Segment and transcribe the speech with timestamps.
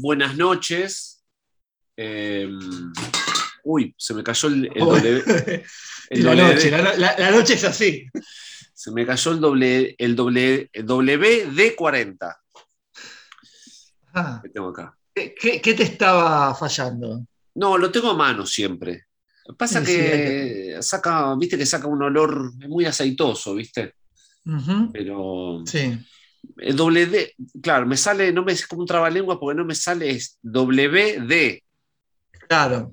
[0.00, 1.24] Buenas noches.
[1.96, 2.48] Eh,
[3.64, 4.86] uy, se me cayó el, el Oh.
[4.94, 5.22] doble.
[6.10, 8.06] el la, doble- noche, la, la- la noche es así.
[8.74, 12.36] Se me cayó el doble, el doble, el WD40
[14.14, 14.96] Ah, que tengo acá.
[15.14, 17.26] ¿qué, te estaba fallando?
[17.54, 19.06] No, lo tengo a mano siempre.
[19.56, 23.94] Pasa Sí, sí, que saca, viste que saca un olor muy aceitoso, viste.
[24.92, 25.98] Pero Sí.
[26.58, 30.10] El WD, claro, me sale, no me es como un trabalengua porque no me sale
[30.10, 31.62] es WD.
[32.48, 32.92] Claro.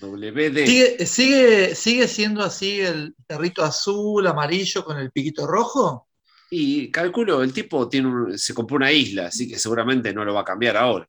[0.00, 0.66] WD.
[0.66, 6.08] ¿Sigue, sigue, ¿Sigue siendo así el perrito azul, amarillo con el piquito rojo?
[6.50, 10.34] Y calculo, el tipo tiene un- se compró una isla, así que seguramente no lo
[10.34, 11.08] va a cambiar ahora.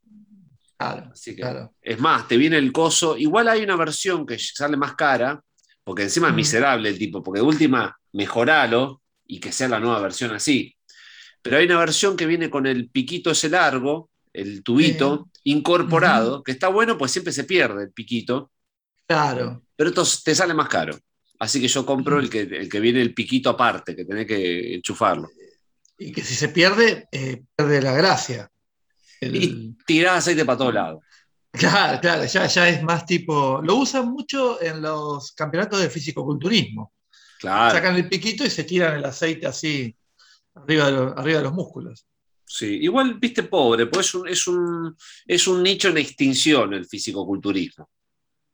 [0.77, 1.73] Claro, Así que, claro.
[1.81, 3.17] es más, te viene el coso.
[3.17, 5.41] Igual hay una versión que sale más cara,
[5.83, 9.99] porque encima es miserable el tipo, porque de última, mejoralo y que sea la nueva
[10.01, 10.75] versión así.
[11.49, 16.51] Pero hay una versión que viene con el piquito ese largo, el tubito, incorporado, que
[16.51, 18.51] está bueno, pues siempre se pierde el piquito,
[19.07, 19.63] Claro.
[19.75, 20.97] pero esto te sale más caro.
[21.39, 24.75] Así que yo compro el que, el que viene el piquito aparte, que tenés que
[24.75, 25.29] enchufarlo.
[25.97, 28.49] Y que si se pierde, eh, pierde la gracia.
[29.21, 31.03] El- Y tirás aceite para todos lados.
[31.51, 33.61] Claro, claro, ya, ya es más tipo.
[33.63, 36.93] Lo usan mucho en los campeonatos de fisicoculturismo.
[37.39, 37.73] Claro.
[37.75, 39.95] Sacan el piquito y se tiran el aceite así
[40.63, 42.05] arriba de, los- arriba de los músculos.
[42.45, 44.97] Sí, igual viste pobre, pues es un, es un,
[45.27, 47.89] es un nicho en extinción el fisicoculturismo.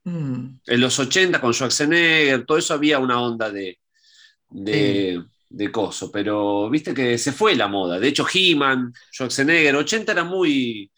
[0.05, 3.79] Mm, En los 80 con Schwarzenegger, todo eso había una onda de,
[4.49, 7.99] de, de coso, pero viste que se fue la moda.
[7.99, 10.91] De hecho, He-Man, Schwarzenegger, 80 era muy.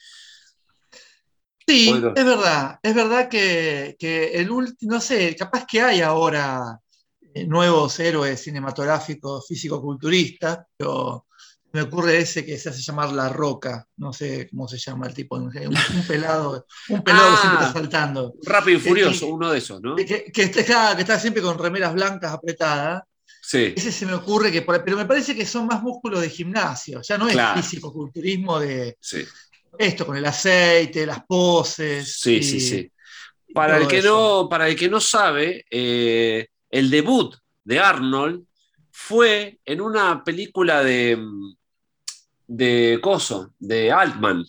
[1.68, 2.14] Sí, Bueno.
[2.16, 6.80] es verdad, es verdad que, que el último, no sé, capaz que hay ahora
[7.48, 11.26] nuevos héroes cinematográficos físico-culturistas, pero
[11.74, 15.14] me ocurre ese que se hace llamar La Roca, no sé cómo se llama el
[15.14, 17.68] tipo, un, un pelado, un pelado que siempre Ah.
[17.68, 18.34] está saltando.
[18.46, 19.96] Rápido y furioso, uno de esos, ¿no?
[19.98, 23.04] Que, que está, que está siempre con remeras blancas apretadas.
[23.42, 26.30] Sí, Ese se me ocurre que, por- pero me parece que son más músculos de
[26.30, 27.62] gimnasio, ya no es Claro.
[27.62, 29.24] físico-culturismo de sí,
[29.78, 32.18] esto, con el aceite, las poses.
[32.20, 32.92] sí, y- sí, sí.
[33.54, 34.44] Para el, que eso.
[34.44, 36.48] no, para el que no sabe, eh,
[36.78, 38.44] el debut de Arnold
[38.92, 41.18] fue en una película de,
[42.48, 44.44] de Coso, de Altman.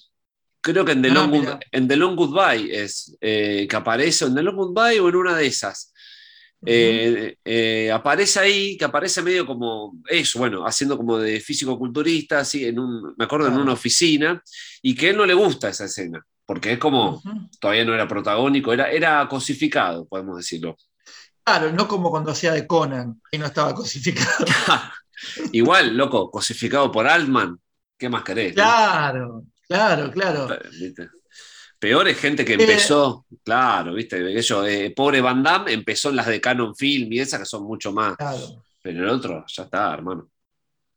[0.61, 1.61] Creo que en The, Ah, Long, Good- mira.
[1.71, 5.37] en The Long Goodbye es eh, que aparece, en The Long Goodbye o en una
[5.37, 5.93] de esas.
[6.65, 12.65] Eh, eh, aparece ahí, que aparece medio como eso, bueno, haciendo como de físico-culturista, así,
[12.65, 14.43] en un, me acuerdo, en una oficina,
[14.83, 17.23] y que a él no le gusta esa escena, porque es como,
[17.61, 20.77] todavía no era protagónico, era, era cosificado, podemos decirlo.
[21.47, 24.45] Claro, no como cuando hacía de Conan, y no estaba cosificado.
[25.53, 27.57] Igual, loco, cosificado por Altman,
[27.97, 28.49] ¿qué más querés?
[28.49, 28.63] no?
[28.65, 30.49] Claro, claro, claro.
[30.73, 31.09] ¿Viste?
[31.79, 32.57] Peor es gente que Eh.
[32.59, 37.21] empezó, claro, viste, Ellos, eh, pobre Van Damme empezó en las de Canon Film y
[37.21, 38.65] esas que son mucho más, claro.
[38.83, 40.29] pero el otro ya está, hermano.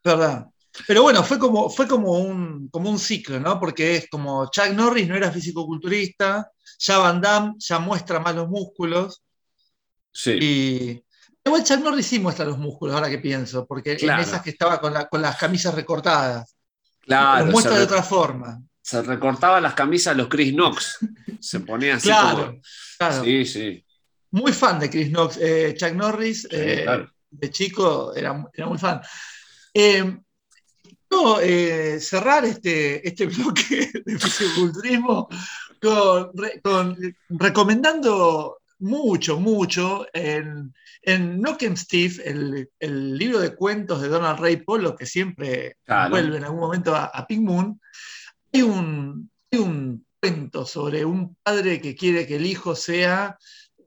[0.03, 0.47] verdad.
[0.87, 3.59] Pero bueno, fue como, fue como un, como un ciclo, ¿no?
[3.59, 6.49] Porque es como Chuck Norris no era fisicoculturista,
[6.79, 9.21] ya Van Damme ya muestra más los músculos,
[10.11, 11.03] Sí, y
[11.45, 14.21] igual Chuck Norris sí muestra los músculos, ahora que pienso, porque Claro.
[14.21, 16.55] en esas que estaba con, la- con las camisas recortadas,
[17.01, 17.45] claro.
[17.45, 18.61] los muestra de otra forma.
[18.81, 20.97] se recortaba las camisas los Chris Knox,
[21.39, 22.61] se ponía así Claro, como.
[22.97, 23.23] claro.
[23.23, 23.85] Sí, sí,
[24.31, 25.37] Muy fan de Chris Knox.
[25.41, 27.11] Eh, Chuck Norris, sí, eh, claro.
[27.31, 29.01] de chico, era, era muy fan.
[29.73, 30.17] Eh,
[31.07, 35.27] quiero eh, cerrar este, este bloque de fisiculturismo
[35.81, 36.31] con-
[37.29, 44.39] recomendando mucho, mucho en, en Knock 'em Steve, el, el libro de cuentos de Donald
[44.39, 46.11] Ray Polo, que siempre Claro.
[46.11, 47.79] vuelve en algún momento a, a Pink Moon,
[48.53, 53.37] hay un, hay un cuento sobre un padre que quiere que el hijo sea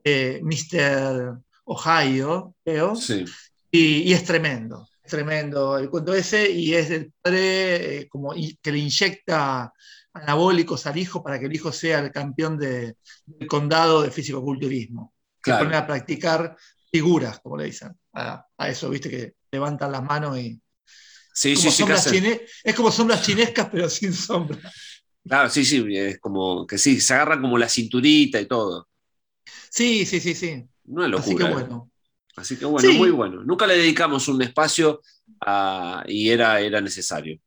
[0.04, 1.38] eh, Mr.
[1.64, 3.24] Ohio, creo, Sí,
[3.70, 8.72] y, y es tremendo, tremendo el cuento ese, y es del padre eh, como que
[8.72, 9.72] le inyecta
[10.14, 15.14] anabólicos al hijo para que el hijo sea el campeón de- del condado de fisicoculturismo.
[15.41, 15.64] Claro.
[15.64, 16.56] pone a practicar
[16.91, 20.61] figuras, como le dicen, a, a eso, viste, que levantan las manos y.
[21.35, 24.59] sí, como sí, sí, chine- es como sombras chinescas, pero sin sombra.
[25.25, 28.88] Claro, sí, sí, es como que sí, se agarra como la cinturita y todo.
[29.70, 30.69] Sí, sí, sí, sí.
[30.85, 31.25] Una locura.
[31.25, 31.53] Así que ¿eh?
[31.55, 31.91] bueno.
[32.37, 32.99] Así que bueno, Sí.
[32.99, 33.43] muy bueno.
[33.44, 35.00] Nunca le dedicamos un espacio
[35.41, 37.41] a- y era, era necesario.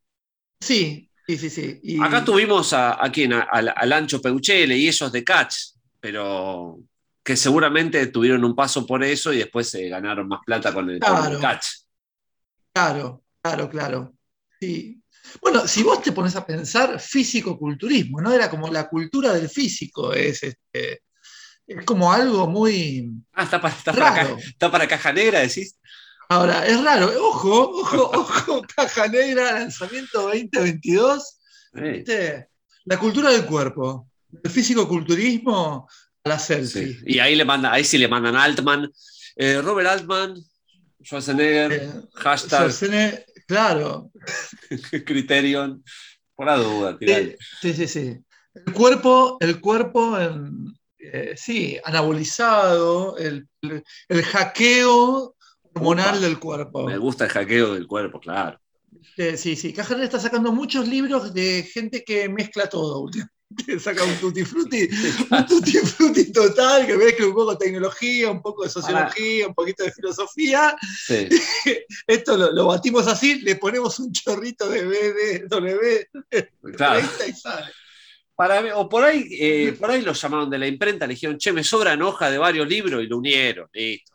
[0.60, 1.80] Sí, sí, sí, sí.
[1.83, 5.56] Y- Acá tuvimos a, a quién, al, Ancho Peuchele y esos de Catch,
[6.00, 6.80] pero
[7.24, 11.00] que seguramente tuvieron un paso por eso y después se ganaron más plata con el,
[11.00, 11.39] con el Claro.
[11.39, 11.66] Catch.
[12.74, 14.13] Claro, claro, claro.
[14.60, 15.01] Sí.
[15.42, 18.31] Bueno, si vos te pones a pensar físico-culturismo, ¿no?
[18.31, 21.01] Era como la cultura del físico, es, este,
[21.66, 23.10] es como algo muy.
[23.33, 25.78] Ah, está para, está para, caja, está para caja negra, decís.
[26.30, 31.38] Ahora, es raro, ojo, ojo, ojo, caja negra, lanzamiento 2022.
[31.75, 32.50] Eh, ¿viste?
[32.86, 34.07] La cultura del cuerpo,
[34.44, 35.88] el físico-culturismo
[36.24, 36.88] a la selfie.
[36.94, 37.00] sí.
[37.06, 38.92] Y ahí le manda, ahí sí le mandan Altman.
[39.36, 40.36] Eh, Robert Altman,
[41.04, 44.12] Schwarzenegger, Eh, hashtag Schwarzenegger, claro,
[45.06, 45.83] Criterion.
[46.36, 47.38] Por la duda, tirale.
[47.62, 48.18] Sí, sí, sí.
[48.54, 55.36] El cuerpo, el cuerpo, en- eh, sí, anabolizado, el, el- el hackeo
[55.75, 56.86] hormonal del cuerpo.
[56.86, 58.60] Me gusta el hackeo del cuerpo, claro.
[59.18, 59.72] Eh, sí, sí.
[59.74, 63.33] Caja Negra está sacando muchos libros de gente que mezcla todo últimamente.
[63.80, 64.89] Saca un tutti frutti,
[65.30, 69.54] un tutti frutti total, que mezcla un poco de tecnología, un poco de sociología, un
[69.54, 70.75] poquito de filosofía.
[71.06, 71.30] Sí.
[72.07, 77.00] Esto lo, lo batimos así, le ponemos un chorrito de BDW Claro.
[77.28, 77.71] y sale.
[78.36, 81.38] Para mí- o por ahí, eh, por ahí lo llamaron de la imprenta, le dijeron,
[81.38, 83.69] che, me sobran hojas de varios libros y lo unieron.
[83.71, 84.15] Listo.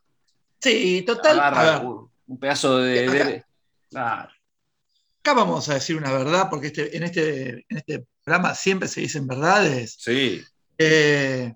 [0.60, 1.38] Sí, total.
[1.80, 1.86] ver,
[2.26, 3.08] un, pedazo de.
[3.08, 3.44] Acá- de-.
[3.92, 9.00] Acá vamos a decir una verdad, porque este- en, este, en este programa siempre se
[9.00, 9.96] dicen verdades.
[9.98, 10.42] Sí.
[10.78, 11.52] Eh,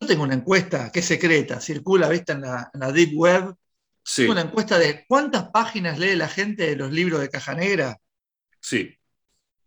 [0.00, 2.32] yo tengo una encuesta que es secreta, circula, ¿viste?
[2.32, 3.54] En la, en la Deep Web.
[4.02, 4.22] Sí.
[4.22, 7.98] Tengo una encuesta de cuántas páginas lee la gente de los libros de Caja Negra.
[8.60, 8.97] Sí.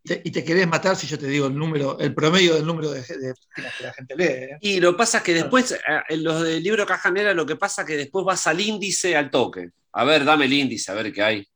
[0.03, 2.65] Y te, y te querés matar si yo te digo el número, el promedio del
[2.65, 4.23] número de, de que la gente lee.
[4.25, 4.57] ¿eh?
[4.61, 5.77] Y lo que pasa es que después, eh,
[6.09, 9.15] en los del libro Caja Negra, lo que pasa es que después vas al índice
[9.15, 9.69] al toque.
[9.93, 11.47] A ver, dame el índice, a ver qué hay.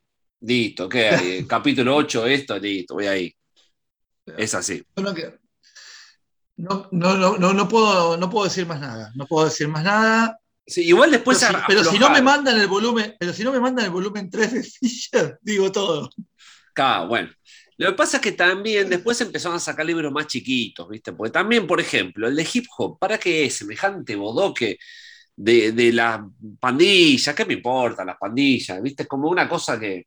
[0.41, 1.45] Listo, ¿qué hay?
[1.47, 3.35] Capítulo 8, esto, listo, voy ahí.
[4.37, 4.83] Es así.
[6.57, 9.11] No, no, no, no, puedo, no puedo decir más nada.
[9.15, 10.39] No puedo decir más nada.
[10.65, 13.43] Sí, igual después pero, si, a- pero si no me mandan el volumen, pero si
[13.43, 16.09] no me mandan el volumen 3 de Fisher, digo todo.
[16.73, 17.29] Claro, bueno.
[17.77, 21.11] Lo que pasa es que también después empezaron a sacar libros más chiquitos, ¿viste?
[21.13, 24.77] Porque también, por ejemplo, el de hip hop, ¿para qué es semejante bodoque
[25.35, 26.21] de, de las
[26.59, 27.35] pandillas?
[27.35, 28.81] ¿Qué me importan las pandillas?
[28.81, 29.05] ¿Viste?
[29.07, 30.05] Como una cosa que,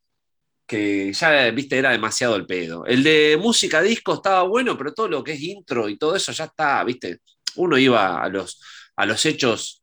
[0.66, 1.78] que ya, ¿viste?
[1.78, 2.84] Era demasiado el pedo.
[2.86, 6.32] El de música disco estaba bueno, pero todo lo que es intro y todo eso
[6.32, 7.20] ya está, ¿viste?
[7.56, 8.60] Uno iba a los,
[8.96, 9.77] a los hechos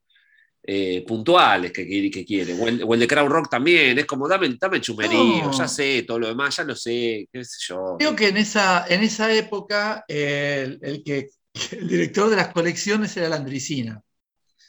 [0.68, 2.54] eh, puntuales que, que, que quiere.
[2.54, 5.52] O el, o el de Crowd Rock también, es como dame, dame chumerío, No.
[5.52, 7.96] ya sé, todo lo demás, ya lo sé, qué sé yo.
[8.00, 11.30] Creo que en esa, en esa época eh, el, el que,
[11.72, 14.02] el director de las colecciones era la Andricina.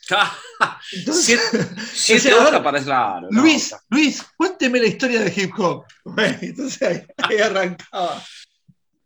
[1.13, 3.27] Siete, hojas para claro.
[3.31, 5.85] Luis, Luis, cuénteme la historia del hip hop.
[6.05, 8.23] Bueno, entonces ahí, ahí arrancaba.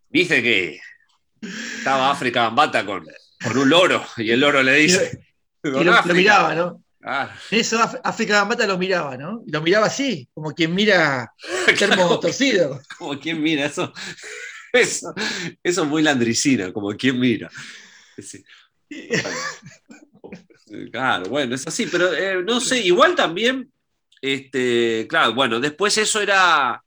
[0.09, 0.80] Dice que
[1.78, 3.06] estaba África Bambata con,
[3.42, 5.29] con un loro y el loro le dice.
[5.62, 6.14] Y "Don lo, lo África".
[6.14, 6.84] miraba, ¿no?
[7.02, 9.42] Ah, Eso África Gambata lo miraba, ¿no?
[9.46, 11.32] Y lo miraba así, como quien mira
[11.78, 12.80] termo claro, torcido.
[12.98, 13.92] como quien mira, eso,
[14.72, 15.14] eso,
[15.62, 17.50] eso es muy landricina, como quien mira.
[18.18, 18.44] Sí.
[20.92, 23.72] Claro, bueno, es así, pero eh, no sé, igual también,
[24.20, 26.80] este, claro, bueno, después eso era,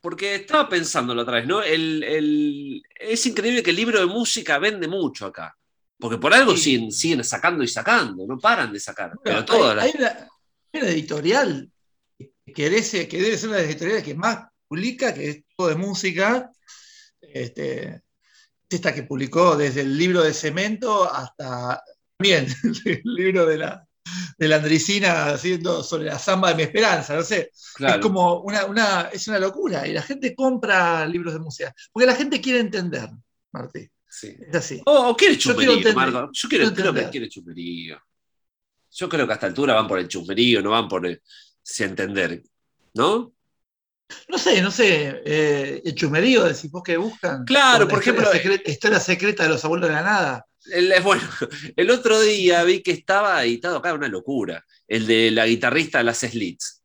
[0.00, 1.62] porque estaba pensando la otra vez, ¿no?
[1.62, 5.56] El, el- es increíble que el libro de música vende mucho acá,
[5.98, 6.62] porque por algo Sí.
[6.62, 10.16] siguen, siguen sacando y sacando, no paran de sacar, pero todas hay, las-
[10.72, 11.70] hay una, editorial
[12.18, 15.44] que debe, ser, que debe ser una de las editoriales que más publica, que es
[15.56, 16.50] todo de música.
[17.20, 18.02] Este,
[18.68, 21.82] esta que publicó desde el libro de cemento hasta
[22.16, 22.46] también
[22.84, 23.86] el libro de la,
[24.38, 27.50] de la Andricina haciendo sobre la samba de mi esperanza, no sé.
[27.74, 27.96] claro.
[27.96, 29.86] Es como una, una, es una locura.
[29.86, 31.74] Y la gente compra libros de música.
[31.92, 33.08] Porque la gente quiere entender,
[33.52, 33.88] Martí.
[34.12, 34.36] Sí.
[34.48, 34.82] Es así.
[34.86, 35.94] O, o quiere Yo quiero chumerío.
[35.94, 36.30] Marco.
[36.32, 37.98] Yo quiero, creo que quiere chumerío.
[38.94, 41.22] Yo creo que a esta altura van por el chumerío, no van por el,
[41.62, 42.42] si entender,
[42.94, 43.32] ¿no?
[44.28, 45.22] No sé, no sé.
[45.24, 47.44] eh, el chumerío, decís vos que buscan.
[47.46, 50.46] Claro, por ejemplo, secreta- historia secreta de los abuelos de la nada.
[50.70, 51.22] El, bueno,
[51.76, 56.04] el otro día vi que estaba editado acá, una locura, el de la guitarrista de
[56.04, 56.82] las Slits.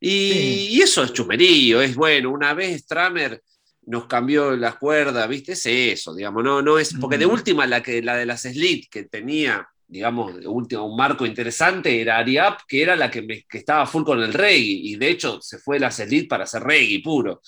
[0.00, 0.68] Y, Sí.
[0.72, 2.30] y eso es chumerío, es bueno.
[2.30, 3.42] Una vez Stramer
[3.86, 5.52] nos cambió las cuerdas, ¿viste?
[5.52, 6.94] Es eso, digamos, no, no es.
[7.00, 7.30] Porque de Mm.
[7.30, 12.00] última, la, que, la de las Slits, que tenía, digamos, de última, un marco interesante,
[12.00, 14.58] era Ariap, que era la que, me- que estaba full con el reggae.
[14.60, 17.40] Y de hecho, se fue las Slits para hacer reggae puro.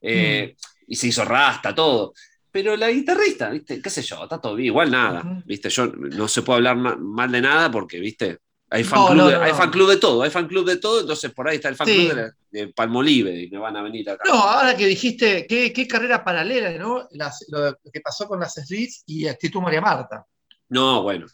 [0.00, 0.54] Eh,
[0.86, 2.12] Y se hizo rasta, todo.
[2.50, 3.80] Pero la guitarrista, ¿viste?
[3.80, 4.24] ¿Qué sé yo?
[4.24, 5.40] Está todo bien, igual nada.
[5.46, 5.70] ¿viste?
[5.70, 8.38] Yo no se puede hablar ma- mal de nada porque, ¿viste?
[8.72, 10.64] Hay fan, No, club, no, de, no, hay fan club de todo, hay fan club
[10.64, 11.94] de todo, entonces por ahí está el fan Sí.
[11.96, 14.22] club de, la- de Palmolive y me van a venir acá.
[14.26, 17.08] No, ahora que dijiste, qué, qué carrera paralela, ¿no?
[17.12, 20.24] Las- lo que pasó con las Slits y Actitud María Marta.
[20.68, 21.26] No, bueno.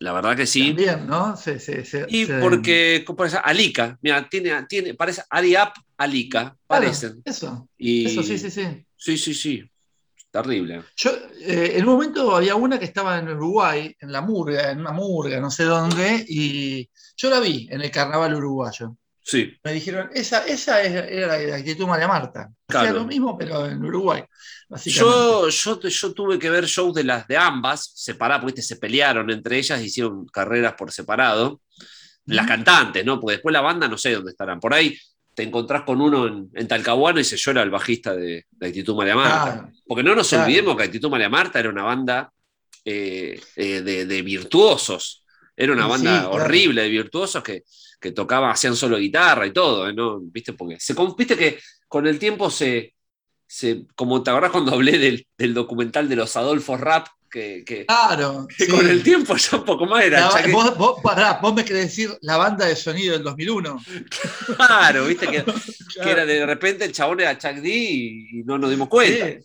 [0.00, 0.68] La verdad que sí.
[0.68, 1.36] También, ¿no?
[1.36, 6.56] Sí, sí, sí, y porque, como esa Alica, mira, tiene, tiene, parece Ariap Alica, Claro,
[6.66, 7.22] parecen.
[7.24, 8.86] Eso, Y, eso, sí, sí, sí.
[8.96, 9.70] Sí, sí, sí.
[10.30, 10.82] Terrible.
[10.96, 14.80] Yo, eh, en un momento había una que estaba en Uruguay, en la murga, en
[14.80, 18.96] una murga, no sé dónde, y yo la vi en el carnaval uruguayo.
[19.22, 19.52] Sí.
[19.62, 22.50] Me dijeron, esa, esa es- era la actitud María Marta.
[22.68, 22.94] Hacía Claro.
[23.00, 24.22] lo mismo, pero en Uruguay.
[24.84, 29.30] Yo, yo, yo tuve que ver shows de las de ambas, separadas, porque se pelearon
[29.30, 31.60] entre ellas, hicieron carreras por separado.
[32.26, 33.18] Las cantantes, ¿no?
[33.18, 34.60] Porque después la banda no sé dónde estarán.
[34.60, 34.94] Por ahí
[35.38, 38.96] te encontrás con uno en, en Talcahuano y se llora el bajista de, de Actitud
[38.96, 39.70] María Marta.
[39.86, 40.44] Porque no nos Claro.
[40.44, 42.32] olvidemos que Actitud María Marta era una banda
[42.84, 45.24] eh, eh, de, de virtuosos.
[45.56, 47.62] Era una Sí, banda horrible de virtuosos que,
[48.00, 49.94] que tocaban, hacían solo guitarra y todo, ¿eh?
[49.94, 50.18] ¿no?
[50.20, 50.54] ¿Viste?
[50.54, 52.94] Porque se, viste que con el tiempo se,
[53.46, 53.86] se.
[53.94, 58.46] Como te acordás cuando hablé del, del documental de los Adolfos Rap, que, que- claro.
[58.56, 58.70] que sí.
[58.70, 60.20] con el tiempo ya un poco más era.
[60.30, 63.80] La- vos, vos- pará, vos me querés decir la banda de sonido del 2001.
[64.56, 65.52] Claro, viste que, que
[65.94, 66.10] Claro.
[66.10, 69.26] era de repente el chabón era Chuck D y, y no nos dimos cuenta.
[69.40, 69.44] Sí,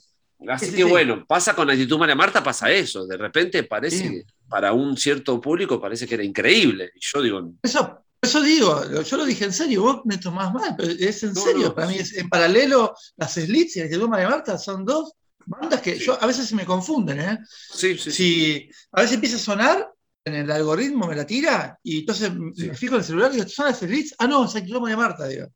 [0.49, 3.05] Así Sí, que bueno, pasa con Actitud María Marta, pasa eso.
[3.07, 6.91] De repente parece que para un cierto público parece que era increíble.
[6.95, 10.75] Y yo digo, Eso, eso digo, yo lo dije en serio, vos me tomás mal,
[10.77, 11.63] pero es en No, serio.
[11.67, 15.13] no, para mí es en paralelo, las Slits y Actitud María Marta son dos
[15.45, 16.05] bandas que Sí.
[16.05, 17.39] yo a veces se me confunden, ¿eh?
[17.73, 18.11] sí, sí, sí.
[18.11, 19.89] Si a veces empieza a sonar,
[20.25, 22.67] en el algoritmo me la tira, y entonces Sí.
[22.67, 24.15] me fijo en el celular y digo, ¿son las Slits?
[24.19, 25.47] Ah, no, es Actitud María Marta, digo.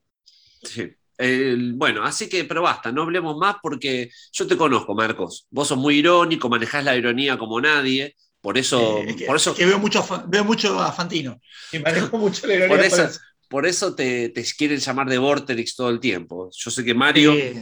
[0.63, 0.89] sí.
[1.19, 5.47] El- bueno, así que, pero basta, no hablemos más porque yo te conozco, Marcos.
[5.49, 8.15] Vos sos muy irónico, manejás la ironía como nadie.
[8.39, 11.41] Por eso, Eh, es que, por eso, es que veo, mucho, veo mucho a Fantino.
[11.71, 15.17] Y manejo mucho la ironía por por eso, por eso te, te quieren llamar de
[15.17, 16.51] Vorterix todo el tiempo.
[16.55, 17.53] Yo sé que Mario Sí,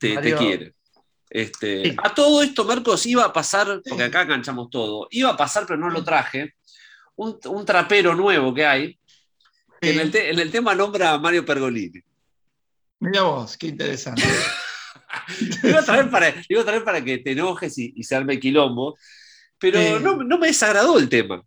[0.00, 0.74] te, te Mario- quiere.
[1.30, 1.96] Este, Sí.
[2.02, 5.78] A todo esto, Marcos, iba a pasar, porque acá enganchamos todo, iba a pasar, pero
[5.78, 6.54] no lo traje,
[7.16, 8.98] un, un trapero nuevo que hay,
[9.80, 12.00] que en, el te- en el tema nombra a Mario Pergolini.
[13.00, 14.22] Mira vos, qué interesante.
[15.62, 18.38] Iba a traer para, iba a traer para que te enojes y, y se arme
[18.40, 18.96] quilombo,
[19.58, 20.02] pero Sí.
[20.02, 21.42] no, no me desagradó el tema.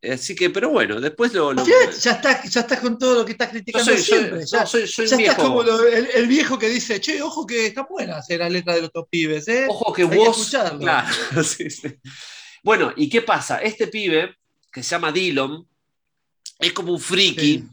[0.00, 1.52] Así que, pero bueno, después lo...
[1.52, 4.38] lo- Ya, ya estás ya estás con todo lo que estás criticando soy, soy- siempre.
[4.40, 5.30] no, ya soy- soy un ya viejo.
[5.32, 8.48] estás como lo- el, el viejo que dice, che, ojo que está buena hacer la
[8.48, 9.66] letra de los dos pibes, ¿eh?
[9.68, 10.38] Ojo que Hay vos.
[10.38, 10.78] escucharlo.
[10.78, 11.08] claro,
[11.44, 11.88] sí, sí.
[12.62, 13.58] Bueno, ¿y qué pasa?
[13.58, 14.36] Este pibe,
[14.70, 15.66] que se llama Dillon,
[16.60, 17.40] es como un friki.
[17.58, 17.64] Sí.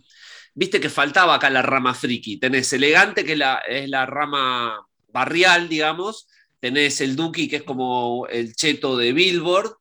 [0.53, 2.37] Viste que faltaba acá la rama friki.
[2.37, 4.79] Tenés elegante, que es la, es la rama
[5.09, 6.27] barrial, digamos.
[6.59, 9.73] Tenés el Duki, que es como el cheto de Billboard.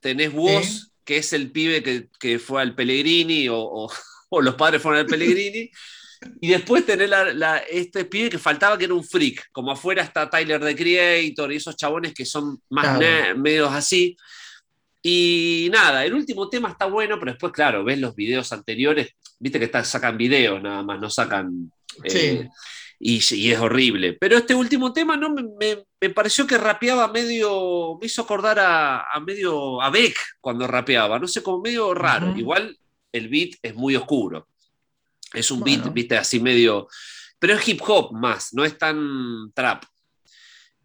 [0.00, 0.91] Tenés vos.
[1.04, 3.92] Que es el pibe que, que fue al Pellegrini, o, o-
[4.30, 5.70] o los padres fueron al Pellegrini.
[6.40, 9.48] Y después tenés la- la- este pibe que faltaba, que era un freak.
[9.52, 13.38] Como afuera está Tyler the Creator y esos chabones que son más Claro.
[13.38, 14.16] medios así.
[15.02, 19.08] Y nada, el último tema está bueno, pero después, claro, ves los videos anteriores,
[19.40, 21.72] viste que está- sacan videos nada más, no sacan.
[22.04, 22.48] eh,
[23.00, 24.12] y, y es horrible.
[24.20, 27.96] Pero este último tema no me, me- me pareció que rapeaba medio.
[28.00, 29.80] Me hizo acordar a, a medio.
[29.80, 32.36] a Beck cuando rapeaba, no sé, como medio raro.
[32.36, 32.76] Igual
[33.12, 34.48] el beat es muy oscuro.
[35.32, 35.84] Es un Bueno.
[35.84, 36.88] beat, viste, así medio.
[37.38, 39.84] Pero es hip hop más, no es tan trap.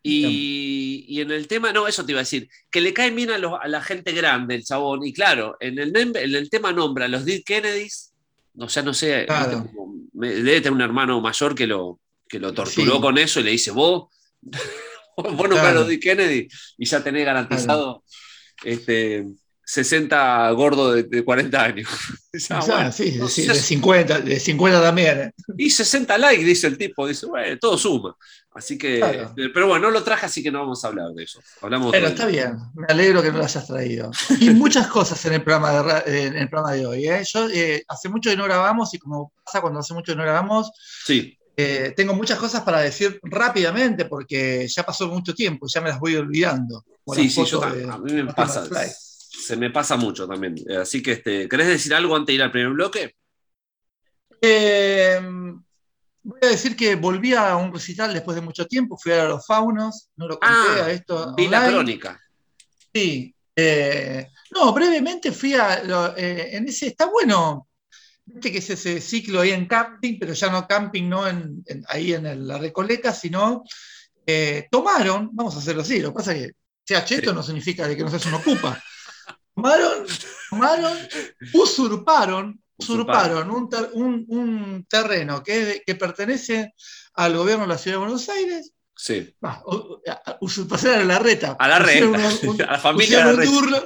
[0.03, 3.29] Y, y en el tema, no, eso te iba a decir, que le cae bien
[3.31, 5.03] a, los- a la gente grande el chabón.
[5.05, 8.13] Y claro, en el, en el tema nombra a los Dead Kennedys,
[8.57, 9.61] o sea, no sé, Claro.
[9.61, 13.01] viste, como- me- debe tener un hermano mayor que lo, que lo torturó Sí.
[13.01, 14.07] con eso y le dice, vos,
[15.35, 15.83] vos nombrás Claro.
[15.87, 16.47] los Kennedy
[16.77, 18.03] y ya tenés garantizado
[18.63, 19.25] este,
[19.65, 21.89] 60 gordos de, de 40 años.
[22.31, 22.91] Dice, "Ah, O sea, bueno".
[22.91, 25.19] sí, No sí, sé, de 50, de 50 también.
[25.19, 25.31] ¿eh?
[25.57, 27.05] y 60 likes, dice el tipo.
[27.07, 28.15] Dice, bueno, todo suma.
[28.53, 29.23] Así que, Claro.
[29.23, 31.39] este, pero bueno, no lo traje, así que no vamos a hablar de eso.
[31.61, 32.45] Hablamos Pero está día.
[32.45, 34.09] bien, me alegro que no lo hayas traído.
[34.39, 37.07] Y muchas cosas en el programa de, en el programa de hoy.
[37.07, 37.23] ¿eh?
[37.31, 40.23] Yo eh, hace mucho que no grabamos y como pasa cuando hace mucho que no
[40.23, 40.71] grabamos,
[41.05, 45.89] Sí, eh, tengo muchas cosas para decir rápidamente porque ya pasó mucho tiempo, ya me
[45.89, 46.85] las voy olvidando.
[47.13, 48.65] Sí, sí, yo de A mí me pasa.
[48.69, 50.55] Se me pasa mucho también.
[50.69, 53.15] Eh, Así que, este, ¿querés decir algo antes de ir al primer bloque?
[54.41, 55.19] Eh,
[56.23, 59.45] voy a decir que volví a un recital después de mucho tiempo, fui a los
[59.45, 61.33] faunos, no lo conté Ah, a esto.
[61.35, 62.19] vi la crónica.
[62.93, 63.33] Sí.
[63.55, 65.83] eh, no, brevemente fui a.
[65.83, 66.87] lo- en ese.
[66.87, 67.66] Está bueno.
[68.29, 71.83] Viste que es ese ciclo ahí en camping, pero ya no camping, no en, en-
[71.87, 73.63] ahí en el- la Recoleta, sino.
[74.29, 76.53] eh, tomaron, vamos a hacerlo así, lo que pasa es que
[76.85, 77.35] sea cheto Sí.
[77.37, 78.83] no significa de que no seas un ocupa.
[79.55, 80.05] Tomaron,
[80.49, 80.97] tomaron,
[81.53, 86.73] usurparon, usurparon un, ter- un- un terreno que, que pertenece
[87.13, 89.33] al gobierno de la ciudad de Buenos Aires Sí.
[89.43, 89.63] A-
[90.41, 91.55] usurpación a la reta.
[91.59, 93.77] A la reta, un- a la familia de la un turno,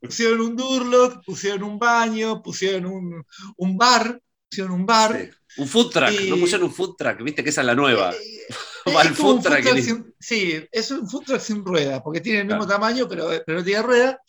[0.00, 3.24] Pusieron un Durlock, pusieron un baño, pusieron un,
[3.56, 5.30] un bar, pusieron un bar.
[5.46, 5.60] Sí.
[5.60, 8.10] Un food truck, Y- no pusieron un food truck, viste que esa es la nueva.
[8.96, 12.64] Va food food sin- sí, es un food truck sin rueda, porque tiene el mismo
[12.64, 12.80] Claro.
[12.80, 14.20] tamaño, pero, pero no tiene rueda.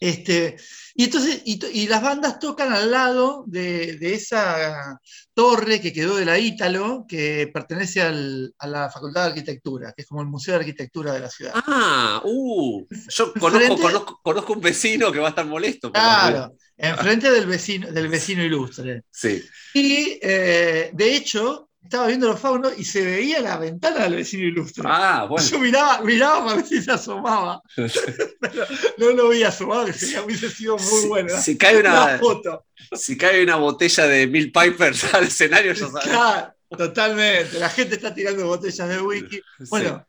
[0.00, 0.56] Este,
[1.00, 4.98] y entonces, y, las bandas tocan al lado de, de esa
[5.32, 10.02] torre que quedó de la Ítalo, que pertenece al- a la Facultad de Arquitectura, que
[10.02, 11.52] es como el Museo de Arquitectura de la ciudad.
[11.54, 15.92] Ah, uh, yo conozco, Frente- conozco, conozco un vecino que va a estar molesto.
[15.92, 19.02] Claro, enfrente del vecino, del vecino ilustre.
[19.08, 19.40] Sí.
[19.74, 24.44] Y eh, de hecho, estaba viendo los faunos y se veía la ventana del vecino
[24.44, 24.84] ilustre.
[24.86, 25.46] Ah, bueno.
[25.46, 27.62] Yo miraba, miraba para ver si se asomaba.
[27.76, 28.66] Pero
[28.98, 31.40] no lo vi asomado, que sería, hubiese sido muy Si- bueno.
[31.40, 32.66] Si, cae Una una, foto.
[32.92, 36.04] si cae una botella de Mil Pipers al escenario, ya sabes.
[36.04, 37.58] Claro, totalmente.
[37.58, 39.40] La gente está tirando botellas de whisky.
[39.70, 40.06] Bueno,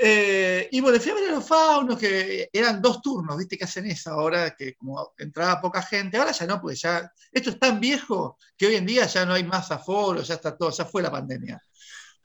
[0.00, 3.64] eh, y bueno, fui a ver a los faunos, que eran dos turnos, viste que
[3.64, 7.58] hacen eso ahora, que como entraba poca gente, ahora ya no, porque ya, esto es
[7.58, 10.84] tan viejo que hoy en día ya no hay más aforo, ya está todo, ya
[10.84, 11.60] fue la pandemia.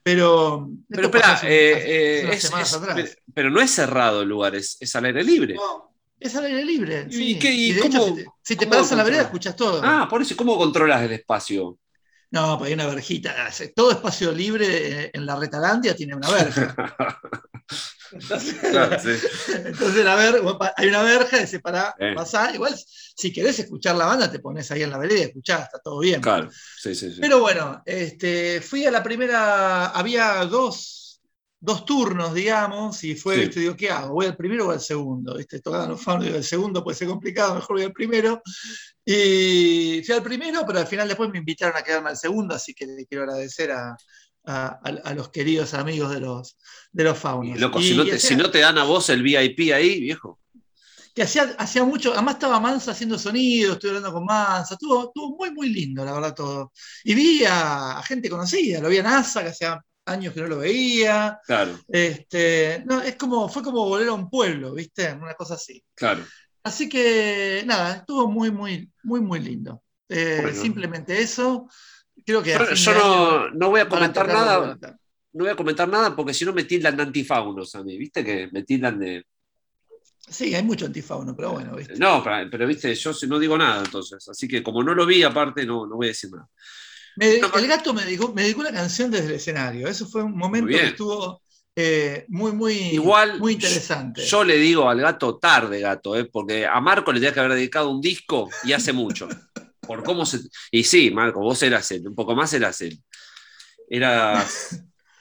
[0.02, 1.72] Pero, Pero espera, eh,
[2.24, 3.16] eh, es- semanas es- atrás.
[3.34, 5.54] pero, no es cerrado el lugar, es, es al aire libre.
[5.54, 7.06] No, es al aire libre.
[7.08, 7.38] ¿Y sí.
[7.38, 9.80] qué- y de cómo- hecho, si te, si te paras en la vereda, escuchas todo.
[9.82, 11.78] Ah, por eso, ¿cómo controlas el espacio?
[12.30, 13.34] No, pues hay una verjita.
[13.74, 16.74] Todo espacio libre en la retalandia tiene una verja.
[18.12, 19.10] Entonces, Claro, sí.
[19.64, 20.42] entonces la ver-
[20.76, 22.12] hay una verja de separar, Eh.
[22.14, 22.54] pasar.
[22.54, 25.78] Igual, si querés escuchar la banda, te pones ahí en la vereda y escuchás, está
[25.80, 26.20] todo bien.
[26.20, 27.20] Claro, sí, sí, sí.
[27.20, 31.20] Pero bueno, este, fui a la primera, había dos,
[31.58, 33.40] dos turnos, digamos, y fue, Sí.
[33.42, 34.12] viste, digo, ¿qué hago?
[34.14, 35.36] ¿Voy al primero o al segundo?
[35.36, 35.60] ¿Viste?
[35.60, 38.42] Tocaban los faunos, digo, el segundo puede ser complicado, mejor voy al primero.
[39.04, 42.74] Y fui al primero, pero al final después me invitaron a quedarme al segundo, así
[42.74, 43.96] que le quiero agradecer a,
[44.46, 46.56] a- a- a los queridos amigos de los,
[46.92, 47.60] de los Y, faunos.
[47.60, 49.72] loco, Y- si, no y te, hacía- si no te dan a vos el VIP
[49.74, 50.40] ahí, viejo.
[51.14, 55.36] que hacía, hacía mucho, además estaba Mansa haciendo sonido, estuve hablando con Mansa, estuvo, estuvo
[55.36, 56.72] muy, muy lindo, la verdad, todo.
[57.04, 60.48] Y vi a, a gente conocida, lo vi a NASA, que hacía años que no
[60.48, 61.38] lo veía.
[61.46, 65.12] Claro, Este, no, es como, fue como volver a un pueblo, ¿viste?
[65.12, 65.82] Una cosa así.
[65.94, 66.24] claro.
[66.64, 69.82] Así que, nada, estuvo muy, muy, muy, muy lindo.
[70.08, 70.60] Eh, Bueno.
[70.60, 71.68] Simplemente eso.
[72.24, 74.78] Creo que a Yo, no, no voy a comentar nada,
[75.32, 78.24] no voy a comentar nada porque si no me tildan de antifaunos a mí, ¿viste?
[78.24, 79.24] Que me tildan de.
[80.26, 81.96] Sí, hay mucho antifauno, pero bueno, ¿viste?
[81.98, 84.26] No, pero, pero, viste, yo no digo nada entonces.
[84.26, 86.48] Así que como no lo vi, aparte, no, no voy a decir nada.
[87.16, 89.86] Me- No, el gato me dedicó, me dedicó una canción desde el escenario.
[89.86, 91.42] Eso fue un momento que estuvo
[91.76, 94.24] eh, muy, muy, Igual, muy interesante.
[94.24, 96.24] Yo le digo al gato tarde, gato, ¿eh?
[96.24, 99.28] porque a Marco le tenía que haber dedicado un disco y hace mucho.
[99.86, 100.38] Por cómo se.
[100.70, 102.98] Y sí, Marco, vos eras él, un poco más eras él.
[103.88, 104.44] Era.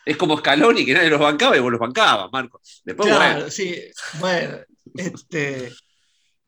[0.06, 2.62] Es como Scaloni, que nadie los bancaba y vos los bancabas, Marco.
[2.84, 3.50] Después, claro, bueno.
[3.50, 3.82] sí.
[4.20, 4.58] Bueno,
[4.96, 5.72] este,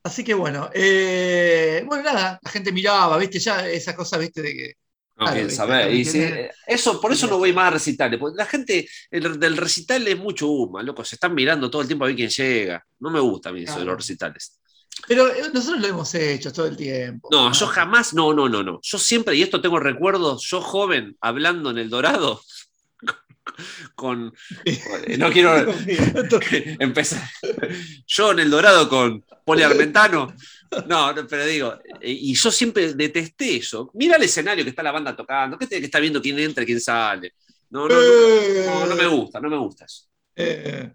[0.02, 0.68] así que bueno.
[0.74, 3.38] eh, bueno, nada, la gente miraba, ¿viste?
[3.38, 4.42] Ya esa cosa, ¿viste?
[4.42, 4.72] De que.
[5.18, 8.20] No, Claro, viste, Y tiene- eso, por eso no voy más a recitales.
[8.20, 11.02] Porque la gente el- del recital es mucho humo, loco.
[11.06, 12.84] Se están mirando todo el tiempo a ver quién llega.
[13.00, 14.60] No me gusta a mí eso de los recitales.
[15.08, 17.28] Pero eh, nosotros lo hemos hecho todo el tiempo.
[17.30, 18.80] No, yo jamás, no, no, no, no.
[18.82, 22.40] Yo siempre, y esto tengo recuerdos, yo joven, hablando en El Dorado,
[23.94, 24.30] con.
[24.32, 25.54] con- no quiero
[26.80, 27.22] empezar.
[28.06, 30.34] Yo en El Dorado con Poli Armentano.
[30.88, 33.90] No, no, pero digo, eh, y yo siempre detesté eso.
[33.94, 36.80] Mira el escenario que está la banda tocando, que estar viendo quién entra y quién
[36.80, 37.34] sale.
[37.70, 40.04] No, no, no, no, no me gusta, no me gusta eso.
[40.34, 40.92] Eh,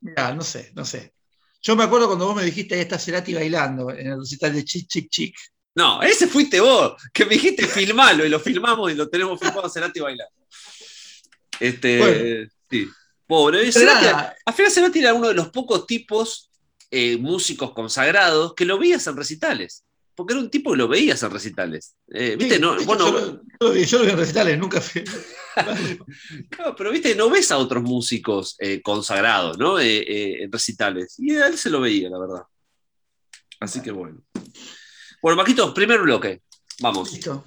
[0.00, 1.14] no sé, no sé.
[1.62, 4.64] Yo me acuerdo cuando vos me dijiste ahí está Cerati bailando en el recital de
[4.64, 5.36] Chic Chic Chic.
[5.74, 9.66] No, ese fuiste vos, que me dijiste filmalo y lo filmamos y lo tenemos filmado
[9.66, 10.34] a Cerati bailando.
[11.58, 12.50] Este, Bueno.
[12.70, 12.88] sí.
[13.26, 13.70] Pobre.
[13.72, 16.50] Pero Cerati- al final Cerati era uno de los pocos tipos
[16.90, 19.84] eh, músicos consagrados que lo veías en recitales.
[20.20, 21.96] Porque era un tipo que lo veías en recitales.
[22.12, 22.56] Eh, ¿Viste?
[22.56, 25.02] sí, No, hecho, bueno, yo, lo, yo vi, yo lo vi en recitales, nunca fui.
[26.76, 29.80] pero viste, no ves a otros músicos eh, consagrados, ¿no?
[29.80, 31.14] Eh, eh, en recitales.
[31.16, 32.42] Y a él se lo veía, la verdad.
[33.60, 34.22] Así que bueno.
[35.22, 36.42] Bueno, Maquito, primer bloque.
[36.80, 37.10] Vamos.
[37.10, 37.46] Listo.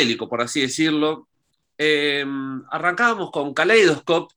[0.00, 1.28] Psicodélico, por así decirlo,
[1.78, 2.24] eh,
[2.70, 4.34] arrancábamos con Kaleidoscope,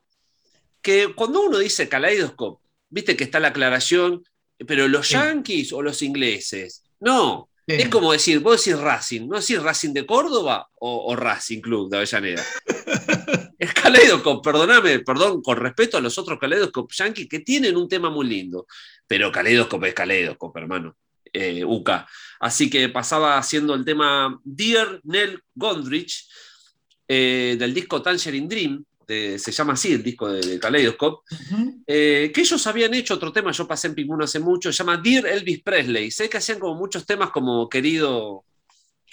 [0.82, 4.24] que cuando uno dice Kaleidoscope, viste que está la aclaración,
[4.68, 5.14] pero los Sí.
[5.14, 6.84] yankees o los ingleses.
[7.00, 7.76] No, Sí.
[7.76, 11.90] es como decir, vos decís Racing, ¿no decís Racing de Córdoba o, o Racing Club
[11.90, 12.44] de Avellaneda?
[13.58, 18.10] es Kaleidoscope, perdóname, perdón, con respeto a los otros Kaleidoscope yankees que tienen un tema
[18.10, 18.68] muy lindo,
[19.08, 20.96] pero Kaleidoscope es Kaleidoscope, hermano.
[21.34, 22.08] Eh, Uca.
[22.40, 26.28] Así que pasaba haciendo el tema Dear Nell Gondrich
[27.08, 31.24] eh, del disco Tangerine Dream, de- se llama así el disco de, de Kaleidoscope,
[31.88, 34.98] eh, que ellos habían hecho otro tema, yo pasé en Moon hace mucho, se llama
[34.98, 36.10] Dear Elvis Presley.
[36.12, 38.46] Sé que hacían como muchos temas como querido,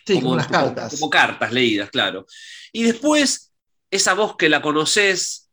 [0.07, 0.93] Sí, como, unas cartas.
[0.99, 2.27] como cartas leídas, claro.
[2.73, 3.53] Y después,
[3.91, 5.50] esa voz que la conoces,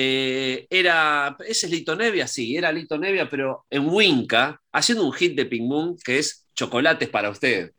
[0.00, 5.12] eh, era, ese es Lito Nevia, sí, era Lito Nevia, pero en Winca, haciendo un
[5.12, 7.72] hit de Pink Moon que es Chocolates para usted.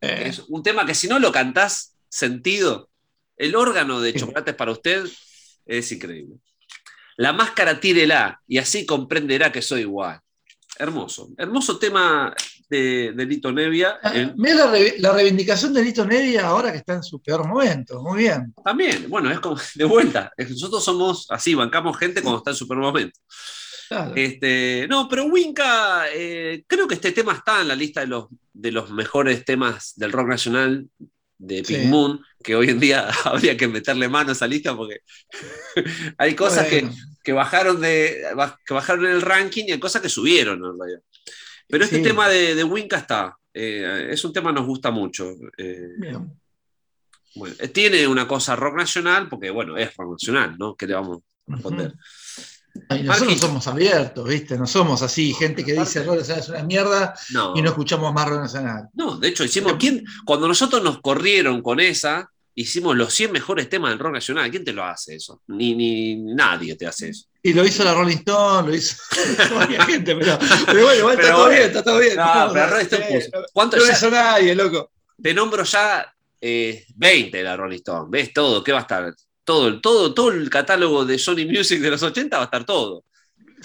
[0.00, 2.90] Eh, Es un tema que si no lo cantás sentido,
[3.36, 4.14] el órgano de.
[4.14, 5.04] Chocolates para usted
[5.64, 6.38] es increíble.
[7.18, 10.18] La máscara tírela y así comprenderá que soy igual.
[10.76, 12.34] Hermoso, hermoso tema
[12.76, 13.98] de, de Lito Nevia.
[14.02, 17.20] ah, en- Mira la, re- la reivindicación de Lito Nevia ahora que está en su
[17.22, 18.02] peor momento.
[18.02, 18.54] Muy bien.
[18.64, 20.32] También, bueno, es como de vuelta.
[20.36, 23.18] Nosotros somos así, bancamos gente cuando está en su peor momento.
[23.88, 24.12] Claro.
[24.16, 28.26] Este, no, pero Winca, eh, creo que este tema está en la lista de los,
[28.52, 30.88] de los mejores temas del rock nacional
[31.36, 31.86] de Pink Sí.
[31.88, 35.00] Moon, que hoy en día habría que meterle mano a esa lista porque
[36.18, 38.22] hay cosas que, Bueno, que bajaron de,
[38.66, 41.00] que bajaron en el ranking y hay cosas que subieron en realidad.
[41.68, 42.02] Pero este Sí.
[42.02, 43.36] tema de, de Winca está.
[43.56, 45.30] eh, es un tema que nos gusta mucho.
[45.56, 46.32] eh, bien.
[47.36, 50.74] bueno, eh, tiene una cosa rock nacional, porque bueno, es rock nacional, ¿no?
[50.76, 51.94] ¿Qué le vamos a responder?
[53.04, 54.58] Nosotros somos abiertos, ¿viste?
[54.58, 57.52] No somos así, gente que dice rock nacional es una mierda No.
[57.56, 58.88] y no escuchamos más rock nacional.
[58.94, 59.74] No, de hecho, hicimos.
[59.78, 64.50] ¿quién, cuando nosotros nos corrieron con esa, hicimos los 100 mejores temas del rock nacional.
[64.50, 65.42] ¿Quién te lo hace eso?
[65.48, 67.26] Ni, ni nadie te hace eso.
[67.42, 68.96] Y lo hizo la Rolling Stone, lo hizo
[69.54, 72.16] varias gente, pero, pero bueno, igual Pero está todo bien, está todo bien.
[72.16, 73.30] No, pero Rolling Stone puso.
[73.52, 74.90] ¿Cuánto No ya- hizo nadie, loco.
[75.22, 76.06] Te nombro ya
[76.40, 78.06] eh, 20 de la Rolling Stone.
[78.10, 78.62] ¿Ves todo?
[78.64, 79.14] ¿Qué va a estar?
[79.44, 82.64] Todo, el- todo, todo el catálogo de Sony Music de los 80 va a estar
[82.64, 83.04] todo.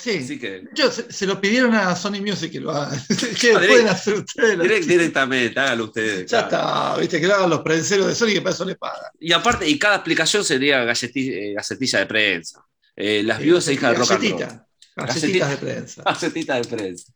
[0.02, 0.18] Sí.
[0.24, 3.00] Así que Yo, se, se lo pidieron a Sony Music que lo hagan.
[3.40, 4.58] ¿Qué Ah, pueden hacer ustedes?
[4.58, 6.30] direct- directamente, hágalo ustedes.
[6.32, 6.68] Ya claro.
[6.68, 9.12] está, viste, que lo hagan los prenseros de Sony que para eso les pagan.
[9.20, 12.64] Y aparte, y cada explicación sería galleti- eh, gacetilla de prensa.
[12.96, 14.32] Eh, las viudas e hijas de rock and roll.
[14.40, 16.04] Gacetita, Gacetitas de prensa.
[16.06, 17.14] Gacetita de prensa.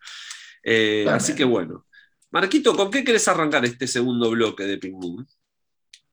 [0.64, 1.86] Eh, así que bueno.
[2.32, 5.28] Marquito, ¿con qué querés arrancar este segundo bloque de Pink Moon?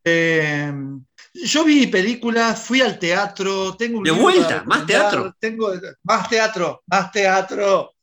[0.05, 0.73] Eh,
[1.33, 4.65] yo vi películas, fui al teatro, tengo un ¿De vuelta?
[4.67, 5.35] ¿Más teatro?
[5.39, 7.95] Tengo más teatro, más teatro.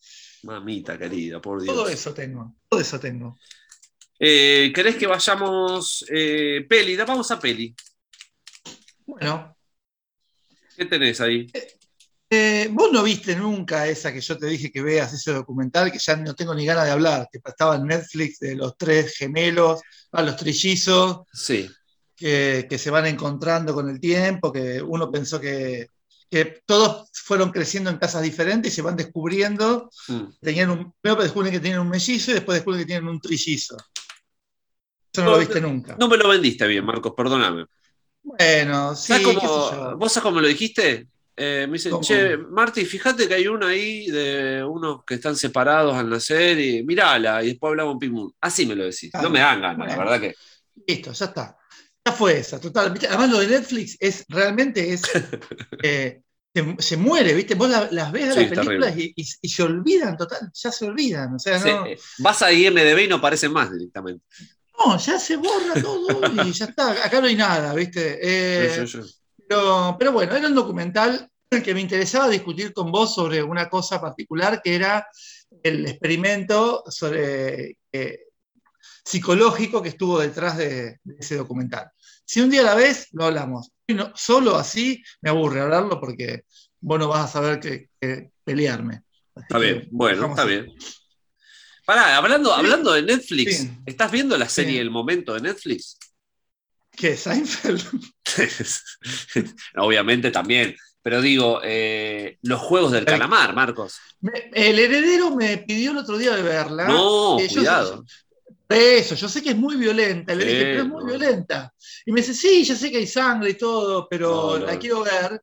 [0.43, 1.75] Mamita querida, por Dios.
[1.75, 3.37] Todo eso tengo, todo eso tengo.
[4.19, 6.95] Eh, ¿Querés que vayamos eh, peli?
[6.95, 7.75] Vamos a peli.
[9.05, 9.55] Bueno,
[10.75, 11.47] ¿Qué tenés ahí?
[12.29, 15.99] eh, vos no viste nunca esa que yo te dije que veas, ese documental que
[15.99, 19.81] ya no tengo ni ganas de hablar, que estaba en Netflix de los tres gemelos,
[20.11, 21.69] a los trillizos, Sí.
[22.17, 25.89] Que, que se van encontrando con el tiempo, que uno pensó que,
[26.29, 29.89] que todos fueron creciendo en casas diferentes y se van descubriendo.
[30.07, 30.23] Mm.
[30.41, 33.77] Tenían un, primero descubren que tienen un mellizo y después descubren que tienen un trillizo.
[35.13, 35.95] Eso no No, lo viste nunca.
[35.97, 37.65] No me lo vendiste bien, Marcos, perdóname.
[38.23, 39.97] Bueno, sí, ¿Sabes qué cómo, sé yo.
[39.97, 41.07] ¿Vos sabés cómo lo dijiste?
[41.39, 42.01] Eh, me dice, ¿Cómo?
[42.01, 46.83] che, Marty, fíjate que hay una ahí de unos que están separados al nacer y
[46.83, 48.33] mirala, y después hablamos Moon.
[48.41, 49.11] Así me lo decís.
[49.11, 49.27] Claro.
[49.27, 50.35] No me dan ganas, la verdad que.
[50.87, 51.57] Listo, ya está.
[52.07, 52.91] Ya fue esa, total.
[52.91, 53.07] ¿viste?
[53.07, 55.03] Además, lo de Netflix es realmente es.
[55.83, 56.21] eh,
[56.53, 57.55] se, se muere, ¿viste?
[57.55, 60.71] Vos la- las ves a Sí, las películas y, y- y se olvidan, total, ya
[60.71, 61.35] se olvidan.
[61.35, 64.23] O sea, no, eh, vas a IMDB y no aparecen más directamente.
[64.79, 66.91] no, ya se borra todo y ya está.
[67.05, 68.19] Acá no hay nada, ¿viste?
[68.21, 68.99] Eh, sí, sí.
[69.47, 74.01] Pero, pero bueno, era un documental que me interesaba discutir con vos sobre una cosa
[74.01, 75.07] particular que era
[75.63, 78.19] el experimento sobre, eh,
[79.03, 81.89] psicológico que estuvo detrás de, de ese documental.
[82.27, 83.71] Si un día a la vez, lo hablamos.
[83.87, 86.43] No- solo así me aburre hablarlo porque
[86.81, 89.01] vos no vas a saber qué pelearme.
[89.33, 90.51] Así Está que bien, bueno, está así.
[90.51, 90.73] bien.
[91.85, 92.59] Pará, hablando, Sí.
[92.59, 93.71] hablando de Netflix, Sí.
[93.85, 94.79] ¿estás viendo la serie Sí.
[94.79, 95.97] El Momento de Netflix?
[96.91, 97.15] ¿Qué?
[97.15, 97.81] ¿Seinfeld?
[99.77, 100.75] Obviamente también.
[101.01, 103.97] Pero digo, eh, los juegos del calamar, Marcos.
[104.19, 106.87] Me- el heredero me pidió el otro día de verla.
[106.89, 108.03] No, Eh, yo- cuidado.
[108.69, 111.73] Eso, yo sé que es muy violenta, le Sí, dije, pero es muy violenta.
[112.05, 114.65] Y me dice, sí, ya sé que hay sangre y todo, pero No, no.
[114.65, 115.41] la quiero ver.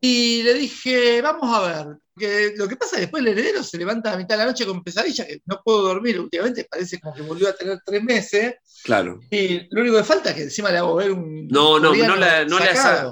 [0.00, 1.96] Y le dije, vamos a ver.
[2.16, 4.50] Que lo que pasa es que después el heredero se levanta a mitad de la
[4.50, 8.02] noche con pesadilla, que no puedo dormir últimamente, parece como que volvió a tener tres
[8.02, 8.54] meses.
[8.84, 9.18] Claro.
[9.30, 11.48] Y lo único que falta es que encima le hago ver un.
[11.48, 13.06] No, no, no la- no le hagas-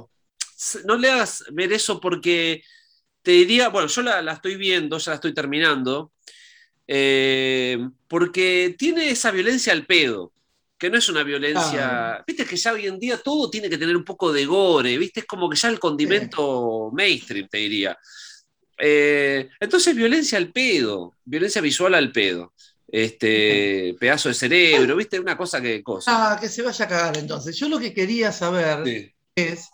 [0.84, 2.62] no le hagas ver eso porque
[3.22, 6.12] te diría, bueno, yo la, la estoy viendo, ya la estoy terminando,
[6.92, 10.32] eh, porque tiene esa violencia al pedo,
[10.76, 12.24] que no es una violencia, Ah.
[12.26, 15.20] viste que ya hoy en día todo tiene que tener un poco de gore, viste,
[15.20, 17.96] es como que ya el condimento mainstream, te diría.
[18.76, 22.52] Eh, entonces, violencia al pedo, violencia visual al pedo.
[22.88, 26.32] Este pedazo de cerebro, viste, una cosa que cosa.
[26.32, 27.54] Ah, que se vaya a cagar entonces.
[27.56, 29.68] Yo lo que quería saber Sí, es.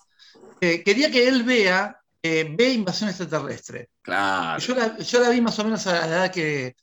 [0.60, 3.88] eh, quería que él vea, ve invasión extraterrestre.
[4.02, 4.58] claro.
[4.60, 6.74] Yo la, yo la vi más o menos a la edad que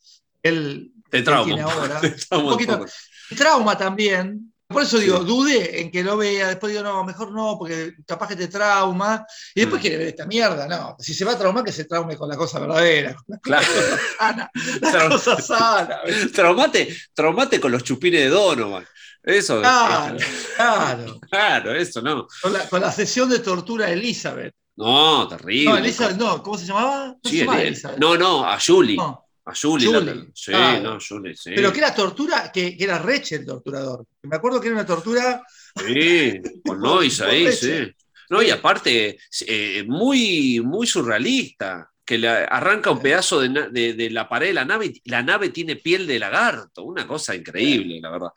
[0.43, 1.45] él, él trauma.
[1.45, 1.99] tiene ahora.
[2.29, 2.79] Trauma Un un poquito.
[2.79, 2.91] poco.
[3.35, 4.49] Trauma también.
[4.67, 5.25] Por eso digo, Sí.
[5.25, 9.23] dudé en que lo vea, después digo, no, mejor no, porque capaz que te trauma,
[9.53, 9.81] y después Mm.
[9.83, 10.95] quiere ver esta mierda, no.
[10.99, 13.67] Si se va a traumar, que se traume con la cosa verdadera, con Claro.
[13.67, 14.51] la cosa sana,
[14.81, 15.99] la cosa sana.
[16.33, 18.85] Traumate, traumate con los chupines de Donovan.
[19.21, 19.59] Eso.
[19.59, 20.25] Claro, eh,
[20.55, 21.19] claro.
[21.29, 22.27] claro, eso, no.
[22.41, 24.55] Con la, con la sesión de tortura de Elizabeth.
[24.75, 25.69] No, terrible.
[25.71, 27.07] No, Elizabeth, no, ¿cómo se llamaba?
[27.09, 27.99] No, se Sí, llamaba el- Elizabeth.
[27.99, 28.97] no, no, a Julie.
[28.97, 29.87] No, A Julie.
[29.87, 30.51] Julie, la- sí,
[30.81, 31.51] no, Julie, sí.
[31.55, 34.05] Pero que era tortura, que, que era Reche el torturador.
[34.23, 35.43] Me acuerdo que era una tortura.
[35.85, 37.91] Sí, con Noise ahí, sí.
[38.29, 41.89] No, y aparte, eh, muy, muy surrealista.
[42.05, 45.23] Que le arranca un pedazo de, de- de la pared de la nave y la
[45.23, 46.83] nave tiene piel de lagarto.
[46.83, 48.29] Una cosa increíble, la verdad.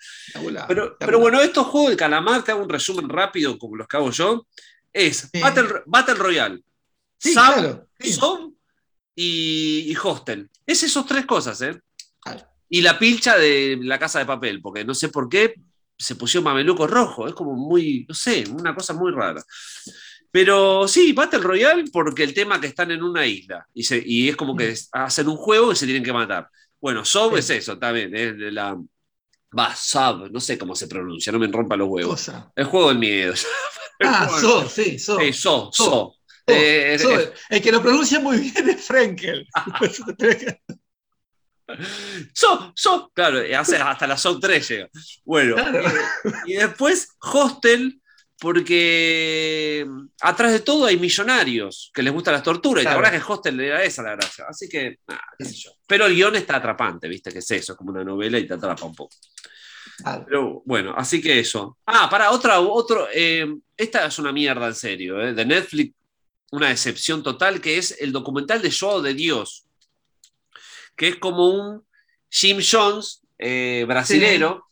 [0.69, 3.97] Pero, pero bueno, estos juegos de calamar, te hago un resumen rápido como los que
[3.97, 4.47] hago yo,
[4.93, 5.41] es Sí.
[5.41, 6.61] Battle, Battle Royale,
[7.19, 7.89] Sí, Sub, claro.
[7.99, 8.13] sí.
[8.13, 8.53] Sob
[9.17, 10.49] y, y Hostel.
[10.67, 11.81] Es esos tres cosas, ¿eh?
[12.69, 15.55] Y la pilcha de la casa de papel, porque no sé por qué
[15.99, 19.43] se pusieron mameluco rojo, es como muy, no sé, una cosa muy rara.
[20.31, 24.29] Pero sí, Battle Royale porque el tema que están en una isla y, se- y
[24.29, 26.49] es como que es- hacen un juego y se tienen que matar.
[26.81, 27.39] Bueno, Sob Sí.
[27.39, 28.77] es eso, también, es de la...
[29.59, 32.13] Va, Sub, no sé cómo se pronuncia, no me rompa los huevos.
[32.27, 32.53] Cosa.
[32.55, 33.35] El juego del miedo.
[34.05, 34.41] Ah, Bueno.
[34.47, 35.19] So, sí, So.
[35.19, 36.16] Sí, So, So.
[36.47, 37.19] Eh, So.
[37.21, 39.47] eh, El que lo pronuncia muy bien es Frenkel.
[42.33, 44.89] So, so, claro, hasta la SOC 3 llega.
[45.25, 45.83] Bueno, Claro.
[46.47, 48.01] y, y después Hostel,
[48.39, 49.85] porque
[50.21, 52.85] atrás de todo hay millonarios que les gustan las torturas.
[52.85, 54.45] Y la verdad que Hostel era esa la gracia.
[54.49, 55.71] Así que, nada, qué sé yo.
[55.89, 57.33] Pero el guion está atrapante, ¿viste?
[57.33, 59.17] Que es eso, es como una novela y te atrapa un poco.
[59.99, 60.25] Claro.
[60.29, 61.79] Pero bueno, así que eso.
[61.87, 63.09] Ah, para otra, otro.
[63.13, 63.45] eh,
[63.77, 65.33] esta es una mierda en serio, ¿eh?
[65.35, 65.96] De Netflix,
[66.53, 69.67] una decepción total, que es el documental de Joao de Dios.
[70.97, 71.85] Que es como un
[72.31, 74.67] Jim Jones eh, brasilero,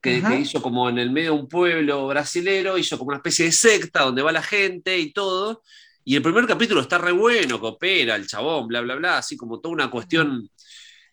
[0.00, 3.44] que, que hizo como en el medio de un pueblo brasilero, hizo como una especie
[3.44, 5.62] de secta donde va la gente y todo.
[6.04, 9.60] Y el primer capítulo está re bueno, coopera el chabón, bla, bla, bla, así como
[9.60, 10.50] toda una cuestión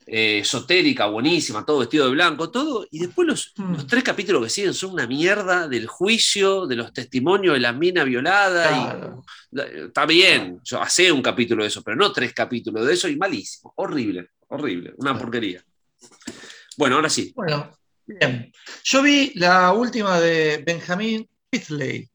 [0.09, 2.87] eh, esotérica, buenísima, todo vestido de blanco, todo.
[2.91, 3.73] Y después los, Mm.
[3.73, 7.73] los tres capítulos que siguen son una mierda del juicio, de los testimonios de la
[7.73, 8.71] mina violada.
[9.51, 13.07] y- está bien, yo hacé un capítulo de eso, pero no tres capítulos de eso
[13.09, 15.19] y malísimo, horrible, horrible, una Claro.
[15.25, 15.63] porquería.
[16.77, 17.33] Bueno, ahora sí.
[17.35, 17.71] Bueno,
[18.05, 18.51] bien.
[18.83, 22.09] Yo vi la última de Benjamin Whitley.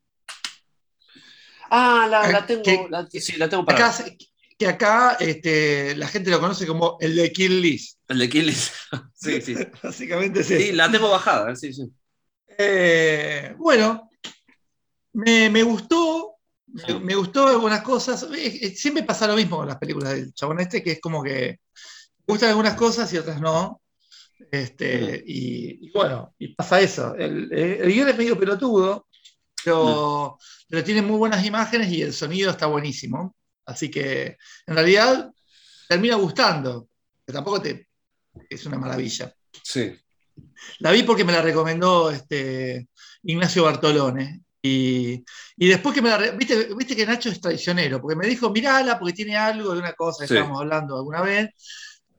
[1.70, 4.05] Ah, la, la tengo- tengo, la- sí, la tengo para Acá,
[4.62, 7.98] que acá este, la gente lo conoce como el de Kill List.
[8.08, 8.72] el de Killis.
[9.14, 9.54] sí, sí.
[9.82, 10.74] Básicamente es Sí, eso.
[10.76, 11.90] la tengo bajada, eh, sí, sí.
[12.58, 14.10] Eh, bueno,
[15.14, 16.36] me, me gustó,
[16.66, 18.26] me, me gustó algunas cosas.
[18.36, 21.60] Eh, Siempre pasa lo mismo con las películas del chabón este, que es como que
[22.26, 23.80] me gustan algunas cosas y otras no.
[24.50, 27.14] Este, y, y bueno, y pasa eso.
[27.16, 29.06] El, el guion es medio pelotudo,
[29.64, 30.38] pero,
[30.68, 33.34] pero tiene muy buenas imágenes y el sonido está buenísimo.
[33.66, 34.36] Así que
[34.66, 35.30] en realidad
[35.88, 36.88] termina gustando,
[37.24, 37.88] pero tampoco te,
[38.48, 39.32] es una maravilla.
[39.62, 39.94] Sí.
[40.78, 42.88] La vi porque me la recomendó este,
[43.24, 44.42] Ignacio Bartolone.
[44.64, 45.24] Y,
[45.56, 46.18] y después que me la.
[46.30, 49.92] Viste, viste que Nacho es traicionero, porque me dijo, mirala, porque tiene algo de una
[49.94, 50.34] cosa que Sí.
[50.34, 51.50] estábamos hablando alguna vez,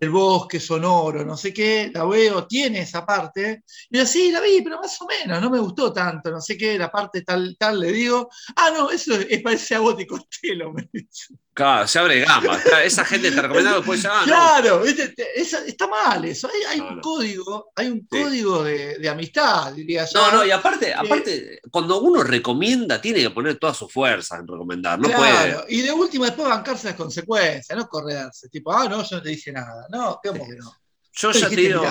[0.03, 3.63] el bosque sonoro, no sé qué, la veo, tiene esa parte.
[3.89, 6.57] Y yo, sí, la vi, pero más o menos, no me gustó tanto, no sé
[6.57, 10.05] qué, la parte tal, tal, le digo, ah, no, eso es, parece a Bot y
[10.05, 11.35] Costello, me dice.
[11.53, 12.59] Claro, se abre gama.
[12.83, 14.25] Esa gente te recomienda después, ah, no.
[14.25, 16.49] Claro, está mal eso.
[16.69, 18.07] Hay, un código, hay un Sí.
[18.23, 20.19] código de, de amistad, diría yo.
[20.19, 24.47] No, no, y aparte, aparte, cuando uno recomienda, tiene que poner todas sus fuerzas en
[24.47, 24.97] recomendar.
[24.99, 25.65] No Claro, puede.
[25.75, 28.49] y de última después bancarse las consecuencias, no correrse.
[28.49, 29.85] Tipo, ah, no, yo no te dije nada.
[29.89, 30.73] No, ¿cómo que no?
[31.11, 31.83] Yo ya te digo,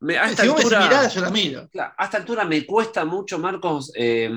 [0.00, 0.80] me- a esta Si vos me altura.
[0.82, 1.68] mirala, yo la miro.
[1.70, 4.30] Claro, a esta altura me cuesta mucho, Marcos, eh,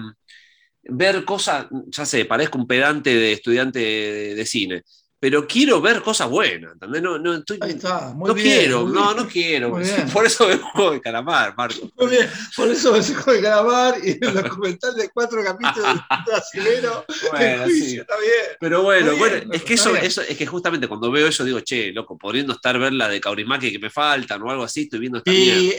[0.86, 4.84] ver cosas, ya sé, parezco un pedante de estudiante de, de cine,
[5.18, 7.02] pero quiero ver cosas buenas, ¿entendés?
[7.02, 9.18] No, no, estoy- Ahí está, muy no bien, quiero, muy no, bien.
[9.18, 9.72] no quiero.
[10.14, 11.90] Por eso veo juego de calamar, Marco.
[11.98, 16.02] Muy bien, por eso me dejó de grabar y el documental de cuatro capítulos de
[16.32, 17.06] brasilero.
[17.32, 17.98] Bueno, el juicio, sí.
[17.98, 18.58] está bien.
[18.60, 21.92] Pero bueno, bueno, es que eso, eso, es que justamente cuando veo eso digo, che,
[21.92, 25.18] loco, podriendo estar ver la de Kaurimaki que me faltan o algo así, estoy viendo
[25.20, 25.60] esta mierda.
[25.62, 25.70] Y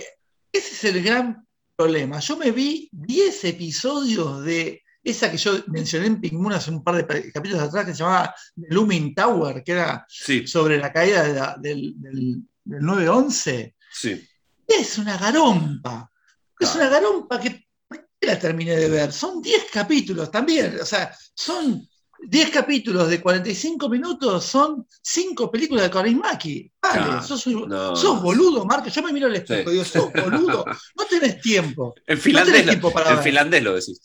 [0.53, 1.47] ese es el gran
[1.77, 2.19] problema.
[2.19, 6.83] Yo me vi 10 episodios de esa que yo mencioné en Pink Moon hace un
[6.83, 10.93] par de capítulos atrás que se llamaba The Looming Tower, que era Sí, sobre la
[10.93, 13.75] caída de la- del, del, del 9-11.
[13.93, 14.27] sí.
[14.69, 16.11] Es una garompa.
[16.59, 16.81] Es Claro.
[16.81, 19.13] una garompa que ¿por qué la terminé de ver.
[19.13, 20.77] Son 10 capítulos también.
[20.83, 21.87] O sea, son
[22.29, 26.73] 10 capítulos de 45 minutos, son 5 películas de Kaurismäki.
[26.83, 27.23] Vale, Claro.
[27.23, 27.95] sos, un- No.
[27.95, 28.89] sos boludo, Marco.
[28.89, 29.69] Yo me miro al espejo Sí.
[29.69, 30.65] y digo, sos boludo.
[30.99, 31.95] No tenés tiempo.
[32.09, 33.25] En No finlandés, tenés lo- tiempo para en ver.
[33.25, 34.01] finlandés lo decís.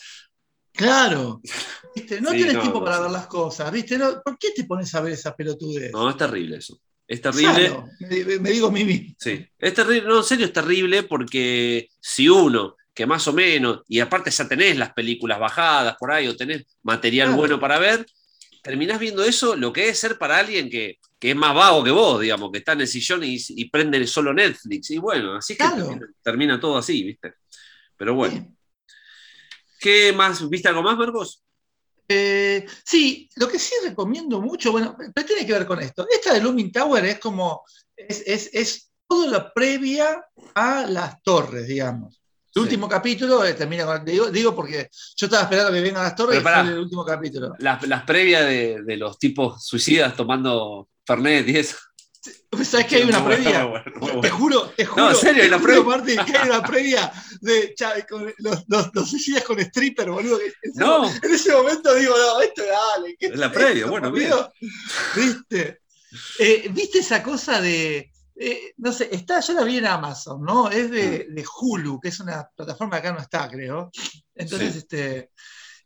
[0.74, 1.42] Claro.
[1.96, 2.22] ¿Viste?
[2.22, 3.72] No Sí, no, tiempo no, para ver las cosas.
[3.72, 4.00] ¿viste?
[4.24, 5.92] ¿Por qué te pones a ver esa pelotudez?
[5.92, 6.80] No, es terrible eso.
[7.08, 7.84] Es terrible.
[8.00, 9.14] Me, me digo mismo.
[9.20, 13.82] Sí, es terrible, no, en serio es terrible porque si uno, que más o menos,
[13.90, 17.38] y aparte ya tenés las películas bajadas por ahí o tenés material Claro.
[17.40, 18.06] bueno para ver,
[18.64, 21.92] terminás viendo eso, lo que es ser para alguien que, que es más vago que
[21.92, 24.92] vos, digamos, que está en el sillón y, y prende solo Netflix.
[24.92, 27.34] Y bueno, así que termina, termina todo así, ¿viste?
[27.98, 28.56] Pero bueno, Sí.
[29.82, 30.48] ¿Qué más?
[30.50, 31.44] ¿Viste algo más, Marcos?
[32.08, 36.06] Eh, sí, lo que sí recomiendo mucho, bueno, pero tiene que ver con esto.
[36.10, 37.64] Esta de Looming Tower es como,
[37.96, 40.24] es, es, es toda la previa
[40.56, 42.18] a las torres, digamos.
[42.54, 42.60] El Sí.
[42.60, 46.42] último capítulo eh, termina con, digo, digo porque yo estaba esperando que vengan las torres
[46.44, 47.54] Pero y fue el último capítulo.
[47.60, 51.78] Las, las previas de, de los tipos suicidas tomando Fernet y eso.
[52.64, 53.66] ¿Sabes que hay una bueno, previa?
[53.66, 55.04] bueno, Te juro, te juro.
[55.06, 55.84] No, en serio, hay una previa.
[55.84, 57.12] Martín, que hay una previa
[57.42, 57.76] de
[58.08, 60.40] con los, los, los suicidas con stripper, boludo.
[60.40, 61.10] en No.
[61.10, 63.16] En ese momento digo, no, esto dale.
[63.18, 64.54] ¿qué Es la previa, esto, bueno, boludo?
[65.16, 65.82] ¿Viste?
[66.40, 68.12] Eh, ¿Viste esa cosa de.
[68.36, 70.70] eh, no sé, está, yo la vi en Amazon, ¿no?
[70.70, 71.34] Es de, Mm.
[71.36, 73.90] de Hulu, que es una plataforma que acá no está, creo.
[74.36, 74.78] Entonces, Sí.
[74.80, 75.32] este.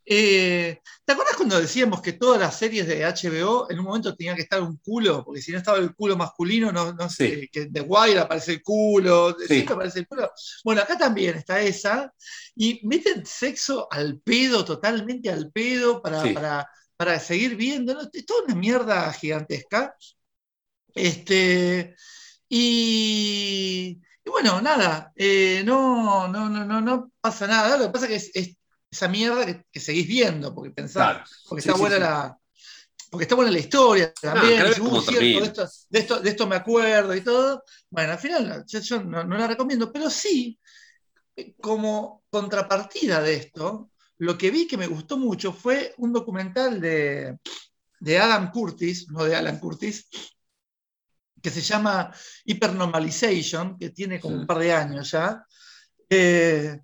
[0.06, 4.36] Eh, ¿Te acuerdas cuando decíamos que todas las series de HBO en un momento tenían
[4.36, 5.24] que estar un culo?
[5.24, 7.16] Porque si no estaba el culo masculino, no, no Sí.
[7.28, 9.46] sé, que de Wire aparece el culo, Sí.
[9.46, 10.30] siempre aparece el culo.
[10.64, 12.12] Bueno, acá también está esa.
[12.54, 16.32] Y meten sexo al pedo, totalmente al pedo, para, Sí.
[16.32, 17.94] para, para seguir viendo.
[17.94, 18.00] ¿no?
[18.12, 19.94] Es toda una mierda gigantesca.
[20.94, 21.94] Este,
[22.48, 27.76] y, y bueno, nada, eh, no, no, no, no, no pasa nada.
[27.76, 28.55] Lo que pasa es que es, es
[28.90, 31.24] esa mierda que, que seguís viendo, porque pensás, Claro.
[31.48, 32.02] porque Sí, está sí, buena sí.
[32.02, 32.38] la.
[33.10, 34.56] Porque está buena la historia también.
[34.58, 35.40] que ver y cómo "Uh, cierto, termina".
[35.40, 37.62] de, esto, de, esto, de esto me acuerdo y todo.
[37.90, 40.58] Bueno, al final yo, yo no, no la recomiendo, pero sí,
[41.36, 46.80] eh, como contrapartida de esto, lo que vi que me gustó mucho fue un documental
[46.80, 47.38] de,
[48.00, 50.08] de Adam Curtis, no de Alan Curtis,
[51.40, 52.12] que se llama
[52.44, 54.40] Hypernormalization, que tiene como Sí.
[54.40, 55.44] un par de años ya.
[56.10, 56.80] Eh,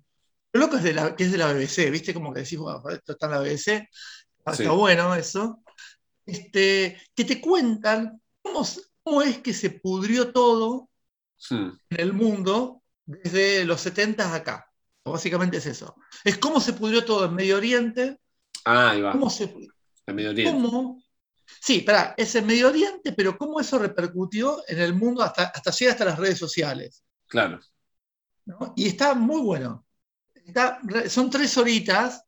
[0.53, 2.13] lo loco es de la, que es de la BBC, ¿viste?
[2.13, 3.89] Como que decís, bueno, esto está en la BBC,
[4.37, 4.65] está Sí.
[4.67, 5.61] bueno eso.
[6.25, 8.65] Este, que te cuentan cómo,
[9.03, 10.89] cómo es que se pudrió todo
[11.49, 14.65] en el mundo desde los 70 acá.
[15.03, 15.95] Básicamente es eso.
[16.23, 18.19] Es cómo se pudrió todo en Medio Oriente,
[18.65, 19.11] Ah, ahí va.
[19.11, 19.53] cómo se,
[20.05, 20.53] En Medio Oriente.
[20.53, 21.03] cómo,
[21.59, 25.71] sí, pará, es en Medio Oriente, pero cómo eso repercutió en el mundo hasta, hasta
[25.71, 27.03] llega hasta las redes sociales.
[27.27, 27.59] Claro.
[28.45, 28.73] ¿no?
[28.77, 29.85] Y está muy bueno.
[30.45, 30.79] Está
[31.09, 32.23] son tres horitas.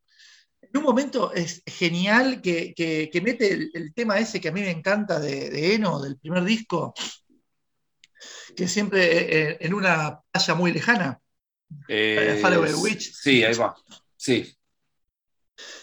[0.61, 4.51] En un momento es genial que, que- que mete el, el tema ese que a
[4.51, 6.93] mí me encanta de, de Eno, del primer disco,
[8.55, 11.19] que siempre eh, en una playa muy lejana,
[11.87, 12.41] Eh,
[12.77, 13.13] Witch.
[13.13, 13.75] Sí, ahí va.
[14.17, 14.55] Sí,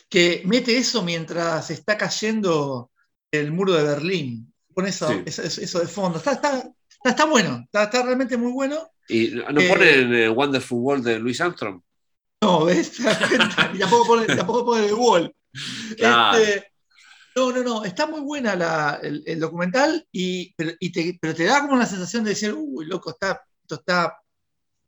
[0.08, 2.90] que mete eso mientras está cayendo
[3.30, 4.52] el muro de Berlín.
[4.74, 5.22] Con eso, Sí.
[5.26, 6.18] eso, de fondo.
[6.18, 8.90] Está, está, está, está bueno, está, está realmente muy bueno.
[9.08, 11.80] y no Eh, ponen el Wonderful World de Louis Armstrong.
[12.42, 12.92] No, ¿ves?
[13.74, 15.34] Y tampoco pone, tampoco pone The Wall.
[15.96, 16.38] Claro.
[16.38, 16.66] Este,
[17.36, 21.34] no, no, no, está muy buena la- el, el documental, y, pero, y te, pero
[21.34, 24.18] te da como una sensación de decir, uy, loco, está, esto está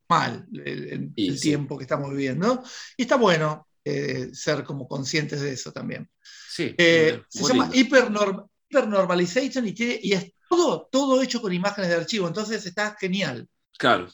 [0.09, 1.49] mal el, el- Y el sí.
[1.49, 2.63] tiempo que estamos viviendo.
[2.97, 6.11] Y está bueno eh, ser como conscientes de eso también.
[6.51, 6.75] Sí.
[6.77, 7.97] Eh, se llama lindo.
[7.97, 12.97] Hypernorm- Hypernormalization y, tiene- y es todo, todo hecho con imágenes de archivo, entonces está
[12.99, 13.49] genial.
[13.79, 14.09] Claro.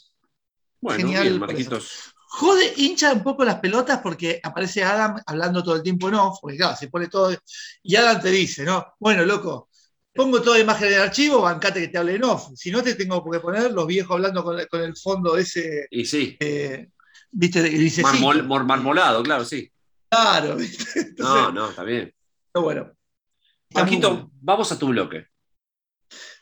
[0.81, 2.13] Bueno, Genial bien, Marquitos.
[2.33, 6.39] Jode, hincha un poco las pelotas porque aparece Adam hablando todo el tiempo en off,
[6.41, 7.37] porque claro, se pone todo.
[7.83, 8.95] Y Adam te dice, ¿no?
[9.01, 9.69] Bueno, loco,
[10.15, 12.51] pongo toda imagen de archivo, bancate que te hable en off.
[12.55, 16.05] Si no, te tengo que poner los viejos hablando con, con el fondo ese, Y
[16.05, 16.89] sí, eh,
[17.33, 17.63] ¿viste?
[17.69, 18.09] Grisecito.
[18.09, 19.69] marmol- mor- marmolado, claro, sí.
[20.09, 21.01] Claro, ¿viste?
[21.01, 22.15] Entonces, No, no, está bien.
[22.53, 22.93] pero bueno.
[23.75, 24.31] Marquito, bueno.
[24.41, 25.27] vamos a tu bloque.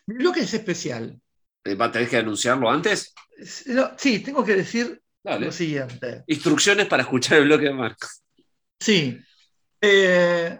[0.07, 1.19] Mi bloque es especial.
[1.65, 3.15] Eh, ¿va- ¿Tenés que anunciarlo antes?
[3.67, 5.47] No, sí, tengo que decir Dale.
[5.47, 6.25] lo siguiente.
[6.27, 8.23] Instrucciones para escuchar el bloque de Marcos.
[8.81, 9.19] Sí.
[9.81, 10.59] Eh,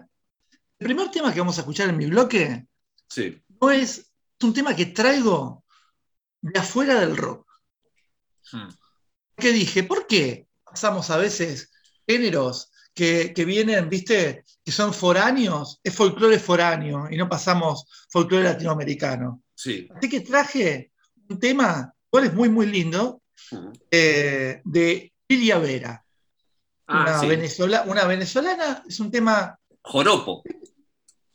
[0.79, 2.67] el primer tema que vamos a escuchar en mi bloque
[3.07, 3.41] Sí.
[3.59, 5.63] no es, es un tema que traigo
[6.41, 7.45] de afuera del rock.
[8.51, 8.69] Hmm.
[9.35, 9.83] ¿Qué dije?
[9.83, 11.71] ¿Por qué pasamos a veces
[12.07, 15.79] géneros que, que vienen, viste, que son foráneos?
[15.83, 19.43] Es folclore foráneo y no pasamos folclore latinoamericano.
[19.55, 19.87] Sí.
[19.95, 20.91] Así que traje
[21.29, 23.21] un tema, cual es muy, muy lindo.
[23.91, 26.03] Eh, de Lilia Vera.
[26.87, 27.27] Ah, una, sí.
[27.27, 30.43] venezola- una venezolana, es un tema, Joropo.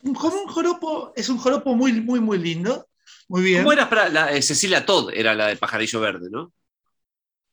[0.03, 2.87] un, como un joropo, es un joropo muy, muy, muy lindo.
[3.27, 3.63] Muy bien.
[3.63, 3.83] ¿Cómo era?
[3.83, 6.51] Espera, la, eh, Cecilia Todd era la de Pajarillo Verde, ¿no?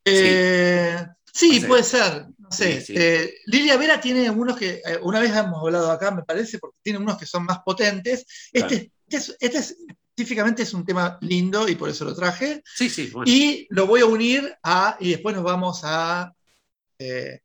[0.05, 0.99] Eh,
[1.33, 2.27] sí, puede ser.
[2.39, 2.81] No sé.
[2.81, 2.95] Sí, sí.
[2.97, 6.79] Eh, Lilia Vera tiene unos que, eh, una vez hemos hablado acá, me parece, porque
[6.83, 8.27] tiene unos que son más potentes.
[8.53, 9.77] Este, este, es, este es-
[10.15, 12.63] específicamente es un tema lindo y por eso lo traje.
[12.65, 13.31] Sí, sí, bueno.
[13.31, 16.33] Y lo voy a unir a, y después nos vamos a
[16.99, 17.41] eh,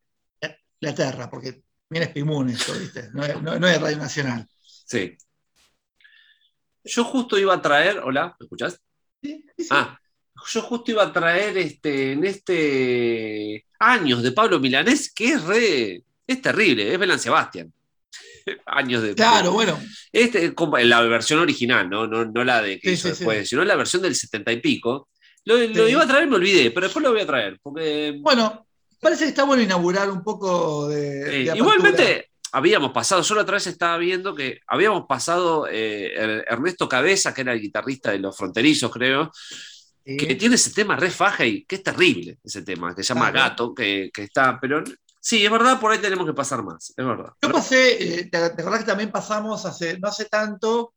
[0.79, 3.09] Inglaterra, porque viene Spimun esto, ¿viste?
[3.13, 4.45] No, es- no- no es Radio Nacional.
[4.85, 5.15] Sí.
[6.83, 7.99] Yo justo iba a traer.
[7.99, 8.79] Hola, ¿me escuchás?
[9.21, 9.69] Sí, sí, sí.
[9.71, 9.99] Ah,
[10.49, 16.03] yo justo iba a traer este, en este años de Pablo Milanés, que es re,
[16.27, 17.73] es terrible, es Belan Sebastián.
[18.65, 19.15] años de.
[19.15, 19.79] Claro, bueno.
[20.11, 20.53] Este,
[20.83, 22.07] la versión original, ¿no?
[22.07, 23.19] No, no la de que Sí, hizo sí, sí.
[23.19, 25.09] después, sino la versión del setenta y pico.
[25.45, 27.57] Lo, iba a traer me olvidé, pero después lo voy a traer.
[27.63, 28.67] Porque Bueno,
[28.99, 31.51] parece que está bueno inaugurar un poco de.
[31.55, 36.87] igualmente habíamos pasado, yo la otra vez estaba viendo que habíamos pasado eh, Er- Ernesto
[36.89, 39.31] Cabeza, que era el guitarrista de Los Fronterizos, creo,
[40.03, 43.31] que tiene ese tema re faja y que es terrible ese tema, que se llama.
[43.31, 44.81] Gato, que, que está, pero
[45.27, 47.33] sí, es verdad, por ahí tenemos que pasar más, es verdad.
[47.41, 47.81] Yo pasé,
[48.19, 50.93] eh, te, te acordás que también pasamos hace no hace tanto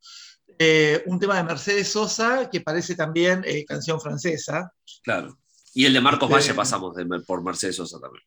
[0.59, 4.73] eh, un tema de Mercedes Sosa que parece también eh, canción francesa.
[5.03, 5.39] Claro.
[5.75, 8.25] Y el de Marcos Este- Valle pasamos de- por Mercedes Sosa también.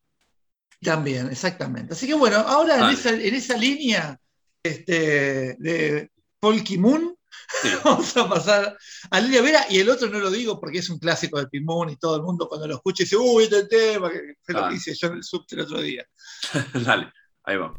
[0.82, 1.94] También, exactamente.
[1.94, 4.18] Así que bueno, ahora en esa, en esa línea
[4.62, 7.16] este, de Polky Moon,
[7.62, 7.68] Sí.
[7.84, 8.76] vamos a pasar
[9.10, 11.90] a Lilia Vera y el otro no lo digo porque es un clásico de Moon
[11.90, 14.68] y todo el mundo cuando lo escucha dice, uy, este tema, que fue lo Ah.
[14.68, 16.04] que hice yo en el subte el otro día.
[16.74, 17.12] Dale,
[17.44, 17.74] ahí va.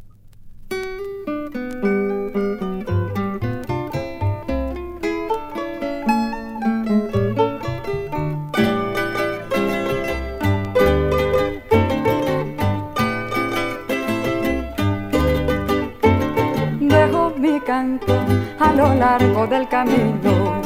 [16.79, 18.13] Dejo mi canto
[18.59, 20.61] a lo largo del camino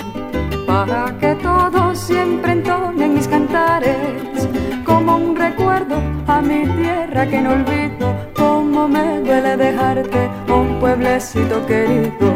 [0.65, 4.47] para que todos siempre entonen mis cantares
[4.85, 8.15] como un recuerdo a mi tierra que no olvido.
[8.33, 12.29] Como me duele dejarte, un pueblecito querido.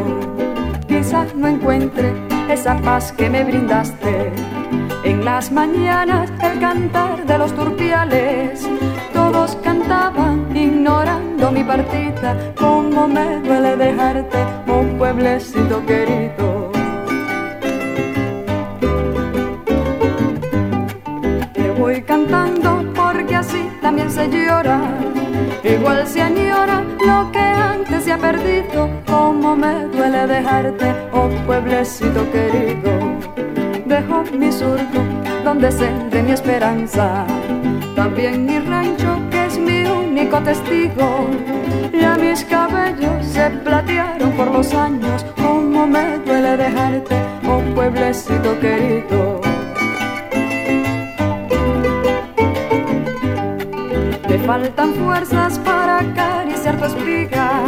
[0.86, 2.12] Quizás no encuentre
[2.50, 4.32] esa paz que me brindaste
[5.04, 8.66] en las mañanas el cantar de los turpiales,
[9.12, 12.36] todos cantaban ignorando mi partida.
[12.58, 14.38] Como me duele dejarte,
[15.04, 16.72] pueblecito querido.
[21.52, 24.80] Te voy cantando porque así también se llora.
[25.62, 28.88] Igual se añora lo que antes se ha perdido.
[29.06, 32.92] Como me duele dejarte, oh pueblecito querido.
[33.84, 35.00] Dejo mi surco
[35.44, 37.26] donde sembré mi esperanza.
[37.94, 41.28] También mi rancho que es mi único testigo.
[41.92, 45.24] Ya mis cabellos se platearon por los años.
[45.36, 47.14] Como me duele dejarte,
[47.46, 49.40] oh pueblecito querido.
[54.28, 57.62] Me faltan fuerzas para acariciar tu espiga.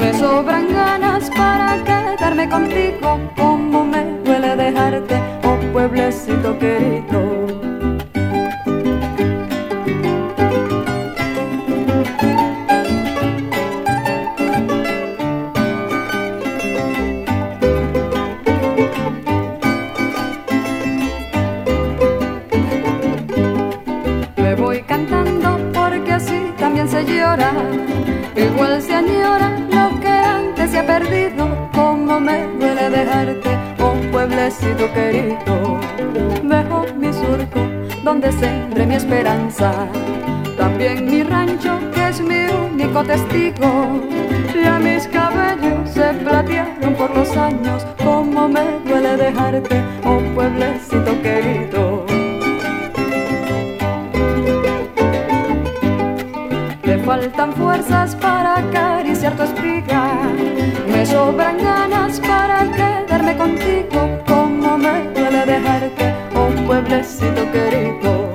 [0.00, 3.18] Me sobran ganas para quedarme contigo.
[3.36, 7.39] Como me duele dejarte, oh pueblecito querido.
[33.80, 35.80] Oh pueblecito querido.
[36.42, 37.60] Dejo mi surco
[38.04, 39.72] donde sembré mi esperanza.
[40.56, 44.00] También mi rancho que es mi único testigo.
[44.54, 47.86] Ya mis cabellos se platearon por los años.
[48.04, 52.04] Como me duele dejarte, oh pueblecito querido.
[56.84, 60.49] Me faltan fuerzas para acariciar tu espiga.
[61.00, 64.22] Me sobran ganas para quedarme contigo.
[64.26, 68.34] Como me duele dejarte, un pueblecito querido.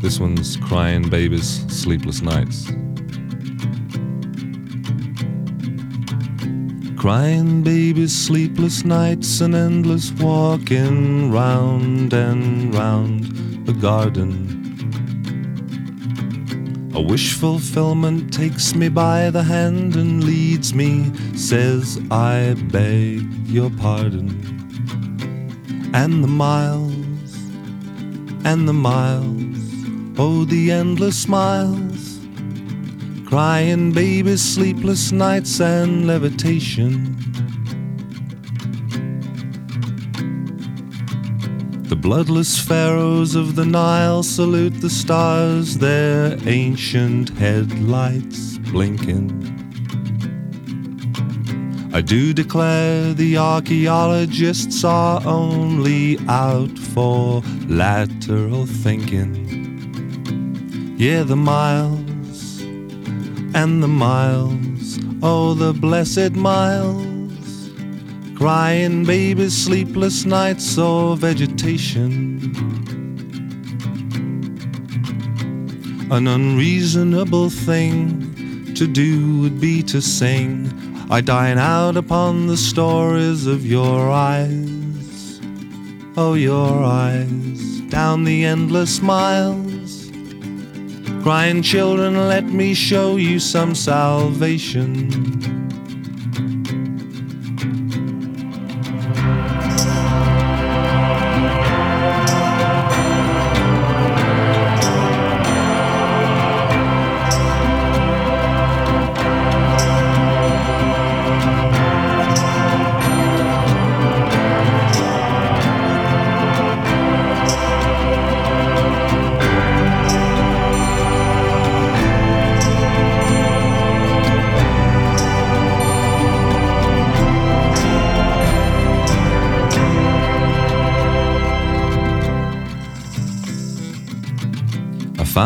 [0.00, 2.72] This one's Crying Babies, Sleepless Nights.
[7.08, 14.30] Crying babies, sleepless nights, and endless walking round and round the garden.
[16.94, 23.70] A wish fulfillment takes me by the hand and leads me, says, I beg your
[23.70, 24.28] pardon.
[25.94, 27.32] And the miles,
[28.44, 29.56] and the miles,
[30.18, 31.87] oh, the endless miles
[33.28, 37.14] crying babies, sleepless nights, and levitation.
[41.90, 49.28] The bloodless pharaohs of the Nile salute the stars, their ancient headlights blinking.
[51.92, 59.44] I do declare the archaeologists are only out for lateral thinking.
[60.96, 61.97] Yeah, the miles
[63.58, 67.72] and the miles, oh, the blessed miles.
[68.36, 72.38] Crying babies, sleepless nights, or vegetation.
[76.08, 80.52] An unreasonable thing to do would be to sing.
[81.10, 85.40] I dine out upon the stories of your eyes,
[86.16, 89.67] oh, your eyes, down the endless miles
[91.28, 95.57] crying children, let me show you some salvation.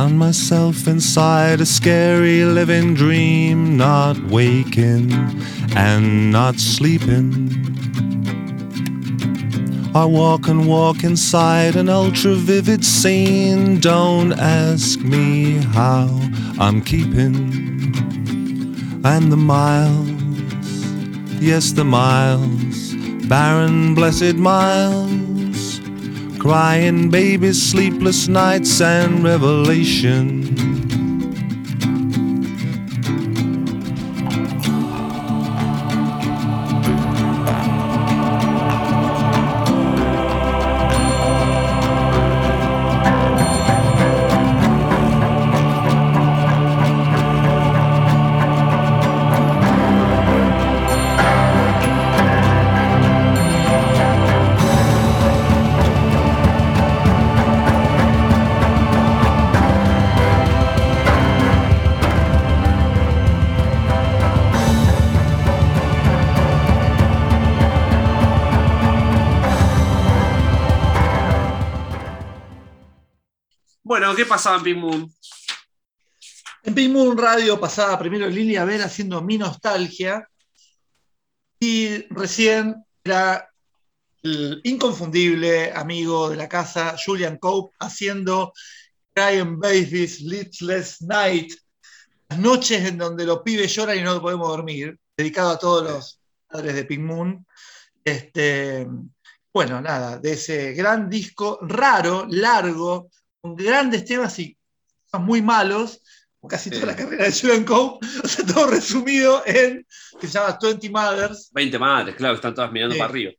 [0.03, 5.13] Found myself inside a scary living dream, not waking
[5.77, 7.31] and not sleeping.
[9.95, 13.79] I walk and walk inside an ultra vivid scene.
[13.79, 16.09] Don't ask me how
[16.59, 17.37] I'm keeping.
[19.05, 20.11] And the miles,
[21.41, 22.95] yes, the miles,
[23.29, 25.12] barren, blessed miles,
[26.43, 30.72] crying babies, sleepless nights, and revelation.
[74.13, 75.15] Bueno, ¿qué pasaba en Pink Moon?
[76.65, 80.29] En Pink Moon Radio pasaba primero Lilia Ver haciendo Mi Nostalgia
[81.59, 83.51] y recién era
[84.23, 88.53] el inconfundible amigo de la casa Julian Cope haciendo
[89.15, 91.55] Crying Babies, Sleepless Night,
[92.29, 96.21] las noches en donde los pibes lloran y no podemos dormir, dedicado a todos los
[96.47, 97.47] padres de Pink Moon.
[98.05, 98.87] Este,
[99.55, 103.09] bueno, nada, de ese gran disco raro, largo,
[103.43, 104.57] con grandes temas y
[105.11, 106.01] temas muy malos,
[106.49, 109.87] casi toda la carrera de Julian Cope, o sea, todo resumido en
[110.21, 111.51] que se llama 20 Mothers.
[111.53, 112.99] 20 madres, claro, están todas mirando Sí.
[113.01, 113.33] para arriba.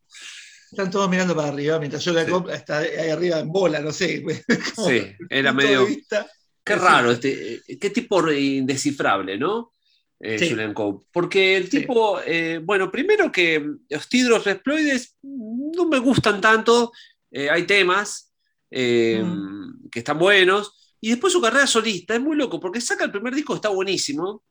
[0.72, 2.32] Están todos mirando para arriba, mientras Julian Sí.
[2.32, 4.24] Cope está ahí arriba en bola, no sé.
[4.88, 5.88] Sí, era medio.
[6.66, 9.72] Qué raro, este, eh, qué tipo indescifrable, ¿no?
[10.20, 10.50] Eh, Sí.
[10.50, 11.06] Julian Cope.
[11.12, 11.82] Porque el Sí.
[11.82, 16.92] tipo, eh, bueno, primero que los tidros resploides no me gustan tanto,
[17.32, 18.33] eh, hay temas
[18.74, 19.24] eh,
[19.92, 23.36] que están buenos, y después su carrera solista es muy loco, porque saca el primer
[23.36, 24.44] disco, está buenísimo,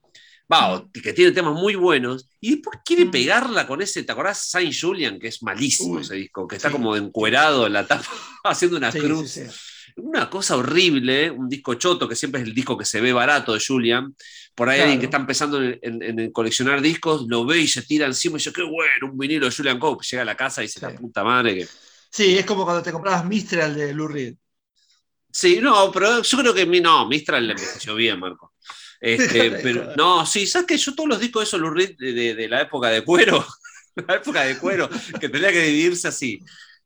[0.52, 3.10] Va, o que tiene temas muy buenos, y después quiere Mm.
[3.10, 4.50] pegarla con ese, ¿te acordás?
[4.50, 6.72] Saint Julian, que es malísimo Uy, ese disco, que está sí.
[6.72, 8.04] como encuerado en la tapa,
[8.44, 9.30] haciendo una Sí, cruz.
[9.30, 9.42] sí.
[9.96, 13.54] Una cosa horrible, un disco choto, que siempre es el disco que se ve barato
[13.54, 14.14] de Julian.
[14.54, 14.82] Por ahí Claro.
[14.90, 18.34] alguien que está empezando en, en- en coleccionar discos, lo ve y se tira encima
[18.34, 20.04] y dice, qué bueno, un vinilo de Julian Cope.
[20.10, 21.68] Llega a la casa y dice, la puta madre que...
[22.12, 24.34] Sí, es como cuando te comprabas Mistral de Lou Reed.
[25.30, 28.54] Sí, no, pero yo creo que mi, no, Mistral le envejeció bien, Marco.
[29.00, 32.12] Este, pero, no, sí, ¿sabes que Yo todos los discos de esos Lou Reed de,
[32.12, 33.44] de- de la época de cuero,
[34.08, 34.88] la época de cuero,
[35.20, 36.40] que tenía que dividirse así.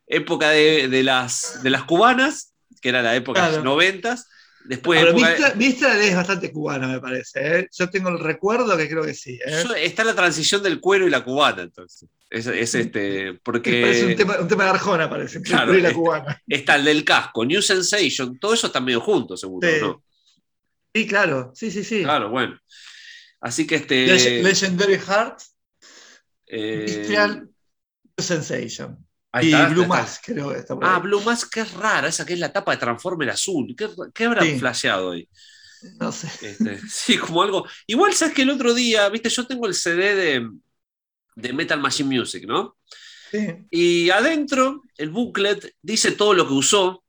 [0.06, 4.28] Época de, de las, de las cubanas, que era la época de los noventas.
[4.68, 7.58] Después Pero época Mistral, es bastante cubana, me parece.
[7.60, 7.68] ¿eh?
[7.72, 9.38] Yo tengo el recuerdo que creo que sí.
[9.46, 9.62] ¿eh?
[9.64, 12.08] Yo- está la transición del cuero y la cubana, entonces.
[12.28, 15.40] Es, es este, porque un tema, un tema de Arjona, parece.
[15.42, 16.42] Claro, y la cubana.
[16.48, 19.74] está el del casco, New Sensation, todo eso está medio junto, seguro, Sí.
[19.80, 20.02] ¿no?
[20.94, 21.52] Sí, claro.
[21.54, 22.02] Sí, sí, sí.
[22.02, 22.58] Claro, bueno.
[23.40, 24.06] Así que este.
[24.08, 25.38] Leg- Legendary Heart,
[26.46, 27.48] eh, Mistral,
[28.18, 29.05] Sensation.
[29.38, 29.86] Ahí y está, Blue.
[29.86, 31.02] Mask, creo que está por Ah, ahí.
[31.02, 33.74] Blue Mask, que es rara, esa que es la tapa de Transformer azul.
[33.76, 34.58] ¿Qué, qué habrán Sí.
[34.58, 35.28] flasheado ahí?
[36.00, 36.28] No sé.
[36.42, 37.66] Este, sí, como algo.
[37.86, 40.50] Igual, sabes que el otro día, viste, yo tengo el CD de,
[41.36, 42.76] de Metal Machine Music, ¿no?
[43.30, 43.38] Sí.
[43.70, 47.02] Y adentro, el booklet dice todo lo que usó.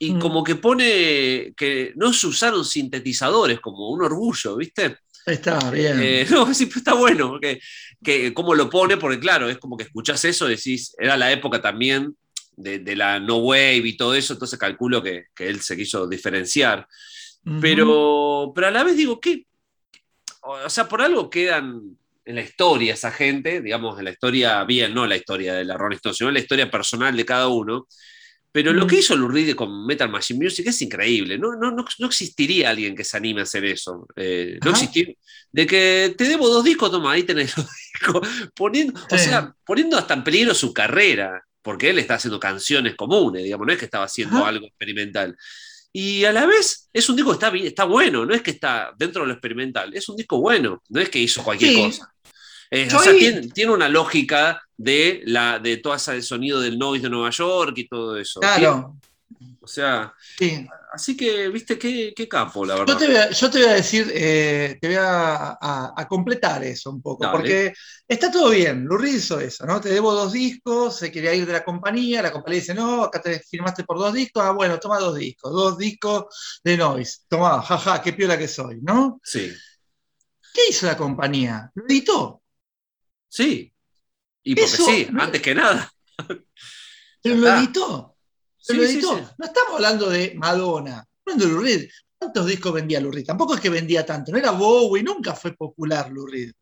[0.00, 0.20] Y Mm.
[0.20, 4.98] como que pone que no se usaron sintetizadores, como un orgullo, ¿viste?
[5.28, 6.00] Está bien.
[6.02, 7.60] Eh, no, sí, pero está bueno, porque,
[8.02, 11.60] que, cómo lo pone, porque claro, es como que escuchás eso decís, era la época
[11.60, 12.16] también
[12.56, 16.06] de, de la no wave y todo eso, entonces calculo que, que él se quiso
[16.06, 16.86] diferenciar.
[17.60, 19.46] Pero, pero a la vez digo, ¿qué?
[20.42, 24.92] O sea, por algo quedan en la historia esa gente, digamos, en la historia bien,
[24.92, 27.86] no la historia de la Rolling Stone, sino la historia personal de cada uno.
[28.50, 28.88] Pero lo Mm.
[28.88, 31.38] que hizo Lou Reed con Metal Machine Music es increíble.
[31.38, 34.06] No, no, no, no existiría alguien que se anime a hacer eso.
[34.16, 34.80] Eh, no Ajá.
[34.80, 35.16] existir.
[35.52, 38.28] De que te debo dos discos, toma, ahí tenés los discos.
[38.54, 43.42] Poniendo, O sea, poniendo hasta en peligro su carrera, porque él está haciendo canciones comunes,
[43.44, 44.48] digamos, no es que estaba haciendo Ajá.
[44.48, 45.36] algo experimental.
[45.92, 48.50] Y a la vez es un disco que está, bien- está bueno, no es que
[48.52, 51.76] está dentro de lo experimental, es un disco bueno, no es que hizo cualquier Sí.
[51.82, 52.14] cosa.
[52.70, 57.04] Eh, o sea, tiene, tiene una lógica de, la, de todo ese sonido del noise
[57.04, 58.40] de Nueva York y todo eso.
[58.40, 58.96] Tiene- Claro.
[59.60, 60.66] o sea, Sí.
[60.92, 62.94] así que, viste, qué, qué capo, la verdad.
[62.94, 66.08] Yo te voy a, yo te voy a decir, eh, te voy a, a- a
[66.08, 67.36] completar eso un poco, Dale.
[67.36, 67.72] porque
[68.06, 69.80] está todo bien, Reed hizo eso, ¿no?
[69.80, 73.20] Te debo dos discos, se quería ir de la compañía, la compañía dice, no, acá
[73.20, 76.24] te firmaste por dos discos, ah, bueno, toma dos discos, dos discos
[76.64, 79.20] de Noise, toma, jaja, qué piola que soy, ¿no?
[79.22, 79.52] Sí,
[80.52, 81.70] ¿Qué hizo la compañía?
[81.74, 82.42] Lo editó,
[83.28, 83.72] sí.
[84.42, 85.92] Y porque Eso, sí, no- antes que nada.
[87.22, 88.16] pero lo editó,
[88.56, 89.16] Sí, lo editó.
[89.16, 89.24] sí.
[89.38, 91.88] No estamos hablando de Madonna, hablando de Lou Reed.
[92.18, 93.24] ¿Cuántos discos vendía Lou Reed?
[93.26, 96.52] Tampoco es que vendía tanto, no era Bowie, nunca fue popular Lou Reed.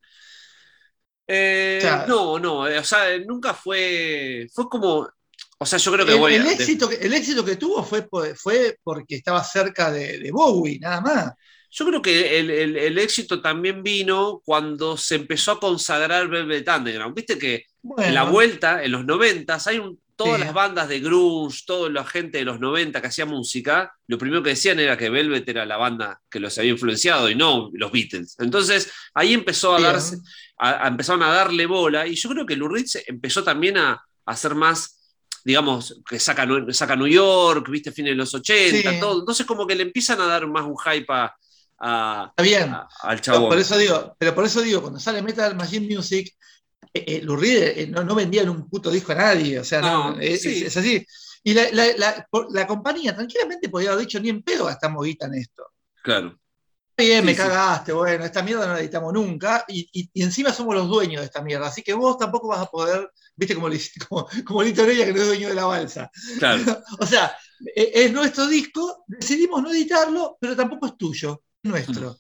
[1.27, 4.47] Eh, O sea- no, no, eh, o sea, nunca fue.
[4.53, 5.09] Fue como.
[5.59, 7.83] O sea, yo creo que El, voy el a- éxito, que- el éxito que tuvo
[7.83, 8.07] fue,
[8.37, 11.33] fue porque estaba cerca de, de Bowie, nada más.
[11.79, 16.67] Yo creo que el, el- el éxito también vino cuando se empezó a consagrar Velvet
[16.69, 17.15] Underground.
[17.15, 20.45] Viste que Bueno, en la vuelta, en los noventas, hay un, todas Sí.
[20.47, 24.43] las bandas de grunge, toda la gente de los 90 que hacía música, lo primero
[24.43, 27.93] que decían era que Velvet era la banda que los había influenciado y no los
[27.93, 28.37] Beatles.
[28.39, 29.93] Entonces ahí empezó a bien.
[29.93, 30.17] darse,
[30.59, 33.91] a- a- empezaron a darle bola y yo creo que Lou Reed empezó también a,
[33.93, 35.15] a hacer más,
[35.45, 38.99] digamos, que saca, saca New York, viste, fines de los 80, Sí.
[38.99, 39.21] todo.
[39.21, 41.37] Entonces como que le empiezan a dar más un hype a-
[41.79, 42.71] a- Está bien.
[42.71, 43.49] a- al chabón.
[43.51, 46.35] por eso digo, pero por eso digo, cuando sale Metal Machine Music,
[46.95, 47.23] eh, eh,
[47.83, 49.59] eh, no, no vendían un puto disco a nadie.
[49.59, 50.65] O sea, no, No, es, sí.
[50.65, 51.05] es así.
[51.43, 55.05] Y la, la- la- por- la compañía tranquilamente podía haber dicho, ni en pedo gastamos
[55.05, 55.65] guita en esto.
[56.03, 56.39] Claro.
[56.99, 57.37] Bien, Sí, me sí.
[57.39, 61.21] cagaste, bueno, esta mierda no la editamos nunca, y, y- y encima somos los dueños
[61.21, 63.69] de esta mierda, así que vos tampoco vas a poder, viste como,
[64.09, 66.11] como, como Lito Orella, que no es dueño de la balsa.
[66.39, 66.63] Claro.
[67.01, 67.37] O sea,
[67.75, 72.17] e- es nuestro disco, decidimos no editarlo, pero tampoco es tuyo, nuestro.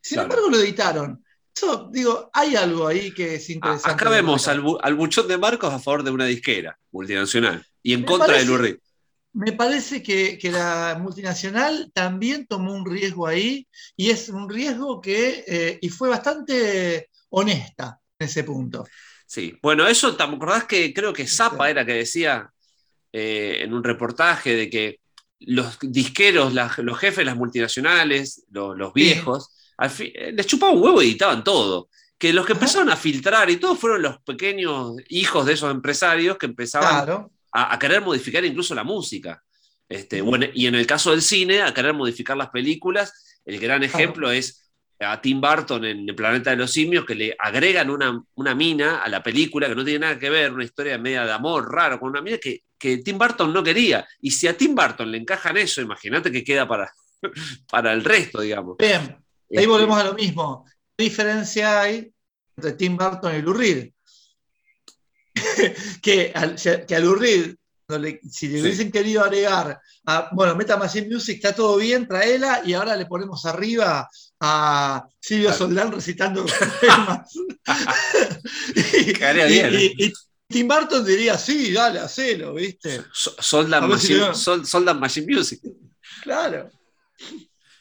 [0.00, 0.30] Sin Claro.
[0.30, 1.24] embargo, lo editaron.
[1.54, 3.90] Eso, digo, hay algo ahí que es A- interesante.
[3.90, 7.94] Acá vemos al, bu- al buchón de Marcos a favor de una disquera multinacional y
[7.94, 8.76] en Me contra parece- de Lou Reed.
[9.34, 15.00] Me parece que, que la multinacional también tomó un riesgo ahí, y es un riesgo
[15.00, 18.86] que, eh, y fue bastante honesta en ese punto.
[19.26, 22.50] Sí, bueno, eso, ¿te acordás que creo que Zappa era que decía
[23.12, 25.00] eh, en un reportaje de que
[25.40, 29.50] los disqueros, la- los jefes de las multinacionales, lo- los, viejos,
[29.90, 31.88] fin- eh, les chupaba un huevo y editaban todo.
[32.18, 32.60] Que los que Ajá.
[32.62, 37.30] empezaron a filtrar y todo fueron los pequeños hijos de esos empresarios que empezaban Claro,
[37.52, 39.42] a, a querer modificar incluso la música.
[39.88, 43.82] Este, bueno, y en el caso del cine, a querer modificar las películas, el gran
[43.84, 44.67] ejemplo es
[45.00, 48.98] a Tim Burton en El Planeta de los Simios, que le agregan una, una mina
[49.02, 52.00] a la película que no tiene nada que ver, una historia media de amor raro
[52.00, 54.06] con una mina que, que Tim Burton no quería.
[54.20, 56.92] Y si a Tim Burton le encajan eso, imagínate que queda para,
[57.70, 58.76] para el resto, digamos.
[58.78, 59.18] Bien, ahí
[59.48, 60.64] Este, volvemos a lo mismo.
[60.96, 62.10] ¿Qué diferencia hay
[62.56, 63.90] entre Tim Burton y Lou Reed?
[66.02, 67.54] que, al, que a Lou Reed,
[67.88, 68.62] no le- si le Sí.
[68.62, 73.06] hubiesen querido agregar, a, bueno, Meta Machine Music está todo bien, traela, y ahora le
[73.06, 74.08] ponemos arriba
[74.40, 75.52] a Silvio.
[75.52, 76.44] Soldán recitando
[76.80, 77.30] temas.
[78.74, 79.12] y,
[79.52, 80.12] y- y-
[80.50, 83.02] Tim Burton diría, sí, dale, hacelo, ¿viste?
[83.12, 85.60] So- Soldan A ver si Machine, Machine Music.
[86.22, 86.70] Claro.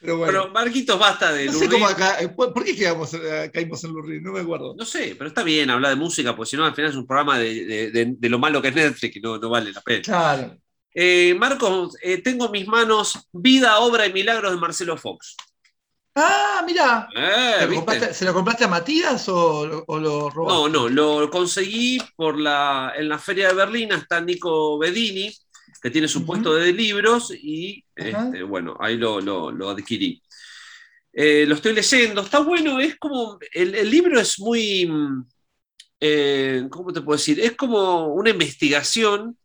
[0.02, 0.32] Pero bueno.
[0.44, 3.96] Pero Marquitos, basta de no sé cómo acá, eh, ¿por qué quedamos, eh, caímos en
[4.06, 4.22] Reed?
[4.22, 4.76] No me acuerdo.
[4.78, 7.08] No sé, pero está bien hablar de música, porque si no, al final es un
[7.08, 9.82] programa de, de- de- de lo malo que es Netflix y no, no vale la
[9.82, 10.02] pena.
[10.02, 10.58] Claro.
[10.94, 15.38] Eh, Marcos, eh, tengo en mis manos Vida, Obra y Milagros de Marcelo Fox.
[16.20, 17.08] Ah, mira.
[17.16, 20.72] Eh, ¿Se, lo compraste, se lo compraste a Matías o, lo- o lo robaste?
[20.72, 25.32] No, no, lo conseguí por la, en la Feria de Berlín, está Nico Bedini,
[25.82, 30.20] que tiene su puesto de libros, y este, bueno, ahí lo, lo- lo adquirí.
[31.14, 35.26] Eh, lo estoy leyendo, está bueno, es como, el, el libro es muy, mm,
[36.00, 37.40] eh, ¿cómo te puedo decir?
[37.40, 39.38] Es como una investigación,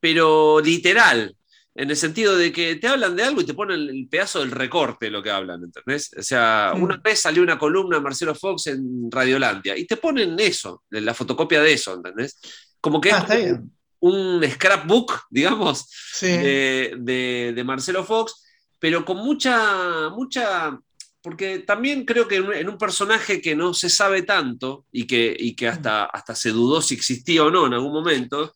[0.00, 1.36] pero literal,
[1.74, 4.50] en el sentido de que te hablan de algo y te ponen el pedazo del
[4.50, 6.10] recorte de lo que hablan, ¿entendés?
[6.18, 6.82] O sea, Mm.
[6.82, 11.14] una vez salió una columna de Marcelo Fox en Radiolandia y te ponen eso, la
[11.14, 12.38] fotocopia de eso, ¿entendés?
[12.80, 13.70] Como que Ah, es está bien.
[14.00, 16.26] un scrapbook, digamos, Sí.
[16.26, 18.44] de, de- de Marcelo Fox,
[18.78, 20.78] pero con mucha, mucha,
[21.22, 25.54] porque también creo que en un, personaje que no se sabe tanto y que, y
[25.54, 28.54] que hasta, hasta se dudó si existía o no en algún momento,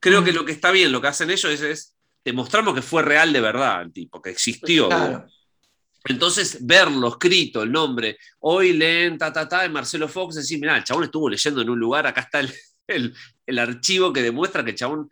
[0.00, 0.24] creo Mm.
[0.24, 1.92] que lo que está bien, lo que hacen ellos es, es
[2.26, 4.88] te mostramos que fue real de verdad el tipo, que existió.
[4.88, 5.26] Claro.
[6.06, 10.76] Entonces, verlo escrito, el nombre, hoy leen ta, ta, ta, de Marcelo Fox, decir, mira,
[10.76, 12.52] el chabón estuvo leyendo en un lugar, acá está el,
[12.88, 13.14] el-
[13.46, 15.08] el archivo que demuestra que el chabón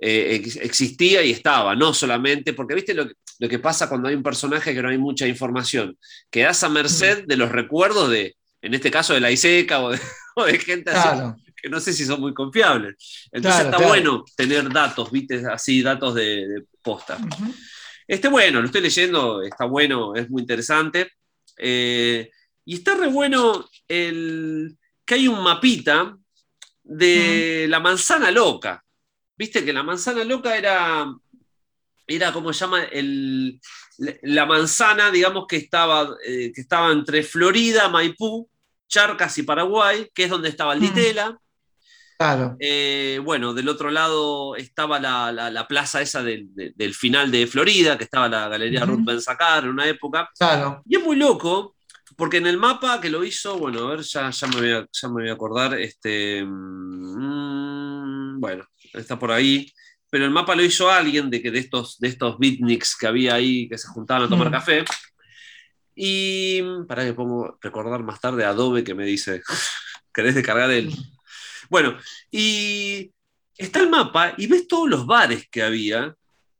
[0.00, 4.08] eh, ex- existía y estaba, no solamente, porque viste lo, que- lo que pasa cuando
[4.08, 5.98] hay un personaje que no hay mucha información,
[6.30, 9.98] quedas a merced de los recuerdos de, en este caso, de la ISECA o de,
[10.36, 11.08] o de gente así.
[11.64, 12.94] Que no sé si son muy confiables.
[13.32, 13.88] Entonces Claro, está claro.
[13.88, 17.16] bueno tener datos, viste, así, datos de, de posta.
[18.06, 21.10] Este bueno, lo estoy leyendo, está bueno, es muy interesante.
[21.56, 22.30] Eh,
[22.66, 26.16] y está re bueno el, que hay un mapita
[26.82, 28.84] de la manzana loca.
[29.36, 31.06] Viste que la manzana loca era,
[32.06, 33.58] era como se llama, el,
[34.22, 38.48] la- manzana, digamos, que estaba, eh, que estaba entre Florida, Maipú,
[38.86, 40.80] Charcas y Paraguay, que es donde estaba el.
[40.80, 41.38] Ditela.
[42.18, 42.56] Claro.
[42.60, 47.30] Eh, bueno, del otro lado estaba la, la- la plaza esa del, de- del final
[47.30, 48.84] de Florida, que estaba la Galería.
[48.84, 50.28] Ruth Ben Sacar en una época.
[50.38, 50.82] Claro.
[50.86, 51.76] Y es muy loco,
[52.16, 54.86] porque en el mapa que lo hizo, bueno, a ver, ya, ya, me, voy a,
[54.92, 59.72] ya me voy a acordar, este, mm, bueno, está por ahí,
[60.10, 63.34] pero el mapa lo hizo alguien de, que de, estos, de estos beatniks que había
[63.34, 64.52] ahí, que se juntaban a tomar Mm.
[64.52, 64.84] café.
[65.96, 69.42] Y para que pongo recordar más tarde Adobe que me dice,
[70.12, 70.92] ¿querés descargar el,
[71.74, 71.98] bueno,
[72.30, 73.10] y
[73.58, 76.14] está el mapa y ves todos los bares que había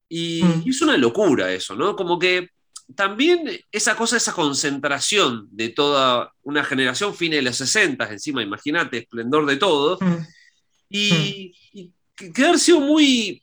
[0.08, 0.62] y, Mm.
[0.66, 1.94] y es una locura eso, ¿no?
[1.94, 2.48] Como que
[2.96, 3.38] también
[3.70, 9.46] esa cosa, esa concentración de toda una generación fines de los 60, encima, imagínate, esplendor
[9.46, 10.26] de todo, Mm.
[10.90, 13.40] y, y que, que haber sido muy,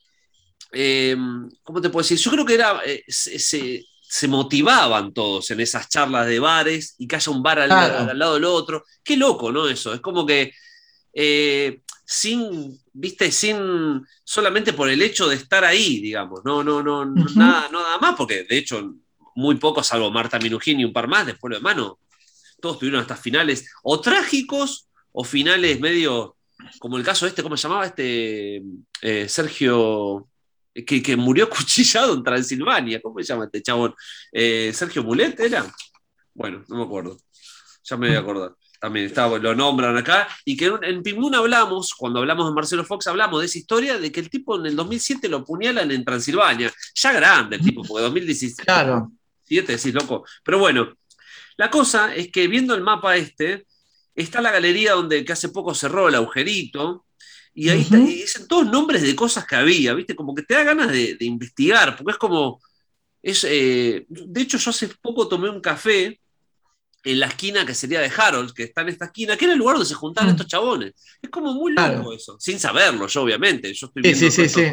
[0.73, 1.15] eh,
[1.63, 2.17] ¿cómo te puedo decir?
[2.17, 6.95] Yo creo que era, eh, se, se- se motivaban todos en esas charlas de bares
[6.97, 8.09] y que haya un bar al, Claro.
[8.11, 8.83] al lado del otro.
[9.01, 9.69] Qué loco, ¿no?
[9.69, 10.51] Eso, es como que
[11.13, 17.05] eh, sin, viste, sin, solamente por el hecho de estar ahí, digamos, no, no, no,
[17.05, 18.95] nada, nada más, porque de hecho
[19.35, 21.99] muy pocos, salvo Marta Minujín y un par más, después lo de mano,
[22.59, 26.37] todos tuvieron hasta finales o trágicos o finales medio,
[26.79, 27.85] como el caso este, ¿cómo se llamaba?
[27.85, 28.61] Este
[29.01, 30.29] eh, Sergio,
[30.73, 33.95] que, que murió cuchillado en Transilvania, ¿cómo se llama este chabón?
[34.31, 35.65] Eh, Sergio Mulet era.
[36.33, 37.17] Bueno, no me acuerdo.
[37.83, 38.55] Ya me voy a acordar.
[38.81, 40.27] También estaba, lo nombran acá.
[40.43, 43.99] Y que en, en Pimún hablamos, cuando hablamos de Marcelo Fox, hablamos de esa historia
[43.99, 46.73] de que el tipo en el 2007 lo apuñalan en Transilvania.
[46.95, 48.63] Ya grande el tipo, porque 2017.
[48.63, 49.11] Claro.
[49.43, 50.25] Siete, decís, loco.
[50.43, 50.93] Pero bueno,
[51.57, 53.67] la cosa es que viendo el mapa este,
[54.15, 57.05] está la galería donde que hace poco cerró el agujerito,
[57.53, 60.15] y ahí está- y dicen todos nombres de cosas que había, ¿viste?
[60.15, 62.59] Como que te da ganas de, de investigar, porque es como.
[63.21, 66.19] Es, eh, de hecho, yo hace poco tomé un café
[67.03, 69.59] en la esquina que sería de Harold, que está en esta esquina, que era el
[69.59, 70.35] lugar donde se juntaban Mm.
[70.35, 70.93] estos chabones.
[71.21, 72.13] Es como muy loco Claro.
[72.13, 73.73] eso, sin saberlo yo, obviamente.
[73.73, 74.63] Yo estoy viendo sí, sí, sí.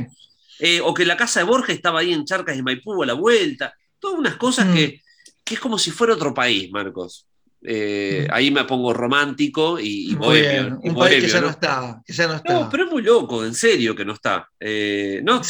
[0.60, 3.12] Eh, o que la casa de Borges estaba ahí en Charcas y Maipú a la
[3.14, 3.72] vuelta.
[3.98, 4.74] Todas unas cosas Mm.
[4.74, 5.00] que,
[5.44, 7.24] que es como si fuera otro país, Marcos.
[7.60, 10.78] eh, ahí me pongo romántico y, y bohemio.
[10.80, 11.46] un país que ya ¿no?
[11.46, 12.52] no está, que ya no está.
[12.52, 14.48] No, pero es muy loco, en serio que no está.
[14.60, 15.40] Eh, no,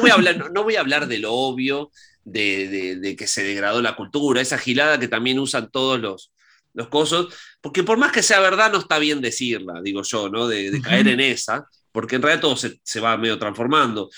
[0.00, 1.90] voy a hablar, no, no voy a hablar de lo obvio,
[2.30, 6.32] de, de- de que se degradó la cultura, esa gilada que también usan todos los,
[6.74, 10.46] los cosos, porque por más que sea verdad, no está bien decirla, digo yo, ¿no?
[10.48, 14.08] De, caer en esa, porque en realidad todo se, se va medio transformando.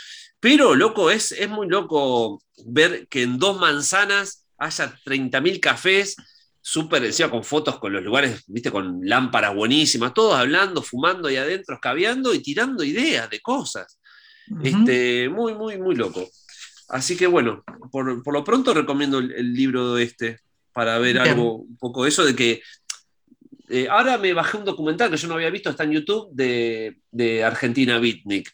[0.40, 6.16] Pero, loco, es, es muy loco ver que en dos manzanas haya 30.000 cafés,
[6.62, 11.36] súper encima con fotos con los lugares, viste, con lámparas buenísimas, todos hablando, fumando ahí
[11.36, 13.98] adentro, escabeando y tirando ideas de cosas.
[14.58, 16.28] Este, muy, muy, muy loco.
[16.90, 20.40] Así que bueno, por, por lo pronto recomiendo el, el libro este
[20.72, 21.28] para ver Bien.
[21.28, 22.62] algo, un poco eso de que.
[23.68, 26.98] eh, ahora me bajé un documental que yo no había visto, está en YouTube, de,
[27.10, 28.52] de Argentina Bitnik,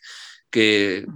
[0.51, 1.07] que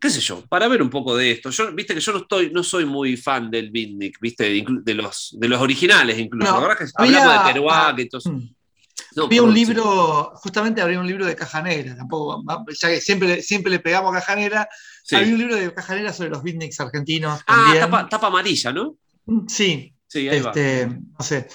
[0.00, 1.50] qué sé yo, para ver un poco de esto.
[1.50, 5.34] Yo, viste que yo no estoy, no soy muy fan del Bitnik, viste, de los,
[5.38, 6.50] de los originales incluso.
[6.60, 8.32] No, que había- hablamos de Kerouac y todo eso.
[8.32, 8.54] Mm.
[9.16, 9.64] No, Había un sí.
[9.64, 12.42] libro, justamente había un libro de Caja Negra, tampoco,
[12.80, 14.68] ya que siempre, siempre le pegamos a Caja Negra,
[15.06, 15.16] Sí.
[15.16, 17.80] había un libro de Caja Negra sobre los beatniks argentinos Ah, también.
[17.84, 18.96] tapa, tapa amarilla, ¿no?
[19.46, 20.48] Sí, Sí, ahí va.
[20.50, 21.48] este, no sé.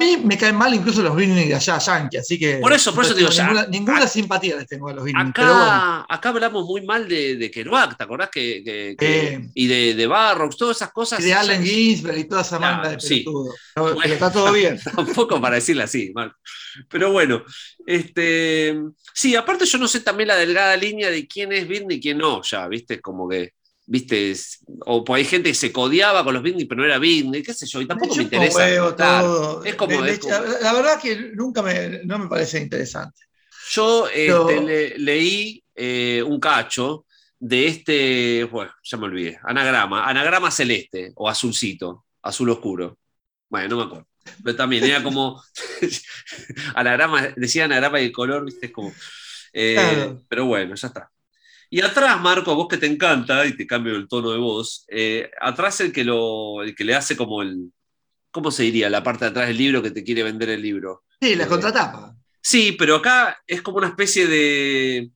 [0.00, 2.56] A mí me caen mal incluso los beatniks de allá, yankee, así que.
[2.56, 5.04] Por eso, por eso digo, tengo ya, Ninguna, ninguna a- simpatía les tengo a los
[5.04, 6.06] beatniks, Acá, pero bueno.
[6.08, 8.30] acá hablamos muy mal de, de Kerouac, ¿te acordás?
[8.30, 9.50] Que, que- que- Eh.
[9.54, 11.20] y de, de Barrocks, todas esas cosas.
[11.20, 13.24] Y de Allen Ginsberg y toda esa Claro, manga de sí.
[13.26, 13.98] Pero, Bueno.
[14.02, 14.80] pero está todo bien.
[14.96, 16.36] Tampoco para decirlo así, Marco.
[16.88, 17.42] Pero bueno,
[17.86, 18.80] este,
[19.12, 22.18] sí, aparte yo no sé también la delgada línea de quién es Britney y quién
[22.18, 23.52] no, ya, viste, como que,
[23.92, 24.32] viste,
[24.86, 27.52] o pues hay gente que se codiaba con los Britney, pero no era Britney, qué
[27.52, 28.56] sé yo, y tampoco me interesa.
[28.58, 29.64] huevo todo.
[29.64, 30.32] es como- De- es como-
[30.62, 33.22] La verdad que nunca me, no me parece interesante.
[33.72, 37.04] Yo este, le- leí eh, un cacho
[37.38, 42.96] de este, bueno, ya me olvidé, anagrama, anagrama celeste o azulcito, azul oscuro.
[43.48, 44.06] Bueno, no me acuerdo.
[44.44, 45.42] Pero también era como,
[46.76, 48.92] anagrama, decía anagrama y el color, viste, es como...
[49.52, 50.22] eh, Claro.
[50.28, 51.10] Pero bueno, ya está.
[51.72, 54.84] Y atrás, Marco, a vos que te encanta, y te cambio el tono de voz,
[54.88, 57.72] eh, atrás el que, lo, el que le hace como el...
[58.32, 58.90] ¿Cómo se diría?
[58.90, 61.04] La parte de atrás del libro que te quiere vender el libro.
[61.20, 62.14] Sí, la Eh, contratapa.
[62.42, 65.10] Sí, pero acá es como una especie de,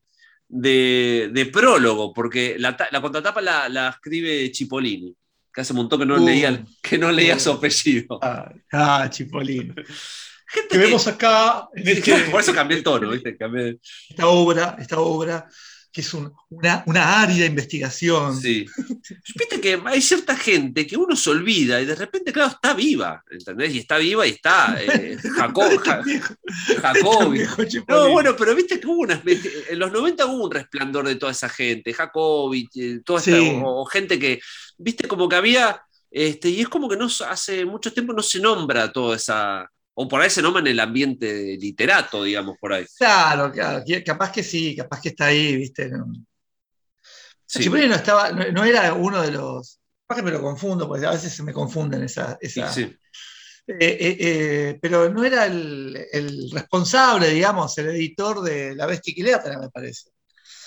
[0.48, 5.14] de, de prólogo, porque la, ta- la contratapa la, la escribe Cipollini,
[5.52, 6.26] que hace un montón que no, Uh.
[6.26, 7.40] leía, que no leía Uh.
[7.40, 8.18] su apellido.
[8.22, 9.74] Ah, ah, Chipolín.
[10.46, 13.36] Gente Que vemos acá en este- por eso cambié el tono, ¿viste?
[13.36, 13.78] Cambié-
[14.10, 15.48] esta obra, esta obra,
[15.94, 18.36] que es un- una, una árida investigación.
[18.38, 18.66] sí.
[19.38, 23.22] Viste que hay cierta gente que uno se olvida y de repente, claro, está viva,
[23.30, 23.74] ¿entendés?
[23.74, 26.34] Y está viva y está eh, Jacob, Ja- Viejo-
[26.82, 27.38] Jacobi.
[27.38, 31.14] viejo No, bueno, pero viste que hubo una, en los 90 hubo un resplandor de
[31.16, 33.60] toda esa gente, Jacobi, eh, toda esta- Sí.
[33.62, 34.40] o, o gente que,
[34.76, 35.80] viste, como que había,
[36.10, 40.08] este, y es como que no, hace mucho tiempo no se nombra toda esa, o
[40.08, 42.84] por ahí se nombra en el ambiente literato, digamos, por ahí.
[42.98, 45.88] Claro, claro, capaz que sí, capaz que está ahí, ¿viste?
[45.88, 46.06] No.
[47.46, 47.68] Sí.
[47.68, 49.80] No, estaba, no, no era uno de los.
[50.06, 52.36] Capaz que me lo confundo, porque a veces se me confunden esa.
[52.40, 52.82] esa- Sí.
[53.66, 59.12] Eh, eh, eh, pero no era el, el responsable, digamos, el editor de La Bestia
[59.12, 60.10] Equilátera, me parece.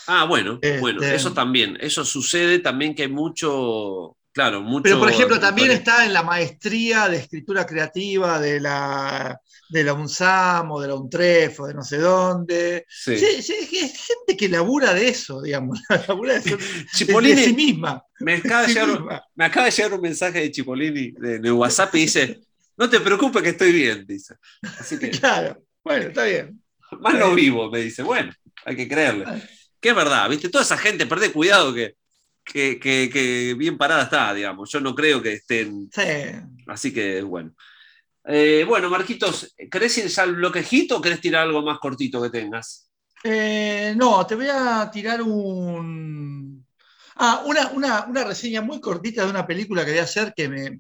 [0.07, 4.83] Ah, bueno, Este- bueno, eso también, eso sucede también que hay mucho, claro, mucho.
[4.83, 9.93] Pero, por ejemplo, también está en la maestría de escritura creativa de la, de la
[9.93, 12.85] UNSAM o de la UNTREF o de no sé dónde.
[12.87, 13.17] Sí.
[13.17, 18.03] Sí, sí, es gente que labura de eso, digamos, labura de, eso, de- sí misma.
[18.19, 19.23] me acaba, de llegar, misma.
[19.35, 22.39] me acaba de llegar un mensaje de Cipollini de, de WhatsApp y dice,
[22.77, 24.35] no te preocupes que estoy bien, dice.
[24.79, 26.61] Así que, Claro, bueno, está bien.
[26.99, 28.31] más no vivo, me dice, bueno,
[28.65, 29.25] hay que creerle.
[29.79, 31.95] Que es verdad, viste, toda esa gente, perdé cuidado que,
[32.51, 34.69] que, que- que bien parada está, digamos.
[34.71, 36.01] Yo no creo que estén, Sí.
[36.67, 37.53] así que bueno.
[38.25, 42.29] Eh, bueno, Marquitos, ¿querés ir ya al bloquejito o querés tirar algo más cortito que
[42.29, 42.89] tengas?
[43.23, 46.65] Eh, no, te voy a tirar un.
[47.15, 50.47] Ah, una, una, una reseña muy cortita de una película que voy a hacer que
[50.49, 50.79] me,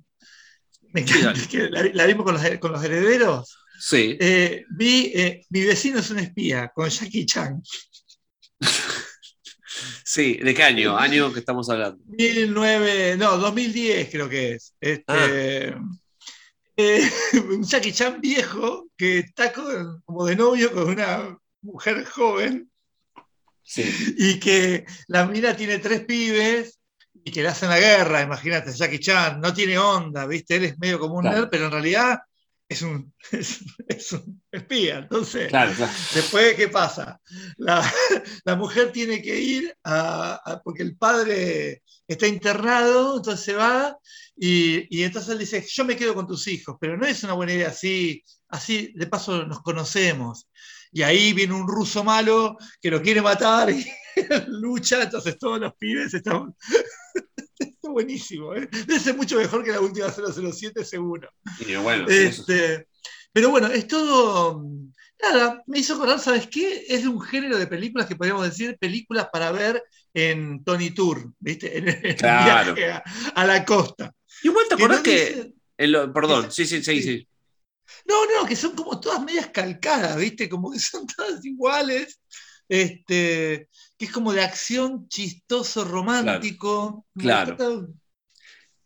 [0.93, 3.57] me encanta, que la, la vimos con los, con los herederos.
[3.79, 4.17] Sí.
[4.19, 5.13] Eh, vi
[5.49, 7.61] Mi vecino es un espía con Jackie Chan.
[10.09, 10.97] Sí, ¿de qué año?
[10.97, 12.01] Año que estamos hablando.
[12.05, 14.73] 2009, no, 2010 creo que es.
[14.79, 15.03] Este,
[15.73, 15.81] Ah.
[16.77, 17.11] eh,
[17.49, 22.71] un Jackie Chan viejo que está con- como de novio con una mujer joven
[23.63, 23.83] Sí.
[24.17, 26.79] y que la mina tiene tres pibes
[27.25, 30.55] y que le hacen la guerra, imagínate, Jackie Chan, no tiene onda, ¿viste?
[30.55, 31.37] Él es medio como un Claro.
[31.41, 32.19] nerd, pero en realidad
[32.69, 34.99] es un, es, es un espía.
[34.99, 35.91] Entonces, Claro, claro.
[36.13, 37.19] después, ¿qué pasa?
[37.57, 37.93] La,
[38.45, 43.97] la mujer tiene que ir a, a- porque el padre está internado, entonces se va
[44.35, 47.33] y, y entonces él dice, yo me quedo con tus hijos, pero no es una
[47.33, 50.47] buena idea así, así de paso nos conocemos.
[50.91, 53.85] Y ahí viene un ruso malo que lo quiere matar y
[54.47, 56.55] lucha, entonces todos los pibes están...
[57.59, 58.67] Está buenísimo, ¿eh?
[58.71, 61.29] debe ser mucho mejor que la última 007 seguro.
[61.59, 62.87] Y bueno, eso- Este,
[63.31, 64.63] pero bueno, es todo.
[65.21, 66.85] Nada, me hizo acordar, ¿sabes qué?
[66.87, 71.33] Es de un género de películas que podríamos decir películas para ver en Tony Tour,
[71.39, 71.77] ¿viste?
[71.77, 72.73] En, el Claro.
[72.73, 73.03] viaje a,
[73.35, 74.13] a la costa.
[74.43, 75.53] Igual te Que acordás no que.
[75.77, 77.27] en lo- perdón, sí, sí, sí, sí.
[78.05, 80.49] No, no, que son como todas medias calcadas, ¿viste?
[80.49, 82.19] Como que son todas iguales.
[82.69, 87.05] Este, que es como de acción chistoso, romántico.
[87.15, 87.57] Claro.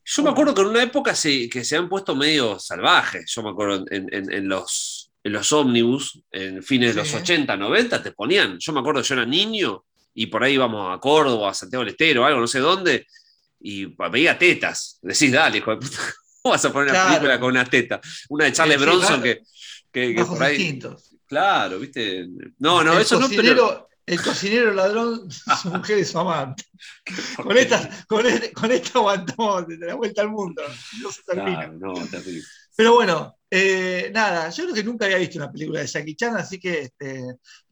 [0.03, 3.31] Yo me acuerdo que en una época se, que se han puesto medio salvajes.
[3.33, 7.15] Yo me acuerdo en, en- en los, en los ómnibus, en fines de los Sí.
[7.17, 8.57] 80, 90, te ponían.
[8.59, 9.83] Yo me acuerdo, yo era niño
[10.13, 13.05] y por ahí íbamos a Córdoba, a Santiago del Estero, algo, no sé dónde,
[13.59, 14.97] y veía tetas.
[15.01, 15.97] Decís, dale, hijo de puta,
[16.41, 18.01] ¿cómo vas a poner una película con una teta?
[18.29, 19.23] Una de Charles Sí, Bronson claro.
[19.23, 19.41] que,
[19.91, 20.55] que, que por ahí.
[20.55, 21.15] instintos.
[21.27, 22.27] Claro, ¿viste?
[22.59, 23.87] No, no, el eso no, pero.
[24.05, 25.29] El cocinero ladrón,
[25.61, 26.63] su mujer y su amante.
[27.37, 30.61] Con esta, con, este- con esta aguantamos de la vuelta al mundo.
[31.01, 31.67] No se termina.
[31.67, 32.43] No, terrible.
[32.75, 36.35] Pero bueno, eh, nada, yo creo que nunca había visto una película de Jackie Chan,
[36.37, 37.21] así que este,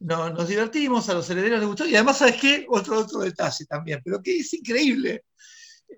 [0.00, 1.86] no- nos divertimos, a los herederos les gustó.
[1.86, 2.66] Y además, ¿sabes qué?
[2.68, 5.24] Otro, otro detalle también, pero que es increíble.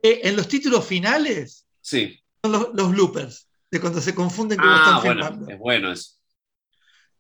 [0.03, 2.19] Eh, en los títulos finales Sí.
[2.43, 5.53] son los, los bloopers, de cuando se confunden cómo Ah, están bueno, filmando.
[5.53, 6.13] es bueno eso.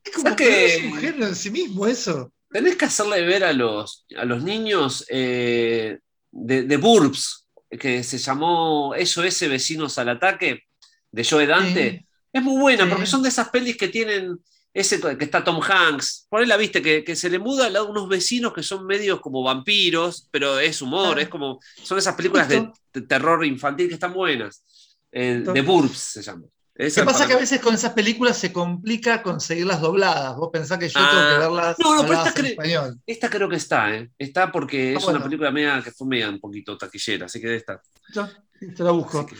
[0.05, 2.33] Es como ¿Sabes que que- es un género en sí mismo eso.
[2.53, 5.99] Tenés que hacerle ver a los, a los niños eh,
[6.31, 10.65] de, de Burbs, que se llamó SOS Vecinos al Ataque,
[11.11, 11.91] de Joe Dante.
[11.99, 12.07] Sí.
[12.33, 12.91] Es muy buena, Sí.
[12.91, 14.39] porque son de esas pelis que tienen
[14.75, 16.27] ese que está Tom Hanks.
[16.31, 18.87] Por ahí la viste, que, que se le muda al lado unos vecinos que son
[18.87, 21.23] medios como vampiros, pero es humor, Ah.
[21.23, 21.61] es como.
[21.83, 22.71] Son esas películas de,
[23.07, 24.63] terror infantil que están buenas.
[25.11, 26.45] Eh, de Burbs se llama.
[26.75, 30.37] Esa Lo que pasa que a veces con esas películas se complica conseguirlas dobladas.
[30.37, 31.11] Vos pensás que yo Ah.
[31.11, 33.01] tengo que verlas No, no, pero habladas esta en cre- español.
[33.07, 34.11] Esta creo que está, ¿eh?
[34.19, 35.19] Está porque Ah, es bueno.
[35.19, 37.81] una película media que fue media un poquito taquillera, así que debe estar.
[38.15, 38.27] Yo
[38.75, 39.27] te la busco.
[39.27, 39.37] Que-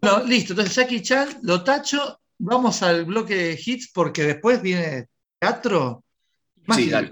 [0.00, 0.52] Bueno, listo.
[0.54, 2.18] Entonces, Jackie Chan, lo tacho.
[2.38, 5.06] Vamos al bloque de hits porque después viene
[5.38, 6.02] teatro.
[6.66, 7.10] Más Sí, dale.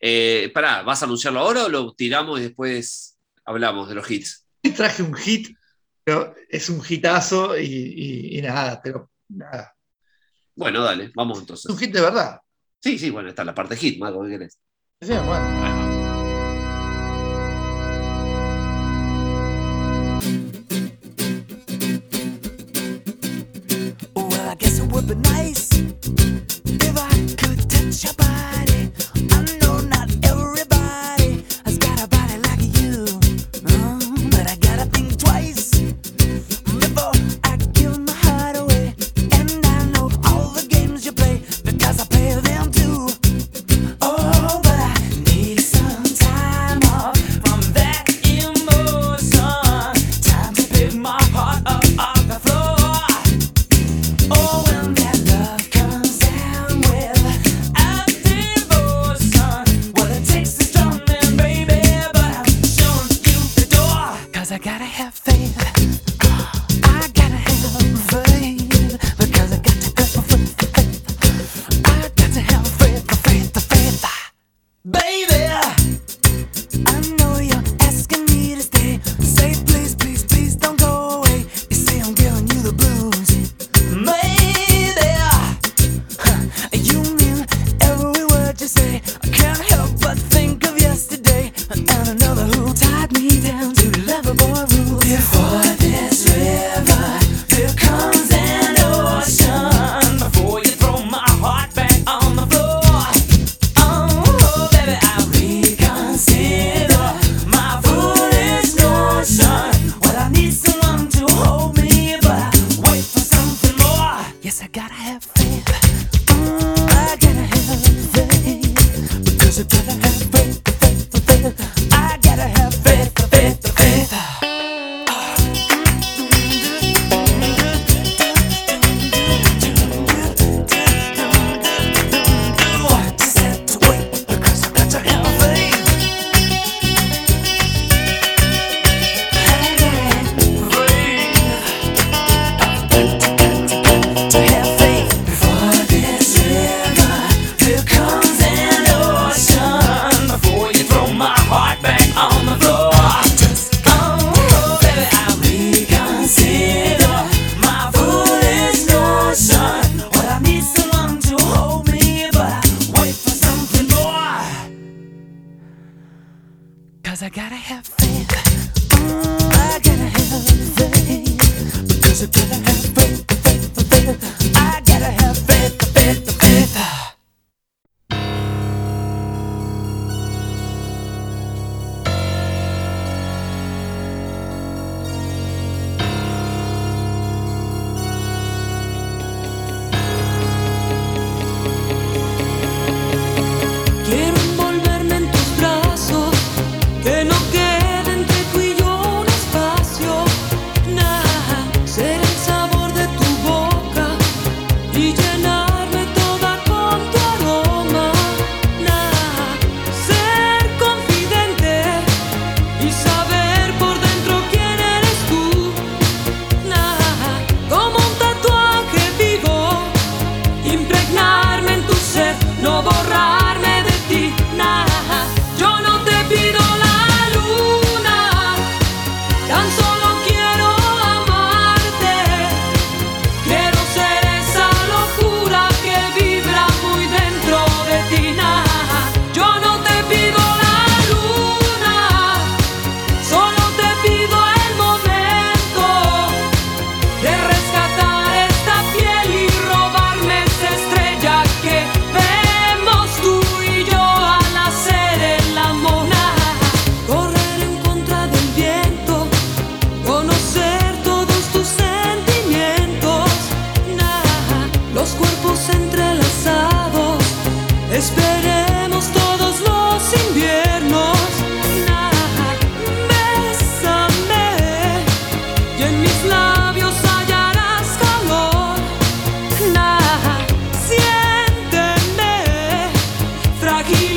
[0.00, 4.46] Eh, pará, ¿vas a anunciarlo ahora o lo tiramos y después hablamos de los hits?
[4.76, 5.54] Traje un hit,
[6.04, 9.74] pero es un hitazo y, y- y nada, pero nada.
[10.54, 11.78] Bueno, dale, vamos Es un entonces.
[11.78, 12.40] hit de verdad.
[12.80, 14.58] Sí, sí, bueno, está la parte hit, Marco, ¿qué querés?
[15.00, 15.81] Sí, bueno.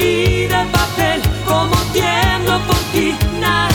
[0.06, 3.75] vida en papel, como tiemblo por ti, nada.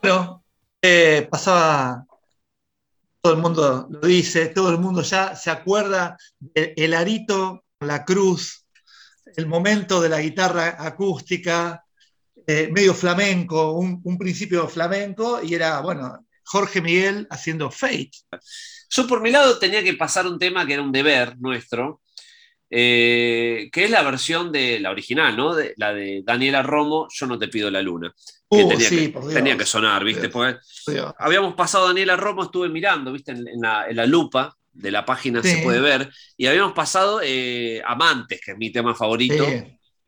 [0.00, 0.44] Bueno,
[0.82, 2.04] eh, pasaba,
[3.20, 8.04] todo el mundo lo dice, todo el mundo ya se acuerda del el arito, la
[8.04, 8.66] cruz,
[9.36, 11.84] el momento de la guitarra acústica,
[12.46, 18.10] eh, medio flamenco, un, principio flamenco, y era, bueno, Jorge Miguel haciendo Fate.
[18.90, 22.02] Yo por mi lado tenía que pasar un tema que era un deber nuestro,
[22.76, 25.54] eh, que es la versión de la original, ¿no?
[25.54, 28.12] De, la de Daniela Romo, Yo no te pido la luna.
[28.48, 28.68] Uh,
[29.32, 30.28] tenía, que sonar, ¿viste?
[31.18, 33.30] Habíamos pasado Daniela Romo, estuve mirando, ¿viste?
[33.30, 38.50] En, la, lupa de la página se puede ver, y habíamos pasado eh, Amantes, que
[38.50, 39.46] es mi tema favorito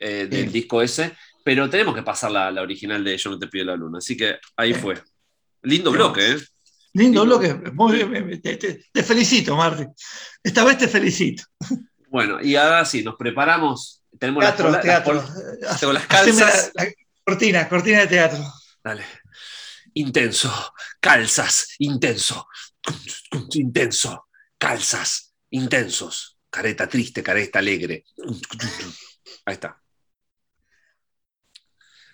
[0.00, 1.12] eh, del disco ese,
[1.44, 4.16] pero tenemos que pasar la, la, original de Yo no te pido la luna, así
[4.16, 4.96] que ahí fue.
[5.62, 6.36] Lindo bloque, ¿eh?
[6.94, 8.56] Lindo, bloque, muy bien, te,
[8.90, 9.86] te felicito, Martín.
[10.42, 11.44] Esta vez te felicito.
[12.16, 14.02] Bueno, y ahora sí, nos preparamos.
[14.18, 15.22] Tenemos las, teatro.
[15.60, 16.72] Las, tengo las calzas.
[16.74, 16.86] La,
[17.22, 18.42] cortina, cortina de teatro.
[18.82, 19.04] Dale.
[19.92, 22.48] Intenso, calzas, intenso,
[23.52, 26.38] intenso, calzas, intensos.
[26.48, 28.06] Careta triste, careta alegre.
[29.44, 29.78] Ahí está.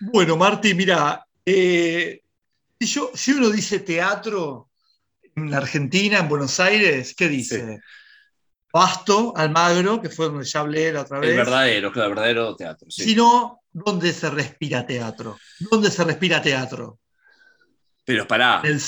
[0.01, 2.23] Bueno, Marti, mira, eh,
[2.77, 4.69] yo, si uno dice teatro
[5.33, 7.77] en la Argentina, en Buenos Aires, ¿qué dice?
[7.77, 7.93] Sí
[8.73, 11.29] Pasto, Almagro, que fue donde ya hablé la otra vez.
[11.29, 12.89] El verdadero, claro, el verdadero teatro.
[12.89, 13.03] sí.
[13.03, 15.37] Si no, ¿dónde se respira teatro?
[15.59, 16.99] ¿Dónde se respira teatro?
[18.03, 18.61] Pero pará.
[18.63, 18.81] En el,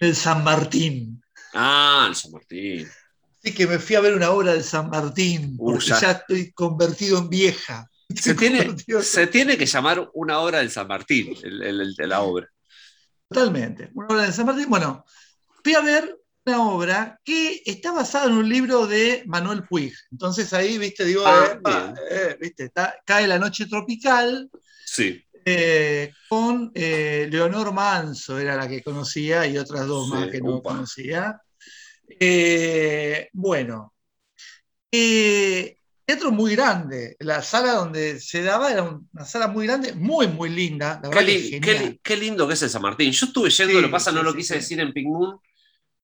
[0.00, 1.22] el San Martín.
[1.52, 2.88] Ah, el San Martín.
[3.38, 6.00] Así que me fui a ver una obra del San Martín, Uh, porque ya.
[6.00, 6.10] ya.
[6.12, 7.86] estoy convertido en vieja.
[8.16, 11.94] Se tiene, convertido- se tiene que llamar una obra del San Martín, el- el- el
[11.94, 12.48] de la obra.
[13.28, 13.90] Totalmente.
[13.92, 14.70] Una obra de San Martín.
[14.70, 15.04] Bueno,
[15.62, 16.16] fui a ver
[16.48, 19.92] una obra que está basada en un libro de Manuel Puig.
[20.10, 24.48] Entonces ahí, viste, digo, Ah, eh, pa, eh, viste, está- cae la noche tropical
[24.86, 25.22] Sí.
[25.44, 30.62] eh, con Leonor Manso, era la que conocía, y otras dos Sí, más que no
[30.62, 31.40] conocía.
[33.32, 33.92] Bueno,
[34.90, 37.16] teatro muy grande.
[37.20, 41.00] La sala donde se daba era una sala muy grande, muy, muy linda.
[41.02, 43.12] La Qué, li- lindo que es el San Martín.
[43.12, 45.38] Yo estuve yendo, Sí, lo pasa, no lo quise decir en Pink Moon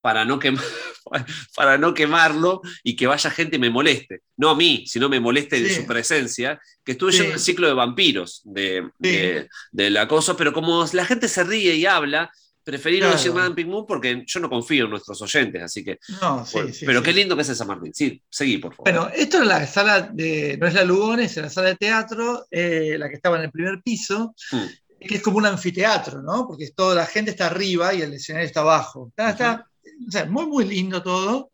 [0.04, 0.62] para no, quemar,
[1.56, 4.20] para no quemarlo y que vaya gente y me moleste.
[4.36, 6.60] No a mí, sino me moleste de su presencia.
[6.84, 7.18] Que estuve Sí.
[7.20, 9.08] yendo el ciclo de vampiros de, Sí.
[9.08, 12.30] de- del acoso, pero como la gente se ríe y habla,
[12.62, 15.82] preferí no decir nada en Pink Moon porque yo no confío en nuestros oyentes, así
[15.82, 15.98] que.
[16.20, 17.94] No, sí, bueno, sí, pero qué lindo que es el San Martín.
[17.94, 18.92] Sí, seguí, por favor.
[18.92, 22.46] Bueno, esto es la sala de, no es la Lugones, es la sala de teatro,
[22.50, 24.64] eh, la que estaba en el primer piso, Mm.
[25.06, 26.46] que es como un anfiteatro, ¿no?
[26.46, 29.08] Porque toda la gente está arriba y el escenario está abajo.
[29.08, 29.66] Está, está-
[30.06, 31.50] o sea, muy, muy lindo todo.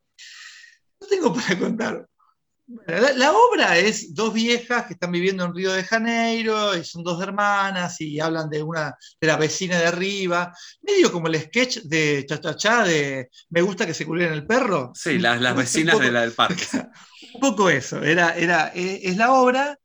[1.01, 2.07] No tengo para contar.
[2.73, 6.85] Bueno, la, la obra es dos viejas que están viviendo en Río de Janeiro y
[6.85, 11.41] son dos hermanas y hablan de una de la vecina de arriba, medio como el
[11.41, 14.93] sketch de Cha Cha Cha de Me gusta que se culen el perro.
[14.95, 16.65] Sí, las, las vecinas poco- de la del parque.
[17.35, 19.77] un poco eso, era, era, eh, es la obra.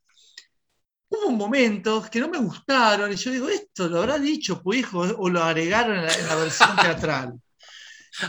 [1.10, 5.00] Hubo momentos que no me gustaron y yo digo, esto lo habrá dicho pues hijo
[5.00, 7.34] o lo agregaron en la, en la versión teatral.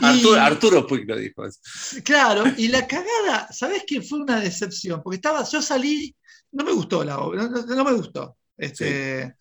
[0.01, 1.43] Y- Arturo, Arturo Puig lo dijo.
[2.03, 4.01] Claro, y la cagada, ¿sabes qué?
[4.01, 6.15] Fue una decepción, porque estaba, yo salí,
[6.51, 8.37] no me gustó la obra, no, me gustó.
[8.57, 9.35] Este,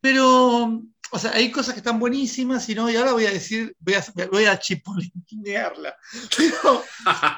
[0.00, 3.74] Pero, o sea, hay cosas que están buenísimas y, no, y ahora voy a decir,
[3.78, 5.96] voy a, voy a chipolinearla.
[6.36, 6.84] Pero,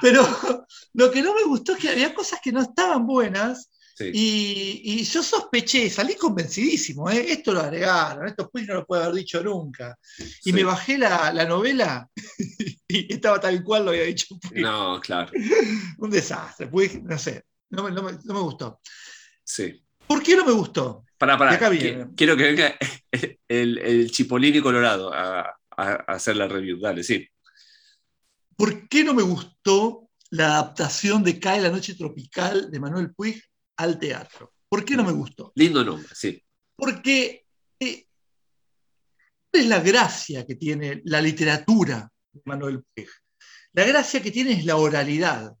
[0.01, 4.09] pero lo que no me gustó es que había cosas que no estaban buenas Sí.
[4.13, 7.25] y, y yo sospeché, salí convencidísimo, ¿eh?
[7.31, 9.97] esto lo agregaron, esto Puig no lo puede haber dicho nunca.
[10.17, 10.53] Y Sí.
[10.53, 12.09] me bajé la, la novela
[12.87, 14.61] y estaba tal cual lo había dicho Puig.
[14.63, 15.31] No, claro.
[15.99, 18.79] Un desastre, Puig, no sé, no me, no me- no me gustó.
[19.43, 19.83] Sí.
[20.07, 21.05] ¿Por qué no me gustó?
[21.19, 22.07] Acá Qui- viene.
[22.17, 22.75] Quiero que venga
[23.47, 26.79] el, el Chipolini Colorado a- a hacer la review.
[26.79, 27.27] Dale, sí.
[28.55, 33.41] ¿Por qué no me gustó la adaptación de Cae la noche tropical de Manuel Puig
[33.77, 34.53] al teatro?
[34.69, 35.51] ¿Por qué no me gustó?
[35.55, 36.43] Lindo nombre, sí.
[36.75, 37.45] Porque
[37.79, 38.07] eh,
[39.51, 43.07] ¿cuál es la gracia que tiene la literatura de Manuel Puig?
[43.73, 45.53] La gracia que tiene es la oralidad.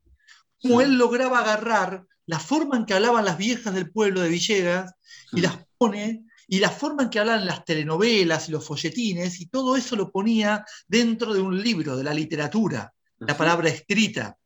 [0.61, 0.85] Como Sí.
[0.85, 4.93] él lograba agarrar la forma en que hablaban las viejas del pueblo de Villegas
[5.33, 9.47] y las pone, y la forma en que hablan las telenovelas y los folletines, y
[9.47, 14.37] todo eso lo ponía dentro de un libro, de la literatura, la palabra escrita.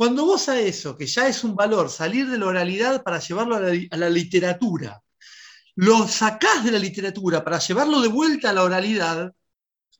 [0.00, 3.56] Cuando vos a eso, que ya es un valor, salir de la oralidad para llevarlo
[3.56, 4.98] a la, a la literatura,
[5.74, 9.30] lo sacás de la literatura para llevarlo de vuelta a la oralidad,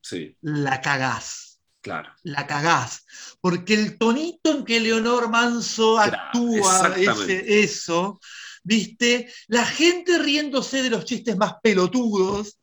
[0.00, 2.08] Sí, la cagás claro.
[2.22, 3.04] la cagás.
[3.42, 8.18] Porque el tonito en que Leonor Manso Claro, actúa ese- eso,
[8.62, 9.30] ¿viste?
[9.48, 12.58] La gente riéndose de los chistes más pelotudos.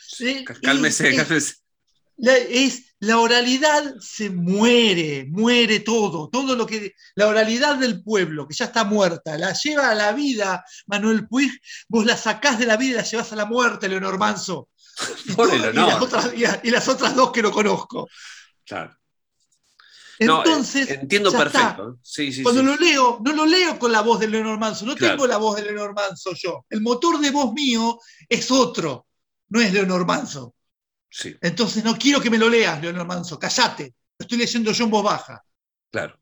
[0.00, 0.38] ¿sí?
[0.38, 1.54] C- Cálmese, Y- cálmese.
[2.18, 8.46] La, es, la oralidad se muere, muere todo, todo lo que, la oralidad del pueblo,
[8.46, 11.50] que ya está muerta, la lleva a la vida Manuel Puig,
[11.88, 14.68] vos la sacás de la vida y la llevas a la muerte, Leonor Manso.
[15.26, 18.08] Y, Por y las otras, y a- y las otras dos que no conozco.
[18.66, 18.94] Claro.
[20.18, 21.90] Entonces, eh, entiendo perfecto.
[21.90, 21.98] ¿eh?
[22.02, 22.66] Sí, sí, Cuando sí.
[22.66, 25.14] lo leo, no lo leo con la voz de Leonor Manso, no Claro.
[25.14, 26.66] tengo la voz de Leonor Manso yo.
[26.68, 29.06] El motor de voz mío es otro,
[29.50, 30.54] no es Leonor Manso.
[31.10, 33.94] Sí, Entonces no quiero que me lo leas, Leonor Manso, callate.
[34.18, 35.42] Lo estoy leyendo yo en voz baja.
[35.90, 36.18] claro.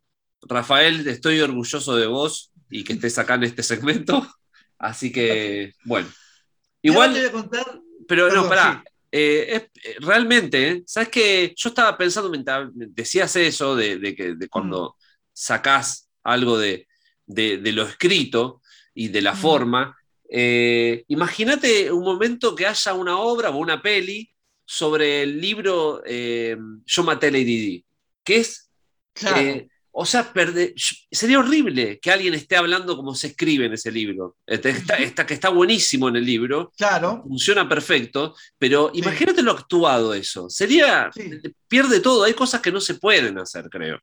[0.48, 4.24] Rafael, estoy orgulloso de vos y que estés acá en este segmento.
[4.78, 6.08] Así que, bueno.
[6.08, 7.80] Te Igual, voy a contar.
[8.06, 8.82] pero no, pará.
[8.84, 8.90] sí.
[9.10, 10.82] Eh, es- eh, realmente, ¿eh?
[10.86, 11.52] ¿sabes qué?
[11.56, 15.02] Yo estaba pensando mientras decías eso de, de que de cuando Mm.
[15.32, 16.86] sacás algo de,
[17.26, 18.62] de- de lo escrito,
[18.94, 19.36] y de la Mm.
[19.38, 19.96] forma.
[20.30, 24.30] Eh, Imagínate un momento que haya una obra o una peli
[24.66, 27.84] sobre el libro eh, Yo maté a Lady Di,
[28.22, 28.68] que es
[29.14, 29.38] Claro.
[29.40, 29.68] eh,
[29.98, 30.74] o sea, perde-
[31.10, 34.36] sería horrible que alguien esté hablando como se escribe en ese libro.
[34.47, 37.22] Este, Está, está- que está buenísimo en el libro, claro.
[37.26, 38.98] funciona perfecto, pero Sí.
[38.98, 40.51] imagínate lo actuado eso.
[40.51, 41.30] Sería, Sí.
[41.66, 43.98] pierde todo, hay cosas que no se pueden hacer, creo.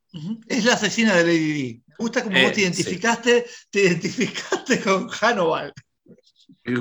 [0.47, 1.73] Es la asesina de Lady Di.
[1.85, 5.73] Me gusta como Eh, vos te identificaste, te identificaste con Hannibal.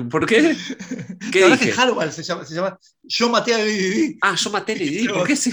[0.09, 0.55] ¿Por qué?
[1.31, 1.65] ¿Qué La dije?
[1.71, 4.17] que se llama, se llama Yo maté a Lady.
[4.21, 5.35] Ah, yo maté a Lady ¿por qué?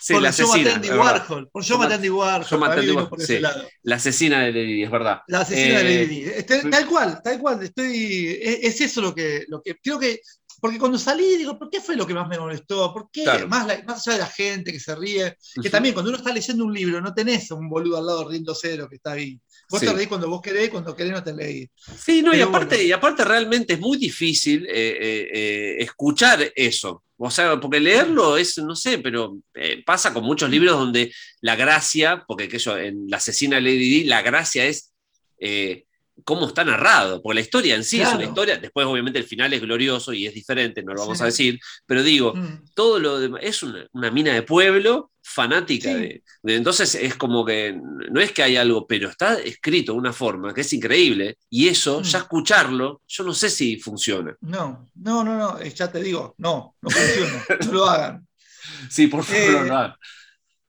[0.00, 0.70] Sí, por la Yo maté asesina.
[0.72, 0.90] a Andy.
[0.90, 1.48] Warhol.
[1.50, 2.46] Por Yo maté a Andy Warhol.
[2.48, 3.38] Yo maté a Andy Warhol, sí.
[3.82, 5.20] La asesina de Lady es verdad.
[5.28, 6.22] La asesina de Eh, Lady Di.
[6.30, 7.62] Este, tal cual, tal cual.
[7.62, 10.20] Estoy, es, es eso lo que, lo que creo que.
[10.60, 12.92] Porque cuando salí, digo, ¿por qué fue lo que más me molestó?
[12.92, 13.22] ¿Por qué?
[13.22, 13.46] Claro.
[13.46, 15.36] Más, la- más allá de la gente que se ríe.
[15.62, 18.28] Que también cuando uno está leyendo un libro, no tenés a un boludo al lado
[18.28, 19.38] riendo cero que está ahí.
[19.70, 19.86] Vos Sí.
[19.86, 21.68] te reís cuando vos querés, cuando querés no te leís.
[22.02, 22.88] Sí, no, y aparte, bueno.
[22.88, 24.70] y aparte realmente es muy difícil eh,
[25.00, 27.04] eh, eh, escuchar eso.
[27.20, 31.56] O sea, porque leerlo es, no sé, pero eh, pasa con muchos libros donde la
[31.56, 34.92] gracia, porque que yo, en La asesina de Lady Di, la gracia es
[35.40, 35.84] eh,
[36.24, 38.18] cómo está narrado, porque la historia en sí es Claro.
[38.18, 41.22] una historia, después obviamente el final es glorioso y es diferente, no lo vamos Sí.
[41.22, 42.64] a decir, pero digo, Mm.
[42.74, 45.94] todo lo demás, es una, una mina de pueblo fanática Sí.
[45.94, 47.78] de, de- Entonces es como que
[48.10, 51.68] no es que hay algo, pero está escrito de una forma que es increíble y
[51.68, 52.04] eso, Mm.
[52.04, 54.34] ya escucharlo, yo no sé si funciona.
[54.40, 58.26] No, no, no, no, eh, ya te digo, no, no funciona, no lo hagan.
[58.90, 59.94] Sí, por favor, Eh, no lo hagan.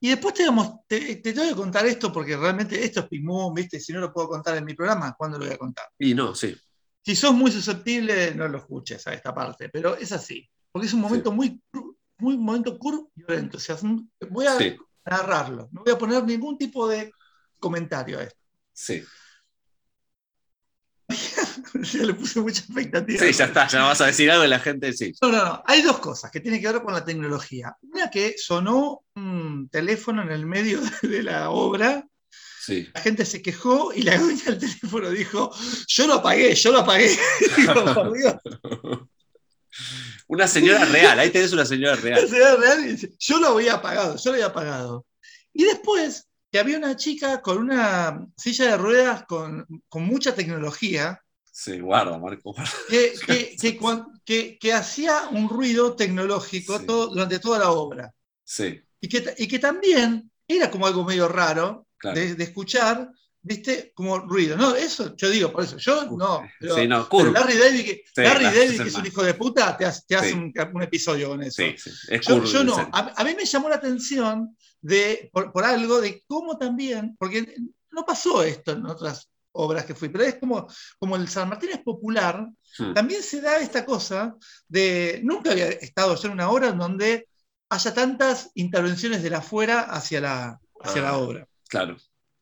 [0.02, 0.46] Y después te,
[0.88, 3.80] te, te tengo que contar esto porque realmente esto es Pimú, ¿viste?
[3.80, 5.86] Si no lo puedo contar en mi programa, ¿cuándo lo voy a contar?
[5.98, 6.56] Y no, sí.
[7.04, 10.94] Si sos muy susceptible, no lo escuches a esta parte, pero es así, porque es
[10.94, 12.78] un momento muy, cru- muy un momento
[13.16, 13.58] violento.
[13.58, 13.78] O sea,
[14.30, 14.78] voy a Sí.
[15.06, 17.12] narrarlo, no voy a poner ningún tipo de
[17.60, 18.40] comentario a esto.
[18.72, 19.04] Sí.
[21.94, 23.20] Ya le puse mucha expectativa.
[23.20, 25.14] Sí, ya está, ya vas a decir algo de la gente, sí.
[25.22, 25.64] No, no, no.
[25.66, 27.76] Hay dos cosas que tienen que ver con la tecnología.
[27.82, 32.06] Una que sonó un teléfono en el medio de la obra,
[32.62, 32.88] Sí.
[32.94, 35.50] la gente se quejó y la dueña del teléfono dijo,
[35.88, 37.18] yo lo apagué, yo lo apagué.
[37.58, 38.36] Digo, por Dios,
[40.28, 42.28] Una señora real, ahí tenés una señora real.
[42.28, 45.06] señora real dice, yo lo había apagado, yo lo había apagado.
[45.54, 51.22] Y después que había una chica con una silla de ruedas con, con mucha tecnología
[51.62, 52.72] Sí, guarda, Marco, guarda.
[52.90, 53.80] que, que- que
[54.26, 56.86] que- que hacía un ruido tecnológico Sí.
[56.86, 58.14] todo- durante toda la obra.
[58.44, 62.18] Sí, Y que, y que también era como algo medio raro claro.
[62.20, 63.12] de, de escuchar,
[63.42, 63.92] ¿viste?
[63.94, 64.56] Como ruido.
[64.56, 65.78] No, eso yo digo, por eso.
[65.78, 66.44] Yo no.
[66.60, 67.32] Pero, sí, no, pero.
[67.32, 70.02] Larry David, que, Sí, Larry David, es que es un hijo de puta, te hace,
[70.08, 71.62] te hace un, un episodio con eso.
[71.62, 72.76] Sí, sí, es Yo, yo no.
[72.94, 77.54] A, a mí me llamó la atención de, por, por algo de cómo también, porque
[77.92, 79.30] no pasó esto en otras
[79.60, 80.68] obras que fui, pero es como,
[80.98, 82.94] como el San Martín es popular, Hmm.
[82.94, 84.36] también se da esta cosa
[84.68, 87.28] de, nunca había estado yo en una obra en donde
[87.70, 91.06] haya tantas intervenciones de la afuera hacia la, hacia Ah.
[91.06, 91.48] la obra.
[91.68, 91.98] Claro.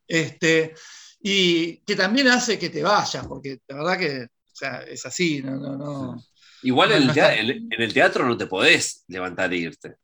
[0.07, 0.73] Este,
[1.21, 5.41] y que también hace que te vayas, porque la verdad que o sea, es así,
[5.43, 6.23] no, no, no.
[6.63, 9.53] Igual No, en, el no tea- está- en- en el teatro no te podés levantar
[9.53, 9.95] e irte.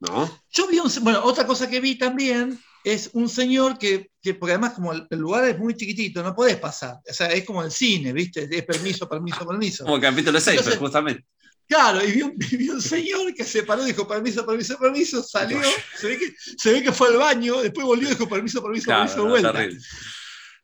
[0.00, 0.40] ¿No?
[0.50, 4.52] Yo vi un, bueno, otra cosa que vi también es un señor que, que- porque
[4.52, 6.96] además como el, lugar es muy chiquitito, no podés pasar.
[7.08, 8.46] O sea, es como el cine, ¿viste?
[8.50, 9.84] Es permiso, permiso, permiso.
[9.84, 11.24] Como el capítulo 6, Entonces- justamente.
[11.66, 15.58] Claro, y vi un, vi un señor que se paró, dijo permiso, permiso, permiso, salió,
[15.98, 18.84] se ve que, se ve que fue al baño, después volvió y dijo permiso, permiso,
[18.84, 19.52] Claro, permiso, no, vuelta.
[19.52, 19.80] terrible.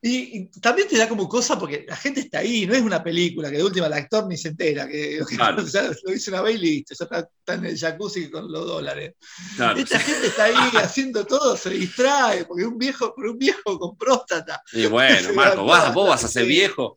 [0.03, 3.05] Y, y también te da como cosa porque la gente está ahí, no es una
[3.05, 5.63] película que de última el actor ni se entera, que, que Claro.
[5.67, 8.67] ya lo dice una vez y listo, ya está, está en el jacuzzi con los
[8.67, 9.13] dólares.
[9.57, 9.79] Claro.
[9.79, 13.97] Esta gente está ahí haciendo todo, se distrae, porque un viejo, por un viejo con
[13.99, 14.63] próstata.
[14.73, 16.97] Y bueno, Marco, vas, vos vas a ser viejo.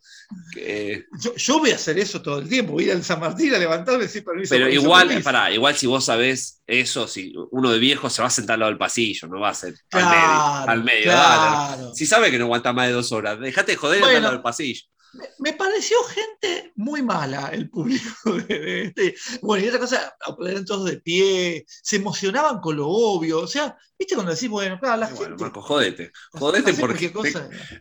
[0.52, 3.20] que- Yo, yo voy a hacer eso todo el tiempo, voy a ir al San
[3.20, 4.54] Martín a levantarme decir permiso.
[4.54, 8.30] pero igual, pará, igual si vos sabés eso, si uno de viejo se va a
[8.30, 11.12] sentar al lado del pasillo, no va a ser Claro, al medio.
[11.12, 11.76] Al medio, dale.
[11.76, 11.94] claro.
[11.94, 14.16] Si sabe que no aguanta más de dos horas, dejate de joder Bueno.
[14.16, 14.82] al lado del pasillo.
[15.12, 19.14] Me, me pareció gente muy mala el público de, de este.
[19.42, 23.40] Bueno, y otra cosa, aplaudían todos de pie, se emocionaban con lo obvio.
[23.40, 25.44] O sea, viste cuando decís, bueno, claro, la bueno, gente.
[25.44, 26.12] Marco, jodete.
[26.32, 27.12] Jodete porque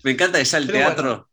[0.03, 1.29] me, encanta que ya el Pero teatro.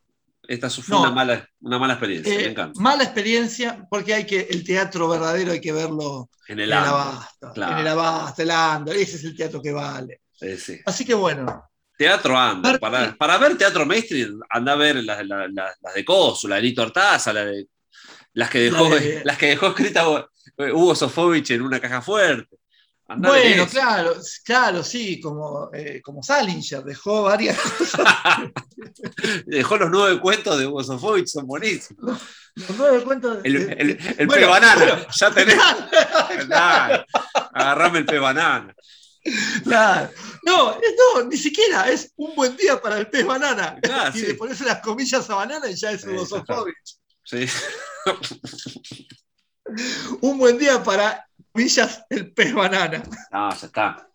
[0.50, 1.02] Esta fue No.
[1.02, 2.80] una, mala, una mala experiencia, Eh, me encanta.
[2.80, 6.72] mala experiencia, porque hay que, el teatro verdadero hay que verlo En en el el
[6.72, 7.52] abasto.
[7.54, 7.72] claro.
[7.74, 10.22] En el abasto, el ando, ese es el teatro que vale.
[10.40, 10.80] Eh, sí.
[10.84, 11.66] Así que bueno,
[11.96, 12.32] Teatro.
[12.32, 16.56] Marco, Para, para ver teatro mainstream, anda a ver las, las- las- de Cosu, la
[16.56, 17.66] de Nito la de,
[18.32, 22.56] las, que dejó, La de- las que dejó escrita Hugo Sofovich en una caja fuerte.
[23.16, 24.14] Bueno, claro,
[24.44, 28.06] claro, sí, como, eh, como Salinger dejó varias cosas.
[29.46, 32.20] Dejó los nueve cuentos de Hugo Sofovich, son buenísimos.
[32.54, 34.48] Los nueve cuentos de- El, el, el Bueno,
[35.14, 35.56] ya tenés.
[36.48, 37.04] Dale,
[37.52, 38.74] agarrame el pez banana.
[39.64, 40.10] Claro.
[40.46, 43.76] No, no, ni siquiera, es un buen día para el pez banana.
[43.82, 44.26] Claro, y sí.
[44.26, 46.54] le pones las comillas a banana y ya es Sí, Hugo ya está.
[46.54, 46.96] Sofovich.
[47.24, 47.46] Sí.
[50.20, 53.02] Un buen día para comillas el pez banana.
[53.32, 54.08] No, ya está.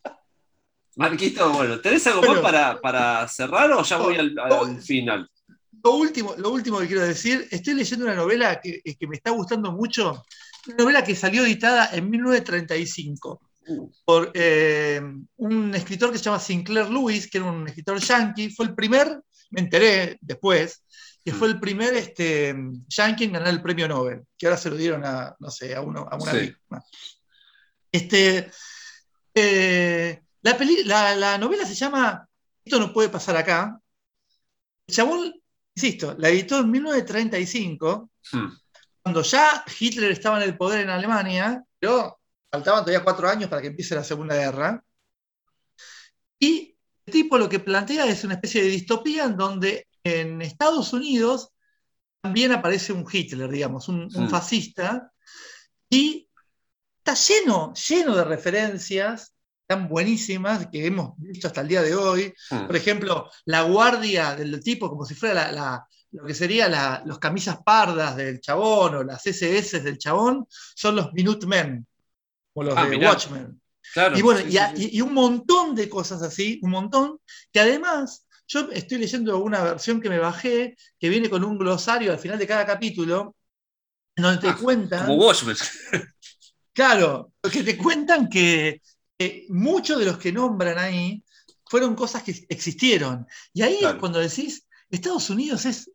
[0.97, 2.35] Marquito, bueno, ¿tenés algo Bueno.
[2.35, 5.29] más para, para cerrar o ya voy al, final?
[5.83, 9.31] Lo último, lo último que quiero decir, estoy leyendo una novela que, que me está
[9.31, 10.23] gustando mucho,
[10.67, 13.89] una novela que salió editada en 1935 Uh.
[14.05, 15.01] por eh,
[15.37, 19.19] un escritor que se llama Sinclair Lewis, que era un escritor yankee, fue el primer,
[19.49, 20.83] me enteré después,
[21.23, 22.55] que fue el primer este,
[22.87, 25.81] yankee en ganar el premio Nobel, que ahora se lo dieron a, no sé, a,
[25.81, 26.37] uno, a una Sí.
[26.41, 26.83] víctima.
[27.95, 28.51] Este,
[29.33, 32.27] eh, la, peli- la, la novela se llama
[32.63, 33.79] Esto no puede pasar acá.
[34.87, 35.33] El chabón,
[35.75, 38.47] insisto, la editó en 1935, Hmm.
[39.03, 42.19] cuando ya Hitler estaba en el poder en Alemania, pero
[42.51, 44.83] faltaban todavía cuatro años para que empiece la Segunda Guerra.
[46.39, 50.91] Y el tipo lo que plantea es una especie de distopía en donde en Estados
[50.93, 51.49] Unidos
[52.21, 55.11] también aparece un Hitler, digamos, un, un fascista,
[55.89, 56.27] y
[57.05, 59.33] está lleno, lleno de referencias
[59.67, 62.33] tan buenísimas que hemos visto hasta el día de hoy.
[62.49, 62.65] Hmm.
[62.67, 67.03] Por ejemplo, la guardia del tipo, como si fuera la- la- lo que sería la-
[67.05, 71.85] los camisas pardas del chabón o las SS del chabón, son los Minutemen,
[72.53, 73.09] o los Ah, de mirá.
[73.11, 73.61] Watchmen.
[73.93, 74.17] Claro.
[74.17, 74.89] Y bueno, sí, y, sí, a- sí.
[74.93, 77.19] y- y un montón de cosas así, un montón,
[77.51, 82.11] que además yo estoy leyendo una versión que me bajé, que viene con un glosario
[82.11, 83.35] al final de cada capítulo,
[84.15, 85.57] en donde te Ah, cuentan, Como Watchmen.
[86.75, 88.81] claro, que te cuentan que
[89.17, 91.23] eh, muchos de los que nombran ahí
[91.65, 93.25] fueron cosas que existieron.
[93.53, 93.95] Y ahí Claro.
[93.95, 95.87] es cuando decís, Estados Unidos es,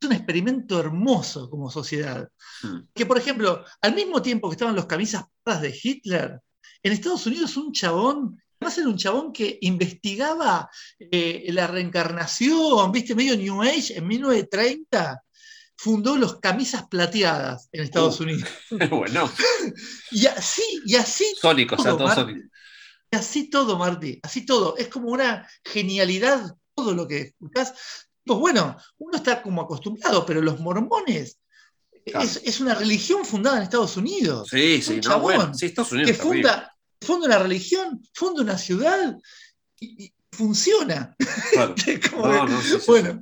[0.00, 2.28] es un experimento hermoso como sociedad.
[2.62, 2.80] Hmm.
[2.94, 6.40] Que, por ejemplo, al mismo tiempo que estaban los camisas de Hitler,
[6.82, 10.68] en Estados Unidos un chabón, además era un chabón que investigaba
[10.98, 15.22] eh, la reencarnación, viste, medio New Age, en 1930
[15.82, 18.22] fundó los camisas plateadas en Estados Uh.
[18.22, 18.48] Unidos.
[18.90, 19.28] bueno,
[20.12, 22.22] Y así, y así, Sónico, o sea, todo, todo Marty.
[22.32, 22.48] Sónico.
[23.10, 24.76] y así todo, Marty, así todo.
[24.76, 27.74] Es como una genialidad todo lo que escuchás.
[28.24, 31.38] Pues bueno, uno está como acostumbrado, pero los mormones
[32.06, 32.24] Claro.
[32.24, 34.48] es, es una religión fundada en Estados Unidos.
[34.50, 35.52] Sí, sí, no, bueno.
[35.54, 36.10] Sí, Estados Unidos.
[36.10, 39.16] que funda, funda una religión, funda una ciudad
[39.80, 41.14] y, y funciona.
[41.52, 41.74] Claro.
[42.10, 43.20] Como No, que- no, sí, sí, bueno,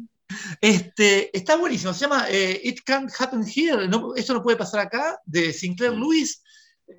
[0.60, 1.92] este, está buenísimo.
[1.92, 3.88] Se llama eh, It Can't Happen Here.
[3.88, 6.00] no- esto no puede pasar acá, de Sinclair Mm.
[6.00, 6.42] Lewis.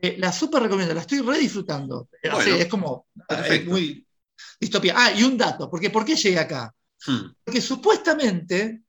[0.02, 2.08] Eh, la súper recomiendo, la estoy re disfrutando.
[2.24, 2.30] Eh,
[2.60, 4.06] es como es muy
[4.60, 4.94] distopía.
[4.98, 6.74] Ah, y un dato, porque ¿por qué llegué acá?
[7.06, 7.34] Hmm.
[7.44, 8.82] Porque supuestamente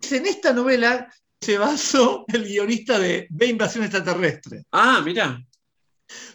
[0.00, 4.64] es en esta novela se basó el guionista de Ve Invasión Extraterrestre.
[4.72, 5.38] Ah, mira.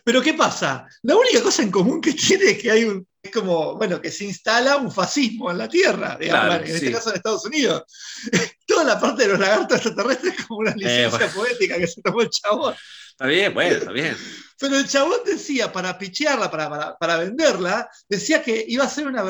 [0.04, 0.88] Pero ¿qué pasa?
[1.02, 4.12] La única cosa en común que tiene es que hay un, es como, bueno, que
[4.12, 7.84] se instala un fascismo en la Tierra, digamos, Claro, en este caso en Estados Unidos.
[8.68, 11.34] Toda la parte de los lagartos extraterrestres es como una licencia Eh, bueno.
[11.34, 12.76] poética que se tomó el chabón.
[13.12, 14.18] Está bien, bueno, está bien.
[14.60, 19.08] Pero el chabón decía, para pichearla, para, para, para venderla, decía que iba a ser
[19.08, 19.24] una,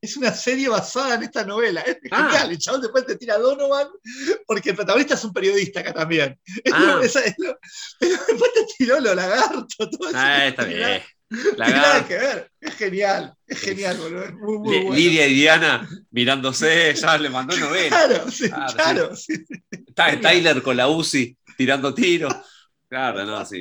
[0.00, 1.80] es una serie basada en esta novela.
[1.82, 2.28] Es Ah.
[2.30, 2.50] genial.
[2.52, 3.88] El chabón después te tira a Donovan,
[4.46, 6.38] porque el protagonista es un periodista acá también.
[6.64, 6.78] Es Ah.
[6.80, 7.58] lo- esa- es lo-
[7.98, 10.16] pero después te tiró los lagartos, todo eso.
[10.18, 11.02] Ah, está bien.
[11.58, 12.50] Nada que ver.
[12.60, 14.24] Es genial, es genial, boludo.
[14.24, 14.94] Es muy, muy bueno.
[14.94, 17.88] Lidia y Diana mirándose, ya le mandó novela.
[17.88, 19.16] Claro, sí, Claro, claro.
[19.16, 19.34] sí.
[19.70, 22.34] Está Tyler con la UCI tirando tiros.
[22.88, 23.60] Claro, no, sí.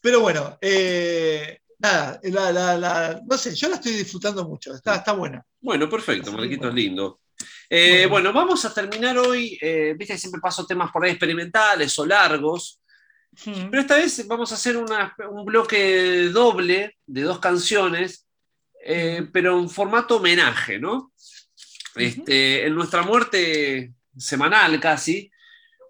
[0.00, 4.74] Pero bueno, eh, nada, la- la- la- no sé, yo la estoy disfrutando mucho.
[4.74, 5.44] Está, está buena.
[5.60, 6.76] Bueno, perfecto, Marquitos bueno.
[6.76, 7.20] lindo.
[7.70, 8.10] Eh, Bueno.
[8.10, 9.56] bueno, vamos a terminar hoy.
[9.60, 12.80] eh, Viste que siempre paso temas por ahí experimentales o largos.
[13.70, 18.26] Pero esta vez vamos a hacer una- un bloque doble de dos canciones,
[18.84, 21.12] eh, pero en formato homenaje, ¿no?
[21.94, 25.30] Este, en nuestra muerte semanal casi.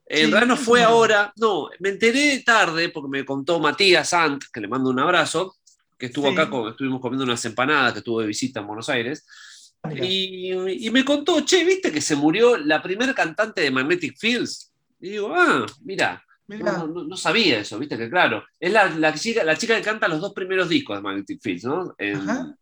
[0.07, 4.45] En Sí, realidad no fue ahora, no, me enteré tarde porque me contó Matías Ant,
[4.53, 5.57] que le mando un abrazo,
[5.99, 6.33] que estuvo Sí.
[6.35, 9.25] acá, con- estuvimos comiendo unas empanadas, que estuvo de visita en Buenos Aires.
[10.01, 10.53] Y,
[10.87, 14.73] y me contó, che, ¿viste que se murió la primer cantante de Magnetic Fields?
[15.01, 16.23] Y digo, ah, mira.
[16.59, 18.45] No, no- no sabía eso, viste que claro.
[18.61, 21.65] Es la, la chica, la chica que canta los dos primeros discos de Magnetic Fields,
[21.65, 21.95] ¿no?
[21.99, 22.55] En- Ajá.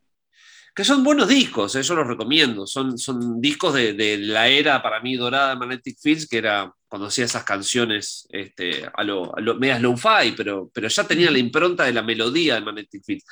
[0.74, 2.66] que son buenos discos, eh, yo los recomiendo.
[2.66, 6.72] Son, son discos de, de la era para mí dorada de Magnetic Fields, que era
[6.88, 11.30] cuando hacía esas canciones este, a lo, a lo- medias low-fi, pero, pero ya tenía
[11.30, 13.24] la impronta de la melodía de Magnetic Fields.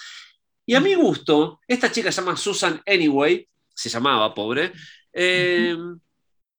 [0.66, 4.72] Y a mi gusto, esta chica se llama Susan Anyway, se llamaba, pobre,
[5.12, 5.76] eh,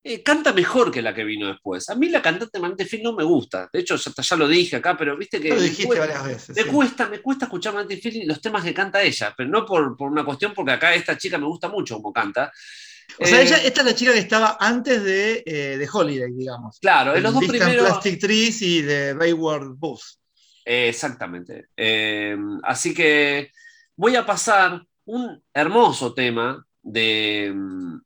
[0.03, 1.89] eh, canta mejor que la que vino después.
[1.89, 3.69] A mí la cantante Manette Phil no me gusta.
[3.71, 6.55] De hecho, ya, ya lo dije acá, pero viste que Lo dijiste cuesta- varias veces.
[6.55, 6.69] me sí.
[6.69, 9.97] cuesta, me cuesta escuchar Manette Phil y los temas que canta ella, pero no por,
[9.97, 12.51] por una cuestión, porque acá esta chica me gusta mucho como canta.
[13.19, 16.31] O sea, Eh, ella, esta es la chica que estaba antes de, eh, de Holiday,
[16.31, 16.79] digamos.
[16.79, 17.87] Claro, en los dos Distant primeros.
[17.89, 20.19] Plastic Trees y de Wayward Bus.
[20.63, 21.67] Exactamente.
[22.63, 23.51] Así que
[23.95, 27.53] voy a pasar un hermoso tema de,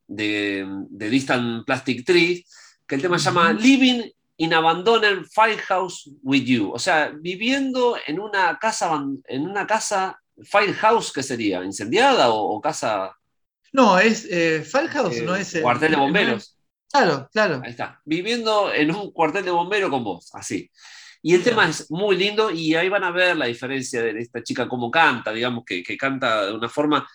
[0.08, 2.46] de, de Distant Plastic Trees,
[2.88, 3.54] que el tema se llama.
[3.54, 4.02] Living
[4.38, 6.72] in Abandoned Firehouse with You.
[6.72, 11.64] O sea, viviendo en una casa, en una casa Firehouse, ¿qué sería?
[11.64, 13.12] ¿Incendiada o, o casa
[13.72, 15.54] No, es eh, Firehouse, eh, no es.
[15.56, 16.58] el- cuartel de bomberos?
[16.92, 17.62] Claro, claro.
[17.64, 18.00] Ahí está.
[18.06, 20.70] Viviendo en un cuartel de bomberos con vos, así.
[21.22, 24.44] Y el tema es muy lindo y ahí van a ver la diferencia de esta
[24.44, 27.08] chica, cómo canta, digamos, que, que canta de una forma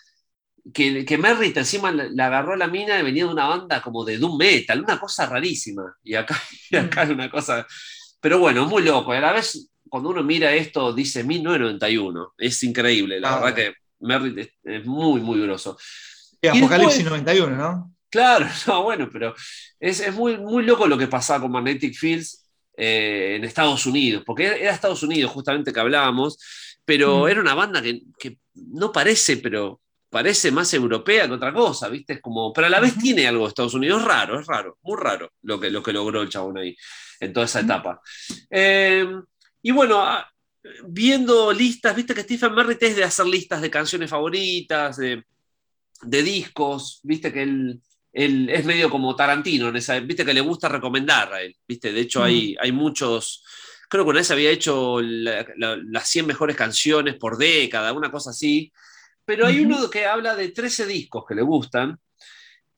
[0.73, 4.03] que, que Merritt encima la, agarró a la mina y venía de una banda como
[4.05, 5.95] de doom metal, una cosa rarísima.
[6.03, 7.65] Y acá, y acá es una cosa...
[8.21, 9.13] Pero bueno, muy loco.
[9.13, 12.33] Y a la vez, cuando uno mira esto, dice 1991.
[12.37, 13.39] Es increíble, la Ah.
[13.39, 15.77] verdad que Merritt es, es muy, muy groso.
[16.41, 17.95] Y Y Apocalipsis después- 91, ¿no?
[18.09, 19.35] Claro, no, bueno, pero
[19.79, 22.45] es, es muy, muy loco lo que pasaba con Magnetic Fields
[22.75, 26.37] eh, en Estados Unidos, porque era, era Estados Unidos justamente que hablábamos,
[26.85, 27.27] pero Mm.
[27.29, 29.79] era una banda que, que no parece, pero
[30.09, 32.13] parece más europea que otra cosa, ¿viste?
[32.13, 34.77] Es como, pero a la vez tiene algo de Estados Unidos, es raro, es raro,
[34.81, 36.75] muy raro lo que, lo que logró el chabón ahí,
[37.19, 38.01] en toda esa etapa.
[38.49, 39.05] Eh,
[39.61, 40.27] y bueno, ah,
[40.87, 45.23] viendo listas, viste que Stephen Merritt es de hacer listas de canciones favoritas, de,
[46.01, 47.81] de discos, viste que él,
[48.13, 51.91] él es medio como Tarantino, en esa, viste que le gusta recomendar a él, viste,
[51.93, 53.43] de hecho hay, hay muchos,
[53.89, 58.11] creo que una vez había hecho la- la- las 100 mejores canciones por década, una
[58.11, 58.71] cosa así,
[59.29, 61.95] pero hay uno que habla de 13 discos que le gustan.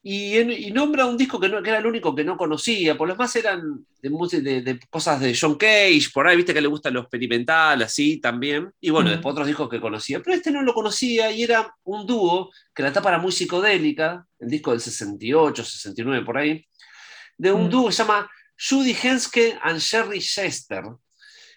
[0.04, 2.98] Y, en- y nombra un disco que, no, que era el único que no conocía,
[2.98, 6.54] por lo demás eran de, música- de- de cosas de John Cage, por ahí, viste
[6.54, 8.70] que le gusta lo experimental, así también.
[8.82, 12.06] Y bueno, después otros discos que conocía, pero este no lo conocía y era un
[12.06, 16.66] dúo que la tapa era muy psicodélica, el disco del 68, 69, por ahí,
[17.38, 17.70] de un Mm.
[17.70, 18.30] dúo que se llama
[18.70, 20.84] Judy Henske and Sherry Chester.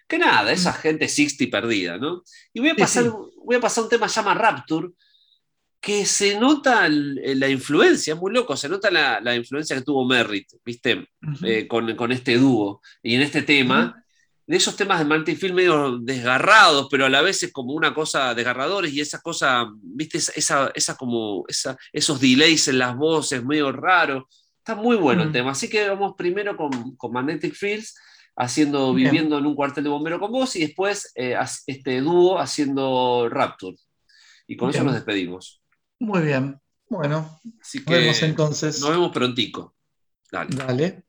[0.06, 2.22] Que nada, esa gente 60 perdida, ¿no?
[2.52, 3.10] Y voy a pasar, sí.
[3.44, 4.88] voy a pasar un tema que se llama Rapture,
[5.80, 10.06] que se nota la influencia, es muy loco, se nota la, la influencia que tuvo
[10.06, 11.08] Merritt, ¿viste?
[11.42, 14.02] Eh, con, con este dúo y en este tema,
[14.46, 17.94] de esos temas de Martin Film medio desgarrados, pero a la vez es como una
[17.94, 20.18] cosa desgarradores y esa cosa, ¿viste?
[20.18, 24.28] Esa, esa, esa como, esa, esos delays en las voces, medio raro.
[24.58, 25.32] Está muy bueno el Mm.
[25.32, 27.94] tema, así que vamos primero con, con Magnetic Fields,
[28.36, 29.10] haciendo, Bien.
[29.10, 31.36] viviendo en un cuartel de bombero con vos y después eh,
[31.66, 33.76] este dúo haciendo Rapture.
[34.46, 35.62] Y con eso nos despedimos.
[36.00, 36.60] Muy bien.
[36.88, 38.80] Bueno, Así nos vemos entonces.
[38.80, 39.74] nos vemos prontico.
[40.30, 40.54] Dale.
[40.54, 41.03] Dale.